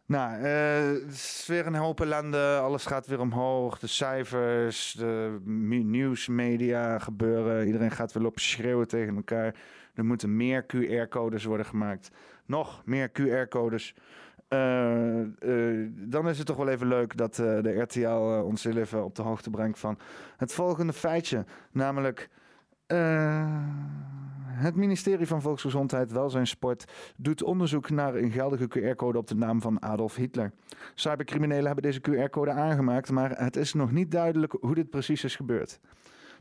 Nou, 0.07 0.43
eh, 0.43 1.03
het 1.05 1.13
is 1.13 1.45
weer 1.47 1.67
een 1.67 1.75
hoop 1.75 2.01
ellende. 2.01 2.59
Alles 2.63 2.87
gaat 2.87 3.07
weer 3.07 3.21
omhoog. 3.21 3.79
De 3.79 3.87
cijfers, 3.87 4.93
de 4.93 5.41
nieuwsmedia 5.85 6.99
gebeuren. 6.99 7.67
Iedereen 7.67 7.91
gaat 7.91 8.13
weer 8.13 8.23
lopen 8.23 8.41
schreeuwen 8.41 8.89
tegen 8.89 9.17
elkaar. 9.17 9.55
Er 9.95 10.05
moeten 10.05 10.37
meer 10.37 10.67
QR-codes 10.67 11.45
worden 11.45 11.67
gemaakt. 11.67 12.11
Nog 12.47 12.83
meer 12.85 13.11
QR-codes. 13.11 13.95
Eh, 14.49 15.21
eh, 15.21 15.91
dan 15.93 16.29
is 16.29 16.39
het 16.39 16.47
toch 16.47 16.57
wel 16.57 16.69
even 16.69 16.87
leuk 16.87 17.17
dat 17.17 17.35
de 17.35 17.81
RTL 17.81 18.43
ons 18.45 18.65
heel 18.65 18.77
even 18.77 19.05
op 19.05 19.15
de 19.15 19.23
hoogte 19.23 19.51
brengt 19.51 19.79
van 19.79 19.99
het 20.37 20.53
volgende 20.53 20.93
feitje. 20.93 21.45
Namelijk, 21.71 22.29
het 24.63 24.77
ministerie 24.77 25.27
van 25.27 25.43
Volksgezondheid, 25.43 26.13
Welzijn 26.13 26.47
Sport 26.47 26.85
doet 27.17 27.43
onderzoek 27.43 27.91
naar 27.91 28.15
een 28.15 28.31
geldige 28.31 28.69
QR-code 28.69 29.19
op 29.19 29.27
de 29.27 29.35
naam 29.35 29.61
van 29.61 29.83
Adolf 29.83 30.15
Hitler. 30.15 30.53
Cybercriminelen 30.95 31.67
hebben 31.67 31.83
deze 31.83 32.01
QR-code 32.01 32.51
aangemaakt, 32.51 33.11
maar 33.11 33.39
het 33.39 33.57
is 33.57 33.73
nog 33.73 33.93
niet 33.93 34.11
duidelijk 34.11 34.57
hoe 34.61 34.75
dit 34.75 34.91
precies 34.91 35.25
is 35.25 35.37
gebeurd. 35.37 35.81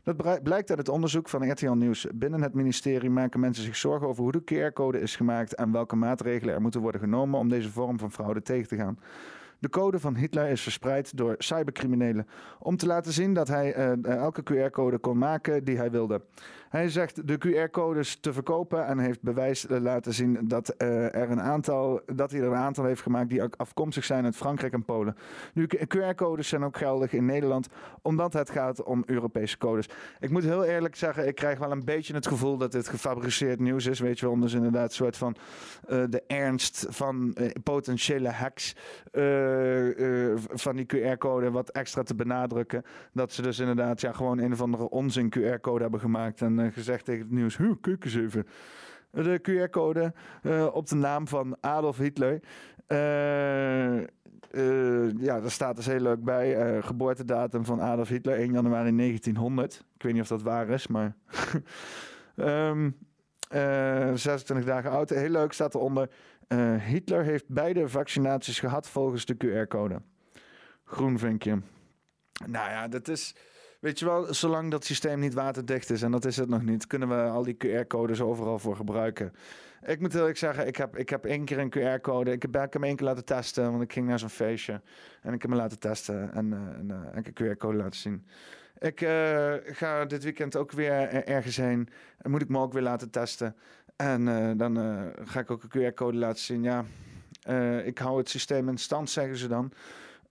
Dat 0.02 0.42
blijkt 0.42 0.70
uit 0.70 0.78
het 0.78 0.88
onderzoek 0.88 1.28
van 1.28 1.50
RTL 1.50 1.72
Nieuws. 1.72 2.06
Binnen 2.14 2.42
het 2.42 2.54
ministerie 2.54 3.10
maken 3.10 3.40
mensen 3.40 3.64
zich 3.64 3.76
zorgen 3.76 4.08
over 4.08 4.22
hoe 4.22 4.32
de 4.32 4.70
QR-code 4.70 5.00
is 5.00 5.16
gemaakt 5.16 5.54
en 5.54 5.72
welke 5.72 5.96
maatregelen 5.96 6.54
er 6.54 6.60
moeten 6.60 6.80
worden 6.80 7.00
genomen 7.00 7.38
om 7.38 7.48
deze 7.48 7.70
vorm 7.70 7.98
van 7.98 8.12
fraude 8.12 8.42
tegen 8.42 8.68
te 8.68 8.76
gaan. 8.76 8.98
De 9.62 9.68
code 9.68 10.00
van 10.00 10.16
Hitler 10.16 10.48
is 10.48 10.62
verspreid 10.62 11.16
door 11.16 11.34
cybercriminelen 11.38 12.26
om 12.58 12.76
te 12.76 12.86
laten 12.86 13.12
zien 13.12 13.34
dat 13.34 13.48
hij 13.48 13.74
eh, 13.74 14.04
elke 14.04 14.42
QR-code 14.42 14.98
kon 14.98 15.18
maken 15.18 15.64
die 15.64 15.76
hij 15.76 15.90
wilde. 15.90 16.22
Hij 16.72 16.88
zegt 16.88 17.28
de 17.28 17.38
QR-codes 17.38 18.16
te 18.20 18.32
verkopen 18.32 18.86
en 18.86 18.98
heeft 18.98 19.22
bewijs 19.22 19.66
laten 19.68 20.14
zien 20.14 20.38
dat, 20.42 20.68
eh, 20.68 21.14
er 21.14 21.30
een 21.30 21.40
aantal, 21.40 22.00
dat 22.14 22.30
hij 22.30 22.40
er 22.40 22.46
een 22.46 22.54
aantal 22.54 22.84
heeft 22.84 23.02
gemaakt 23.02 23.28
die 23.28 23.42
afkomstig 23.42 24.04
zijn 24.04 24.24
uit 24.24 24.36
Frankrijk 24.36 24.72
en 24.72 24.84
Polen. 24.84 25.16
Nu, 25.54 25.66
QR-codes 25.66 26.48
zijn 26.48 26.64
ook 26.64 26.76
geldig 26.76 27.12
in 27.12 27.24
Nederland, 27.24 27.68
omdat 28.02 28.32
het 28.32 28.50
gaat 28.50 28.82
om 28.82 29.02
Europese 29.06 29.58
codes. 29.58 29.88
Ik 30.20 30.30
moet 30.30 30.42
heel 30.42 30.64
eerlijk 30.64 30.96
zeggen, 30.96 31.26
ik 31.26 31.34
krijg 31.34 31.58
wel 31.58 31.70
een 31.70 31.84
beetje 31.84 32.14
het 32.14 32.26
gevoel 32.26 32.56
dat 32.56 32.72
dit 32.72 32.88
gefabriceerd 32.88 33.60
nieuws 33.60 33.86
is. 33.86 34.00
Weet 34.00 34.18
je 34.18 34.26
wel, 34.26 34.40
dus 34.40 34.52
inderdaad 34.52 34.88
een 34.88 34.94
soort 34.94 35.16
van 35.16 35.36
eh, 35.86 36.02
de 36.08 36.22
ernst 36.26 36.86
van 36.88 37.34
eh, 37.34 37.50
potentiële 37.62 38.30
hacks 38.30 38.76
van 40.52 40.76
die 40.76 40.86
QR-code 40.86 41.50
wat 41.50 41.70
extra 41.70 42.02
te 42.02 42.14
benadrukken. 42.14 42.82
Dat 43.12 43.32
ze 43.32 43.42
dus 43.42 43.58
inderdaad 43.58 44.00
ja, 44.00 44.12
gewoon 44.12 44.38
een 44.38 44.52
of 44.52 44.60
andere 44.60 44.90
onzin 44.90 45.32
QR-code 45.38 45.82
hebben 45.82 46.00
gemaakt 46.00 46.40
en 46.40 46.61
eh, 46.66 46.72
gezegd 46.72 47.04
tegen 47.04 47.22
het 47.22 47.30
nieuws, 47.30 47.56
"Huh, 47.56 47.72
kijk 47.80 48.04
eens 48.04 48.14
even. 48.14 48.46
De 49.12 49.38
QR-code 49.42 50.12
eh, 50.42 50.66
op 50.72 50.88
de 50.88 50.94
naam 50.94 51.28
van 51.28 51.56
Adolf 51.60 51.96
Hitler. 51.96 52.40
Eh, 52.86 54.00
ja, 55.18 55.40
daar 55.40 55.50
staat 55.50 55.76
dus 55.76 55.86
heel 55.86 56.00
leuk 56.00 56.24
bij. 56.24 56.82
geboortedatum 56.82 57.64
van 57.64 57.80
Adolf 57.80 58.08
Hitler, 58.08 58.38
1 58.38 58.52
januari 58.52 58.96
1900. 58.96 59.84
Ik 59.94 60.02
weet 60.02 60.12
niet 60.12 60.22
of 60.22 60.28
dat 60.28 60.42
waar 60.42 60.68
is, 60.68 60.86
maar... 60.86 61.16
Ehm, 62.36 62.90
eh, 63.48 64.14
26 64.14 64.64
dagen 64.64 64.90
oud. 64.90 65.10
Heel 65.10 65.28
leuk 65.28 65.52
staat 65.52 65.74
eronder. 65.74 66.08
Hitler 66.78 67.24
heeft 67.24 67.48
beide 67.48 67.88
vaccinaties 67.88 68.60
gehad 68.60 68.88
volgens 68.88 69.24
de 69.24 69.36
QR-code. 69.36 70.02
Groen 70.84 71.18
vinkje. 71.18 71.58
Nou 72.46 72.70
ja, 72.70 72.88
dat 72.88 73.08
is... 73.08 73.34
Weet 73.82 73.98
je 73.98 74.04
wel, 74.04 74.34
zolang 74.34 74.70
dat 74.70 74.84
systeem 74.84 75.18
niet 75.18 75.34
waterdicht 75.34 75.90
is, 75.90 76.02
en 76.02 76.10
dat 76.10 76.24
is 76.24 76.36
het 76.36 76.48
nog 76.48 76.62
niet, 76.62 76.86
kunnen 76.86 77.08
we 77.08 77.14
al 77.30 77.42
die 77.42 77.56
QR-codes 77.66 78.20
overal 78.20 78.58
voor 78.58 78.76
gebruiken. 78.76 79.32
Ik 79.84 80.00
moet 80.00 80.14
eerlijk 80.14 80.36
zeggen, 80.36 80.66
ik 80.66 80.76
heb, 80.76 80.96
ik 80.96 81.08
heb 81.08 81.24
één 81.24 81.44
keer 81.44 81.58
een 81.58 81.72
QR-code. 81.78 82.32
Ik 82.32 82.42
heb, 82.42 82.56
ik 82.56 82.72
hem 82.72 82.84
één 82.84 82.96
keer 82.96 83.06
laten 83.06 83.24
testen, 83.24 83.70
want 83.70 83.82
ik 83.82 83.92
ging 83.92 84.06
naar 84.06 84.18
zo'n 84.18 84.28
feestje. 84.28 84.80
En 85.22 85.32
ik 85.32 85.42
heb 85.42 85.50
hem 85.50 85.60
laten 85.60 85.78
testen 85.78 86.32
en, 86.34 86.52
eh, 86.52 86.58
en 86.58 86.90
eh, 86.90 87.14
heb 87.14 87.26
een 87.26 87.32
QR-code 87.34 87.76
laten 87.76 87.98
zien. 88.00 88.26
Ik 88.78 89.00
eh, 89.00 89.54
ga 89.64 90.04
dit 90.04 90.22
weekend 90.24 90.56
ook 90.56 90.72
weer 90.72 90.92
er- 90.92 91.26
ergens 91.26 91.56
heen. 91.56 91.88
En 92.18 92.30
moet 92.30 92.42
ik 92.42 92.48
me 92.48 92.58
ook 92.58 92.72
weer 92.72 92.82
laten 92.82 93.10
testen. 93.10 93.56
En 93.96 94.56
dan 94.56 94.76
ga 95.24 95.40
ik 95.40 95.50
ook 95.50 95.62
een 95.62 95.92
QR-code 95.92 96.16
laten 96.18 96.42
zien. 96.42 96.62
Ja, 96.62 96.84
ik 97.84 97.98
hou 97.98 98.18
het 98.18 98.28
systeem 98.28 98.68
in 98.68 98.78
stand, 98.78 99.10
zeggen 99.10 99.36
ze 99.36 99.48
dan. 99.48 99.72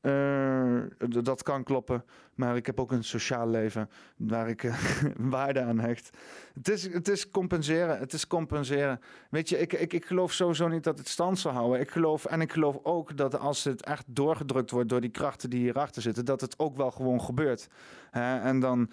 Eh, 0.01 0.79
dat 1.23 1.43
kan 1.43 1.63
kloppen. 1.63 2.03
Maar 2.35 2.55
ik 2.55 2.65
heb 2.65 2.79
ook 2.79 2.91
een 2.91 3.03
sociaal 3.03 3.49
leven 3.49 3.89
waar 4.17 4.49
ik 4.49 4.63
eh, 4.63 4.75
waarde 5.17 5.61
aan 5.61 5.79
hecht. 5.79 6.17
Het 6.53 6.69
is, 6.69 6.93
het 6.93 7.07
is 7.07 7.29
compenseren. 7.29 7.99
Het 7.99 8.13
is 8.13 8.27
compenseren. 8.27 8.99
Weet 9.29 9.49
je, 9.49 9.59
ik, 9.59 9.73
ik, 9.73 9.93
ik 9.93 10.05
geloof 10.05 10.31
sowieso 10.31 10.67
niet 10.67 10.83
dat 10.83 10.97
het 10.97 11.07
stand 11.07 11.39
zal 11.39 11.51
houden. 11.51 11.79
Ik 11.79 11.91
geloof, 11.91 12.25
en 12.25 12.41
ik 12.41 12.51
geloof 12.51 12.79
ook 12.83 13.17
dat 13.17 13.39
als 13.39 13.63
het 13.63 13.83
echt 13.83 14.05
doorgedrukt 14.07 14.71
wordt 14.71 14.89
door 14.89 15.01
die 15.01 15.09
krachten 15.09 15.49
die 15.49 15.59
hierachter 15.59 16.01
zitten, 16.01 16.25
dat 16.25 16.41
het 16.41 16.59
ook 16.59 16.77
wel 16.77 16.91
gewoon 16.91 17.21
gebeurt. 17.21 17.67
En 18.11 18.59
dan 18.59 18.89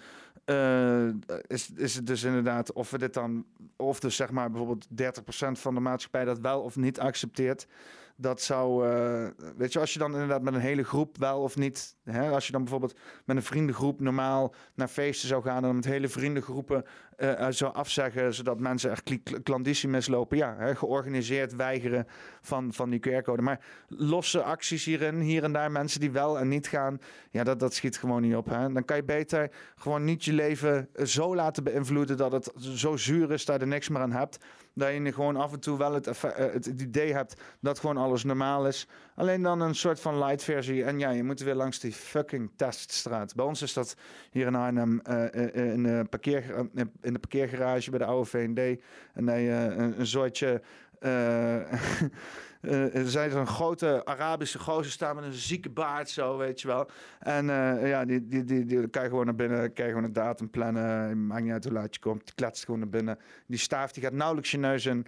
eh, 0.49 1.07
is, 1.47 1.69
is 1.75 1.95
het 1.95 2.07
dus 2.07 2.23
inderdaad 2.23 2.73
of 2.73 2.91
we 2.91 2.97
dit 2.97 3.13
dan, 3.13 3.45
of 3.75 3.99
dus 3.99 4.15
zeg 4.15 4.31
maar 4.31 4.49
bijvoorbeeld 4.49 4.87
30% 4.91 5.51
van 5.51 5.73
de 5.73 5.79
maatschappij 5.79 6.25
dat 6.25 6.39
wel 6.39 6.61
of 6.61 6.75
niet 6.75 6.99
accepteert. 6.99 7.67
Dat 8.21 8.41
zou, 8.41 8.89
eh, 8.89 9.27
weet 9.57 9.73
je, 9.73 9.79
als 9.79 9.93
je 9.93 9.99
dan 9.99 10.11
inderdaad 10.11 10.41
met 10.41 10.53
een 10.53 10.59
hele 10.59 10.83
groep 10.83 11.17
wel 11.17 11.41
of 11.41 11.55
niet, 11.55 11.95
hè, 12.03 12.29
als 12.29 12.45
je 12.45 12.51
dan 12.51 12.61
bijvoorbeeld 12.61 12.99
met 13.25 13.35
een 13.35 13.43
vriendengroep 13.43 13.99
normaal 13.99 14.53
naar 14.75 14.87
feesten 14.87 15.27
zou 15.27 15.43
gaan 15.43 15.65
en 15.65 15.75
met 15.75 15.85
hele 15.85 16.07
vriendengroepen 16.07 16.85
eh, 17.19 17.47
eh, 17.47 17.53
zou 17.53 17.73
afzeggen, 17.73 18.33
zodat 18.33 18.59
mensen 18.59 18.91
echt 18.91 19.19
klanditie 19.43 19.89
mislopen. 19.89 20.37
Ja, 20.37 20.55
hè, 20.57 20.75
georganiseerd 20.75 21.55
weigeren 21.55 22.07
van, 22.41 22.73
van 22.73 22.89
die 22.89 22.99
QR-code. 22.99 23.41
Maar 23.41 23.65
losse 23.87 24.43
acties 24.43 24.85
hierin, 24.85 25.19
hier 25.19 25.43
en 25.43 25.51
daar 25.51 25.71
mensen 25.71 25.99
die 25.99 26.11
wel 26.11 26.39
en 26.39 26.47
niet 26.47 26.67
gaan, 26.67 26.99
ja, 27.31 27.43
dat, 27.43 27.59
dat 27.59 27.73
schiet 27.73 27.97
gewoon 27.97 28.21
niet 28.21 28.35
op. 28.35 28.45
Hè. 28.45 28.71
Dan 28.71 28.85
kan 28.85 28.95
je 28.95 29.03
beter 29.03 29.51
gewoon 29.75 30.03
niet 30.03 30.25
je 30.25 30.33
leven 30.33 30.89
zo 31.03 31.35
laten 31.35 31.63
beïnvloeden 31.63 32.17
dat 32.17 32.31
het 32.31 32.51
zo 32.59 32.97
zuur 32.97 33.31
is 33.31 33.45
dat 33.45 33.59
je 33.59 33.65
niks 33.65 33.89
meer 33.89 34.01
aan 34.01 34.11
hebt. 34.11 34.37
Dat 34.73 34.93
je 34.93 35.13
gewoon 35.13 35.35
af 35.35 35.53
en 35.53 35.59
toe 35.59 35.77
wel 35.77 35.93
het, 35.93 36.07
eh, 36.07 36.31
het 36.35 36.65
idee 36.65 37.13
hebt 37.13 37.41
dat 37.61 37.79
gewoon 37.79 37.97
alles 37.97 38.23
normaal 38.23 38.67
is. 38.67 38.87
Alleen 39.19 39.41
dan 39.41 39.61
een 39.61 39.75
soort 39.75 39.99
van 39.99 40.17
light 40.17 40.43
versie. 40.43 40.83
En 40.83 40.99
ja, 40.99 41.09
je 41.09 41.23
moet 41.23 41.39
weer 41.39 41.55
langs 41.55 41.79
die 41.79 41.91
fucking 41.91 42.51
teststraat. 42.55 43.35
Bij 43.35 43.45
ons 43.45 43.61
is 43.61 43.73
dat 43.73 43.95
hier 44.31 44.47
in 44.47 44.55
Arnhem 44.55 44.99
eh, 44.99 45.45
eh, 45.45 45.73
in, 45.73 45.83
de 45.83 46.05
parkeer, 46.09 46.55
eh, 46.55 46.83
in 47.01 47.13
de 47.13 47.19
parkeergarage 47.19 47.89
bij 47.89 47.99
de 47.99 48.05
oude 48.05 48.29
V&D. 48.29 48.81
En 49.13 49.25
dan 49.25 49.35
een, 49.35 49.99
een 49.99 50.07
soortje... 50.07 50.61
eh, 50.99 51.55
eh, 52.61 52.95
er 52.95 53.09
zijn 53.09 53.31
zo'n 53.31 53.47
grote 53.47 54.05
Arabische 54.05 54.59
gozer 54.59 54.91
staan 54.91 55.15
met 55.15 55.23
een 55.23 55.33
zieke 55.33 55.69
baard 55.69 56.09
zo, 56.09 56.37
weet 56.37 56.61
je 56.61 56.67
wel. 56.67 56.89
En 57.19 57.49
eh, 57.49 57.89
ja, 57.89 58.05
die, 58.05 58.27
die, 58.27 58.43
die, 58.43 58.65
die 58.65 58.87
gewoon 58.91 59.25
naar 59.25 59.35
binnen, 59.35 59.71
je 59.73 59.83
gewoon 59.83 60.03
een 60.03 60.13
datum 60.13 60.49
plannen. 60.49 61.27
Maakt 61.27 61.43
niet 61.43 61.51
uit 61.51 61.63
hoe 61.63 61.73
laat 61.73 61.95
je 61.95 62.01
komt, 62.01 62.25
die 62.25 62.35
kletst 62.35 62.65
gewoon 62.65 62.79
naar 62.79 62.89
binnen. 62.89 63.19
Die 63.47 63.59
staaf, 63.59 63.91
die 63.91 64.03
gaat 64.03 64.13
nauwelijks 64.13 64.51
je 64.51 64.57
neus 64.57 64.85
in. 64.85 65.05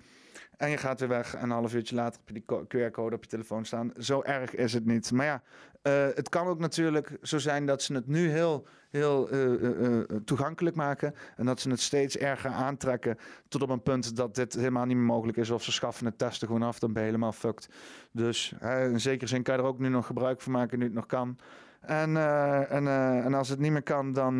En 0.58 0.70
je 0.70 0.78
gaat 0.78 1.00
weer 1.00 1.10
weg 1.10 1.36
en 1.36 1.44
een 1.44 1.50
half 1.50 1.74
uurtje 1.74 1.96
later 1.96 2.20
heb 2.26 2.36
je 2.36 2.44
die 2.68 2.88
QR-code 2.88 3.16
op 3.16 3.24
je 3.24 3.30
telefoon 3.30 3.66
staan. 3.66 3.92
Zo 3.98 4.22
erg 4.22 4.56
is 4.56 4.74
het 4.74 4.86
niet. 4.86 5.12
Maar 5.12 5.26
ja, 5.26 5.42
eh, 5.82 6.06
het 6.16 6.30
kan 6.30 6.48
ook 6.48 6.60
natuurlijk 6.60 7.18
zo 7.22 7.38
zijn 7.38 7.66
dat 7.66 7.82
ze 7.82 7.94
het 7.94 8.08
nu 8.08 8.30
heel, 8.30 8.68
heel 8.90 9.30
eh, 9.30 10.00
eh, 10.00 10.04
toegankelijk 10.26 10.76
maken. 10.76 11.16
En 11.36 11.46
dat 11.46 11.60
ze 11.60 11.70
het 11.70 11.80
steeds 11.80 12.18
erger 12.18 12.52
aantrekken 12.52 13.18
tot 13.48 13.62
op 13.62 13.70
een 13.70 13.84
punt 13.84 14.16
dat 14.16 14.36
dit 14.36 14.54
helemaal 14.54 14.86
niet 14.86 14.96
meer 14.96 15.06
mogelijk 15.06 15.38
is. 15.38 15.50
Of 15.50 15.64
ze 15.64 15.72
schaffen 15.72 16.06
het 16.06 16.18
testen 16.18 16.48
gewoon 16.48 16.64
af, 16.64 16.80
dan 16.80 16.94
ben 16.94 17.02
je 17.02 17.08
helemaal 17.08 17.32
fucked. 17.32 17.70
Dus 18.12 18.54
in 18.64 19.00
zekere 19.00 19.28
zin 19.28 19.44
kan 19.44 19.56
je 19.56 19.62
er 19.62 19.68
ook 19.68 19.80
nu 19.80 19.90
nog 19.90 20.06
gebruik 20.06 20.42
van 20.42 20.52
maken, 20.52 20.80
nu 20.80 20.86
het 20.86 20.94
nog 20.94 21.06
kan. 21.06 21.38
En, 21.80 22.18
en, 22.70 22.88
en 23.24 23.34
als 23.34 23.50
het 23.50 23.60
niet 23.60 23.72
meer 23.72 23.84
kan, 23.84 24.14
dan, 24.14 24.36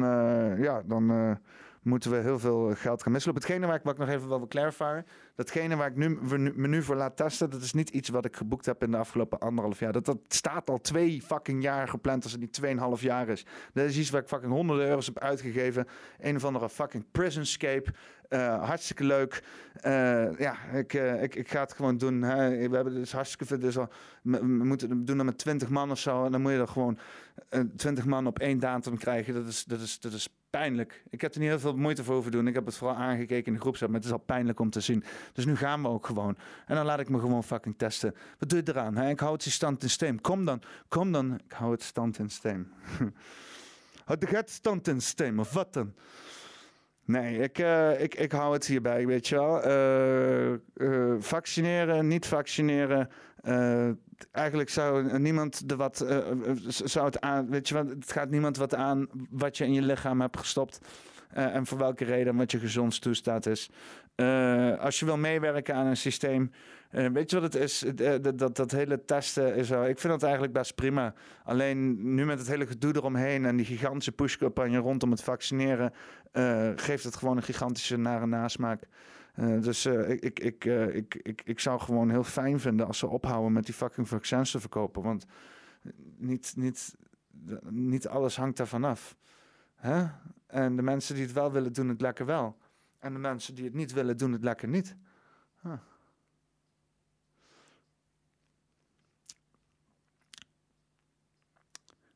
ja, 0.58 0.82
dan 0.86 1.38
moeten 1.82 2.12
we 2.12 2.18
heel 2.18 2.40
veel 2.40 2.76
geld 2.76 3.04
gaan 3.04 3.12
mislopen. 3.12 3.42
Hetgene 3.42 3.66
waar 3.68 3.76
ik, 3.76 3.98
nog 3.98 4.10
even 4.10 4.28
wil 4.28 4.48
clarifieren, 4.48 5.06
datgene 5.36 5.76
waar 5.76 5.88
ik 5.88 5.96
nu- 5.96 6.20
me 6.56 6.68
nu 6.68 6.84
voor 6.84 6.96
laat 6.96 7.18
testen, 7.18 7.50
dat 7.50 7.62
is 7.62 7.74
niet 7.74 7.90
iets 7.90 8.10
wat 8.10 8.26
ik 8.26 8.36
geboekt 8.36 8.66
heb 8.66 8.84
in 8.84 8.92
de 8.92 8.98
afgelopen 8.98 9.40
anderhalf 9.40 9.80
jaar. 9.80 9.92
Dat, 9.92 10.06
dat 10.06 10.18
staat 10.28 10.70
al 10.70 10.82
twee 10.82 11.22
fucking 11.22 11.64
jaar 11.64 11.88
gepland 11.88 12.24
als 12.24 12.32
het 12.32 12.42
niet 12.42 12.54
tweeënhalf 12.54 13.02
jaar 13.02 13.30
is. 13.30 13.46
Dat 13.74 13.86
is 13.86 13.98
iets 13.98 14.10
waar 14.10 14.22
ik 14.22 14.28
fucking 14.28 14.52
honderden 14.52 14.88
euro's 14.88 15.06
heb 15.06 15.20
uitgegeven. 15.20 15.88
Een 16.20 16.36
of 16.36 16.46
andere 16.46 16.70
fucking 16.70 17.06
prisonscape. 17.12 17.94
Eh, 18.32 18.64
hartstikke 18.64 19.04
leuk. 19.04 19.44
Eh, 19.74 20.38
ja, 20.38 20.58
ik, 20.74 20.94
eh, 20.94 21.24
ik, 21.24 21.36
ik 21.36 21.52
ga 21.52 21.60
het 21.60 21.74
gewoon 21.74 21.98
doen. 21.98 22.22
Hè. 22.22 22.70
We 22.70 22.76
hebben 22.76 22.94
dus 22.94 23.12
hartstikke 23.12 23.46
veel. 23.46 23.60
Dus 23.60 23.76
we, 23.76 23.90
we 24.22 24.46
moeten 24.46 25.06
doen 25.06 25.18
dat 25.18 25.26
met 25.26 25.38
20 25.38 25.70
man 25.70 25.92
of 25.92 26.00
zo. 26.00 26.26
En 26.26 26.32
dan 26.32 26.42
moet 26.42 26.52
je 26.52 26.58
er 26.58 26.68
gewoon 26.68 26.98
eh, 27.50 27.62
20 27.76 28.06
man 28.06 28.28
op 28.28 28.40
één 28.40 28.60
datum 28.60 28.98
krijgen. 28.98 29.34
Dat 29.34 29.48
is, 29.48 29.64
dat, 29.64 29.82
is, 29.82 30.00
dat 30.00 30.14
is 30.14 30.30
pijnlijk. 30.50 31.04
Ik 31.10 31.22
heb 31.22 31.34
er 31.34 31.40
niet 31.40 31.50
heel 31.50 31.60
veel 31.60 31.76
moeite 31.76 32.04
voor 32.04 32.14
hoeven 32.14 32.32
doen. 32.32 32.48
Ik 32.48 32.54
heb 32.54 32.66
het 32.66 32.78
vooral 32.78 32.98
aangekeken 32.98 33.46
in 33.46 33.54
de 33.54 33.60
groepsapp. 33.60 33.92
Maar 33.92 34.00
het 34.00 34.10
is 34.10 34.16
al 34.16 34.24
pijnlijk 34.26 34.60
om 34.60 34.70
te 34.70 34.82
zien. 34.82 35.04
Dus 35.34 35.46
nu 35.46 35.56
gaan 35.56 35.82
we 35.82 35.88
ook 35.88 36.06
gewoon. 36.06 36.38
En 36.66 36.76
dan 36.76 36.86
laat 36.86 37.00
ik 37.00 37.10
me 37.10 37.20
gewoon 37.20 37.44
fucking 37.44 37.78
testen. 37.78 38.16
Wat 38.40 38.50
doe 38.50 38.62
je 38.66 38.72
eraan? 38.72 38.96
Hè? 38.96 39.10
Ik 39.10 39.20
hou 39.20 39.34
het 39.34 39.44
stand 39.44 39.84
in 39.84 39.90
steen. 39.90 40.22
Kom 40.22 40.46
dan. 40.46 40.62
Kom 40.88 41.12
dan. 41.12 41.34
Ik 41.46 41.52
hou 41.52 41.72
het 41.72 41.84
stand 41.84 42.20
in 42.20 42.30
steen. 42.30 42.72
Houd 44.06 44.22
de 44.22 44.28
het 44.28 44.50
stand 44.50 44.88
in 44.88 45.02
steen. 45.02 45.40
Of 45.40 45.54
wat 45.54 45.74
dan? 45.74 45.94
Nee, 47.06 47.38
ik, 47.38 47.60
eh, 47.60 48.02
ik, 48.02 48.16
ik 48.16 48.32
hou 48.32 48.54
het 48.54 48.66
hierbij, 48.66 49.08
weet 49.08 49.28
je 49.28 49.36
wel. 49.36 49.62
Eh, 49.62 50.54
eh, 50.54 51.16
vaccineren, 51.20 52.08
niet 52.08 52.26
vaccineren. 52.26 53.10
eigenlijk 54.32 54.70
zou 54.70 55.20
niemand 55.20 55.72
er 55.72 55.78
wat. 55.78 56.06
zou 56.68 57.06
het 57.06 57.22
aan. 57.22 57.50
Weet 57.50 57.68
je 57.68 57.74
wel, 57.74 57.88
het 57.88 58.12
gaat 58.12 58.30
niemand 58.30 58.58
wat 58.58 58.76
aan 58.76 59.08
wat 59.30 59.58
je 59.58 59.66
in 59.66 59.74
je 59.74 59.82
lichaam 59.82 60.22
hebt 60.22 60.38
gestopt. 60.38 60.80
en 61.32 61.66
voor 61.66 61.78
welke 61.78 62.06
reden 62.06 62.36
wat 62.36 62.52
je 62.52 62.60
gezondstoestand 62.60 63.46
is. 63.46 63.70
Als 64.80 65.00
je 65.00 65.06
wil 65.06 65.18
meewerken 65.18 65.76
aan 65.76 65.86
een 65.86 65.98
systeem. 65.98 66.52
Eh, 66.92 67.08
weet 67.08 67.30
je 67.32 67.40
wat 67.40 67.54
het 67.54 67.64
is? 67.64 67.84
Eh, 67.84 68.16
dat, 68.36 68.56
dat, 68.56 68.72
hele 68.72 69.06
testen 69.06 69.56
is 69.56 69.70
wel. 69.70 69.88
Ik 69.88 70.00
vind 70.00 70.14
dat 70.14 70.24
eigenlijk 70.24 70.54
best 70.54 70.76
prima. 70.76 71.14
Alleen 71.44 72.14
nu 72.16 72.26
met 72.26 72.40
het 72.40 72.48
hele 72.48 72.68
gedoe 72.68 72.96
eromheen 72.96 73.46
en 73.46 73.56
die 73.56 73.66
gigantische 73.66 74.12
push-campagne 74.12 74.78
rondom 74.78 75.12
het 75.12 75.24
vaccineren. 75.24 75.94
eh, 76.32 76.70
geeft 76.76 77.04
het 77.04 77.16
gewoon 77.16 77.38
een 77.38 77.44
gigantische 77.44 77.98
nare 77.98 78.26
nasmaak. 78.26 78.84
Dus 79.36 79.86
ik, 79.86 80.24
ik, 80.24 80.40
ik, 80.40 80.66
ik, 80.94 81.16
ik, 81.16 81.42
ik 81.46 81.60
zou 81.60 81.80
gewoon 81.80 82.10
heel 82.10 82.24
fijn 82.24 82.60
vinden 82.60 82.88
als 82.88 82.98
ze 82.98 83.08
ophouden 83.08 83.54
met 83.54 83.66
die 83.66 83.74
fucking 83.74 84.08
vaccins 84.08 84.52
te 84.52 84.60
verkopen. 84.60 85.04
Want 85.04 85.26
niet, 86.18 86.54
niet, 86.56 86.96
niet 87.70 88.08
alles 88.08 88.38
hangt 88.38 88.58
daarvan 88.58 88.84
af. 88.84 89.16
En 90.48 90.76
de 90.76 90.82
mensen 90.82 91.16
die 91.16 91.24
het 91.24 91.34
wel 91.34 91.52
willen, 91.52 91.74
doen 91.74 91.90
het 91.90 92.02
lekker 92.02 92.26
wel. 92.26 92.58
En 93.00 93.14
de 93.14 93.20
mensen 93.20 93.56
die 93.56 93.66
het 93.66 93.74
niet 93.74 93.94
willen, 93.94 94.18
doen 94.18 94.32
het 94.32 94.44
lekker 94.44 94.68
niet. 94.68 94.96
Huh. 95.62 95.74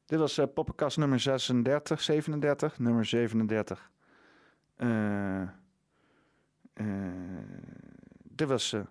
Dit 0.06 0.20
was 0.20 0.38
eh 0.38 0.46
poppenkast 0.54 0.98
nummer 0.98 1.20
36, 1.20 2.02
37, 2.02 2.80
nummer 2.80 3.06
37. 3.06 3.92
Eh, 4.76 5.42
eh, 5.42 5.48
dit 8.24 8.48
was 8.48 8.74
eh 8.74 8.82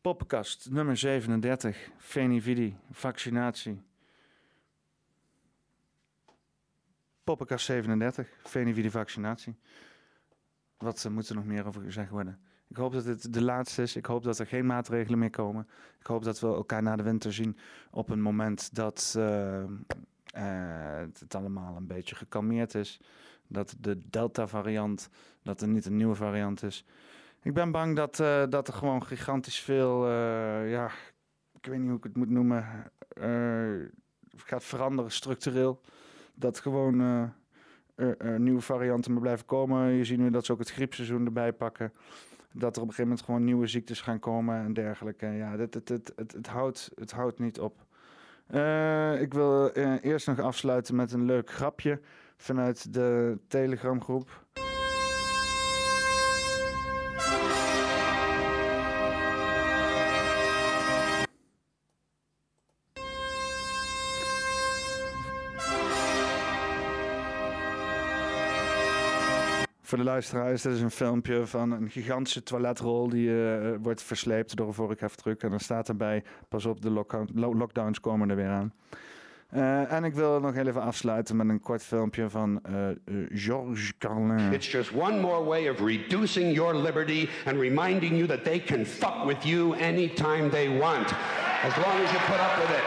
poppenkast 0.00 0.70
nummer 0.70 0.96
37, 0.96 1.90
Venividi, 1.96 2.76
vaccinatie. 2.90 3.82
Poppenkast 7.24 7.64
37, 7.64 8.28
Venividi, 8.42 8.90
vaccinatie. 8.90 9.56
Wat 10.76 11.04
eh, 11.04 11.10
moet 11.10 11.28
er 11.28 11.34
nog 11.34 11.44
meer 11.44 11.66
over 11.66 11.82
gezegd 11.82 12.10
worden? 12.10 12.40
Ik 12.70 12.76
hoop 12.76 12.92
dat 12.92 13.04
het 13.04 13.32
de 13.32 13.42
laatste 13.42 13.82
is. 13.82 13.96
Ik 13.96 14.06
hoop 14.06 14.22
dat 14.22 14.38
er 14.38 14.46
geen 14.46 14.66
maatregelen 14.66 15.18
meer 15.18 15.30
komen. 15.30 15.68
Ik 16.00 16.06
hoop 16.06 16.24
dat 16.24 16.40
we 16.40 16.46
elkaar 16.46 16.82
na 16.82 16.96
de 16.96 17.02
winter 17.02 17.32
zien 17.32 17.56
op 17.90 18.10
een 18.10 18.20
moment 18.20 18.74
dat 18.74 19.14
eh, 19.16 19.62
eh, 19.62 21.06
het 21.18 21.34
allemaal 21.34 21.76
een 21.76 21.86
beetje 21.86 22.14
gekalmeerd 22.14 22.74
is. 22.74 23.00
Dat 23.46 23.76
de 23.80 23.98
Delta-variant, 24.10 25.08
dat 25.42 25.60
er 25.60 25.68
niet 25.68 25.86
een 25.86 25.96
nieuwe 25.96 26.14
variant 26.14 26.62
is. 26.62 26.84
Ik 27.42 27.54
ben 27.54 27.70
bang 27.70 27.96
dat, 27.96 28.20
eh, 28.20 28.42
dat 28.48 28.68
er 28.68 28.74
gewoon 28.74 29.06
gigantisch 29.06 29.60
veel, 29.60 30.08
ja, 30.66 30.90
ik 31.60 31.66
weet 31.66 31.78
niet 31.78 31.88
hoe 31.88 31.98
ik 31.98 32.04
het 32.04 32.16
moet 32.16 32.30
noemen, 32.30 32.92
gaat 34.36 34.64
veranderen 34.64 35.10
structureel. 35.10 35.80
Dat 36.34 36.60
gewoon 36.60 37.32
nieuwe 38.36 38.60
varianten 38.60 39.12
maar 39.12 39.20
blijven 39.20 39.46
komen. 39.46 39.92
Je 39.92 40.04
ziet 40.04 40.18
nu 40.18 40.30
dat 40.30 40.44
ze 40.44 40.52
ook 40.52 40.58
het 40.58 40.70
griepseizoen 40.70 41.24
erbij 41.24 41.52
pakken. 41.52 41.92
Dat 42.52 42.76
er 42.76 42.82
op 42.82 42.88
een 42.88 42.94
gegeven 42.94 43.02
moment 43.02 43.22
gewoon 43.22 43.44
nieuwe 43.44 43.66
ziektes 43.66 44.00
gaan 44.00 44.18
komen 44.18 44.64
en 44.64 44.72
dergelijke. 44.72 45.26
Ja, 45.26 45.56
het, 45.56 45.74
het, 45.74 45.88
het, 45.88 46.12
het, 46.16 46.32
het, 46.32 46.46
houdt, 46.46 46.90
het 46.94 47.10
houdt 47.10 47.38
niet 47.38 47.60
op. 47.60 47.84
Eh, 48.46 49.20
ik 49.20 49.34
wil 49.34 49.72
eh, 49.72 49.94
eerst 50.04 50.26
nog 50.26 50.38
afsluiten 50.38 50.96
met 50.96 51.12
een 51.12 51.24
leuk 51.24 51.50
grapje 51.50 52.00
vanuit 52.36 52.94
de 52.94 53.38
Telegram 53.48 54.02
groep. 54.02 54.44
Voor 69.90 69.98
de 69.98 70.04
luisteraars, 70.04 70.62
dit 70.62 70.72
is 70.72 70.80
een 70.80 70.90
filmpje 70.90 71.46
van 71.46 71.70
een 71.70 71.90
gigantische 71.90 72.42
toiletrol 72.42 73.08
die 73.08 73.44
eh, 73.44 73.74
wordt 73.82 74.02
versleept 74.02 74.56
door 74.56 74.66
een 74.66 74.74
vorkheftruck. 74.74 75.42
En 75.42 75.50
dan 75.50 75.60
staat 75.60 75.88
erbij, 75.88 76.22
pas 76.48 76.66
op, 76.66 76.82
de 76.82 76.90
lockdown, 76.90 77.30
lo- 77.34 77.54
lockdowns 77.54 78.00
komen 78.00 78.30
er 78.30 78.36
weer 78.36 78.48
aan. 78.48 78.72
Eh, 79.48 79.92
en 79.92 80.04
ik 80.04 80.14
wil 80.14 80.40
nog 80.40 80.56
even 80.56 80.82
afsluiten 80.82 81.36
met 81.36 81.48
een 81.48 81.60
kort 81.60 81.82
filmpje 81.82 82.28
van 82.28 82.60
eh, 82.62 82.88
eh, 82.88 82.94
Georges 83.32 83.92
Carlin. 83.98 84.52
It's 84.52 84.70
just 84.70 84.92
one 84.92 85.20
more 85.20 85.44
way 85.44 85.68
of 85.68 85.80
reducing 85.80 86.54
your 86.54 86.76
liberty 86.76 87.28
and 87.46 87.58
reminding 87.58 88.16
you 88.16 88.26
that 88.26 88.44
they 88.44 88.60
can 88.60 88.86
fuck 88.86 89.24
with 89.26 89.42
you 89.44 89.76
anytime 89.76 90.48
they 90.48 90.78
want. 90.78 91.12
As 91.62 91.76
long 91.76 92.04
as 92.04 92.10
you 92.12 92.20
put 92.26 92.40
up 92.40 92.56
with 92.56 92.76
it. 92.78 92.84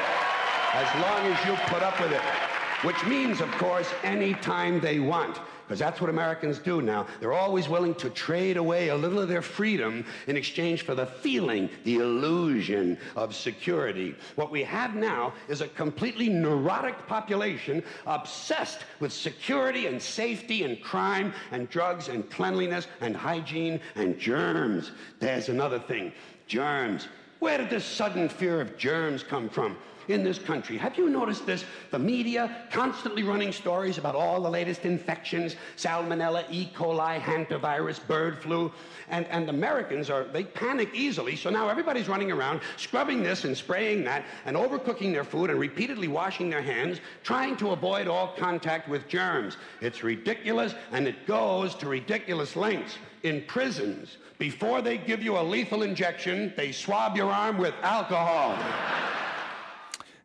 As 0.84 0.94
long 0.94 1.34
as 1.34 1.44
you 1.46 1.56
put 1.66 1.82
up 1.82 2.00
with 2.00 2.12
it. 2.12 2.52
which 2.84 3.06
means, 3.06 3.42
of 3.42 3.50
course, 3.58 3.90
anytime 4.04 4.80
they 4.80 5.00
want. 5.00 5.40
Because 5.74 5.80
that's 5.80 6.02
what 6.02 6.12
Americans 6.12 6.60
do 6.60 6.84
now. 6.84 7.08
They're 7.20 7.34
always 7.34 7.68
willing 7.68 7.96
to 7.96 8.12
trade 8.12 8.58
away 8.58 8.90
a 8.90 8.96
little 8.96 9.18
of 9.18 9.28
their 9.28 9.42
freedom 9.42 10.06
in 10.28 10.38
exchange 10.38 10.84
for 10.84 10.94
the 10.94 11.08
feeling, 11.08 11.68
the 11.84 11.96
illusion 11.96 12.96
of 13.16 13.34
security. 13.34 14.14
What 14.36 14.52
we 14.52 14.62
have 14.66 14.94
now 14.94 15.34
is 15.48 15.62
a 15.62 15.68
completely 15.68 16.30
neurotic 16.30 17.08
population 17.08 17.82
obsessed 18.06 18.82
with 19.00 19.12
security 19.12 19.88
and 19.88 20.00
safety 20.00 20.62
and 20.62 20.80
crime 20.80 21.34
and 21.50 21.68
drugs 21.72 22.08
and 22.08 22.30
cleanliness 22.30 22.86
and 23.02 23.18
hygiene 23.18 23.82
and 23.96 24.20
germs. 24.20 24.92
There's 25.20 25.50
another 25.50 25.80
thing 25.80 26.14
germs. 26.46 27.08
Where 27.40 27.58
did 27.58 27.72
this 27.72 27.84
sudden 27.84 28.30
fear 28.30 28.62
of 28.62 28.78
germs 28.78 29.24
come 29.24 29.50
from? 29.50 29.76
In 30.08 30.24
this 30.24 30.40
country. 30.40 30.78
Have 30.78 30.98
you 30.98 31.10
noticed 31.10 31.46
this? 31.46 31.66
The 31.92 32.00
media 32.00 32.66
constantly 32.72 33.24
running 33.24 33.52
stories 33.52 33.98
about 33.98 34.16
all 34.16 34.42
the 34.42 34.50
latest 34.50 34.86
infections 34.86 35.56
salmonella, 35.78 36.46
E. 36.50 36.70
coli, 36.76 37.20
hantavirus, 37.20 38.06
bird 38.08 38.38
flu. 38.40 38.72
And, 39.10 39.26
and 39.28 39.50
Americans 39.50 40.10
are, 40.10 40.24
they 40.26 40.44
panic 40.44 40.90
easily. 40.94 41.36
So 41.36 41.50
now 41.50 41.70
everybody's 41.70 42.08
running 42.08 42.32
around 42.32 42.62
scrubbing 42.78 43.24
this 43.24 43.44
and 43.46 43.56
spraying 43.56 44.04
that 44.06 44.26
and 44.46 44.56
overcooking 44.56 45.12
their 45.12 45.24
food 45.24 45.50
and 45.50 45.60
repeatedly 45.60 46.08
washing 46.08 46.50
their 46.50 46.62
hands, 46.62 47.00
trying 47.24 47.58
to 47.58 47.72
avoid 47.72 48.08
all 48.08 48.34
contact 48.38 48.90
with 48.90 49.08
germs. 49.08 49.58
It's 49.82 50.04
ridiculous 50.04 50.76
and 50.92 51.08
it 51.08 51.28
goes 51.28 51.76
to 51.76 51.88
ridiculous 51.88 52.56
lengths. 52.56 52.98
In 53.24 53.44
prisons, 53.48 54.18
before 54.38 54.82
they 54.82 54.98
give 54.98 55.24
you 55.24 55.38
a 55.38 55.44
lethal 55.44 55.84
injection, 55.84 56.54
they 56.58 56.74
swab 56.74 57.16
your 57.16 57.32
arm 57.32 57.58
with 57.58 57.74
alcohol. 57.82 58.58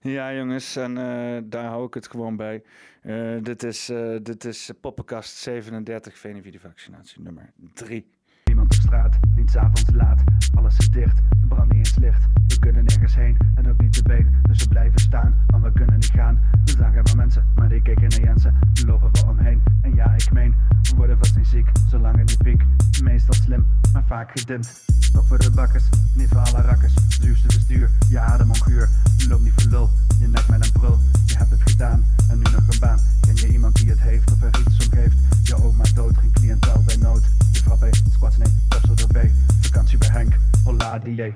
Ja, 0.09 0.34
jongens, 0.34 0.76
en 0.76 0.98
eh, 0.98 1.42
daar 1.44 1.64
hou 1.64 1.86
ik 1.86 1.94
het 1.94 2.09
gewoon 2.09 2.36
bij. 2.36 2.62
Eh, 3.02 3.36
dit, 3.42 3.62
is, 3.62 3.88
eh, 3.88 4.16
dit 4.22 4.44
is 4.44 4.70
Poppenkast 4.80 5.36
37, 5.36 6.18
Venivide-vaccinatie 6.18 7.22
nummer 7.22 7.52
3. 7.74 8.06
Amsterstraat, 8.69 9.19
niet 9.37 9.51
s'avonds 9.51 9.85
laat. 9.93 10.21
Alles 10.55 10.79
is 10.79 10.91
dicht, 10.91 11.21
brand 11.49 11.69
niet 11.73 11.79
eens 11.79 11.95
licht. 11.97 12.23
We 12.47 12.59
kunnen 12.59 12.85
nergens 12.85 13.14
heen 13.14 13.37
en 13.55 13.69
ook 13.69 13.81
niet 13.81 13.93
te 13.93 14.03
been. 14.03 14.35
Dus 14.43 14.62
we 14.62 14.69
blijven 14.69 15.01
staan, 15.01 15.35
want 15.47 15.62
we 15.62 15.73
kunnen 15.73 15.95
niet 15.95 16.11
gaan. 16.14 16.41
We 16.64 16.71
zagen 16.71 17.03
maar 17.03 17.16
mensen, 17.16 17.45
maar 17.55 17.69
die 17.69 17.83
kijken 17.83 18.09
naar 18.09 18.21
Jensen. 18.21 18.55
Nu 18.75 18.87
lopen 18.87 19.12
we 19.12 19.25
omheen. 19.29 19.62
En 19.83 19.95
ja, 19.95 20.14
ik 20.14 20.33
meen, 20.33 20.55
we 20.83 20.97
worden 20.97 21.19
vast 21.19 21.37
niet 21.37 21.47
ziek, 21.47 21.71
zolang 21.91 22.19
in 22.19 22.27
die 22.27 22.37
piek. 22.37 22.64
Meestal 23.03 23.35
slim, 23.35 23.66
maar 23.93 24.05
vaak 24.07 24.31
gedimd. 24.35 24.85
Toch 25.12 25.27
voor 25.27 25.39
de 25.39 25.51
bakkers, 25.51 25.85
niet 26.14 26.29
voor 26.29 26.39
alle 26.39 26.61
rakkers. 26.62 26.95
Duurste 27.21 27.47
bestuur, 27.47 27.91
je 28.09 28.19
adem 28.19 28.49
onguur. 28.49 28.89
Loop 29.29 29.41
niet 29.41 29.53
voor 29.57 29.71
lul, 29.71 29.91
je 30.19 30.29
nek 30.29 30.49
met 30.49 30.64
een 30.64 30.73
brul. 30.73 30.99
Je 31.27 31.37
hebt 31.37 31.51
het 31.51 31.62
gedaan 31.71 32.05
en 32.31 32.37
nu 32.37 32.45
nog 32.45 32.69
een 32.69 32.79
baan. 32.81 32.99
Ken 33.21 33.37
je 33.37 33.49
iemand 33.49 33.77
die 33.77 33.91
het 33.91 34.01
heeft 34.01 34.33
of 34.33 34.43
er 34.43 34.61
iets 34.61 34.87
om 34.87 34.93
geeft? 34.93 35.16
Je 35.43 35.62
oma 35.62 35.85
dood, 35.95 36.16
geen 36.19 36.33
cliëntel 36.33 36.83
bij 36.83 36.97
nood. 36.97 37.23
Je 37.53 37.61
frappe, 37.61 37.89
squats 38.12 38.37
nee. 38.37 38.57
Tussen 38.68 38.96
erbij, 38.96 39.32
vakantie 39.61 39.98
bij 39.98 40.09
Henk, 40.09 40.36
hola 40.64 40.98
die 40.98 41.34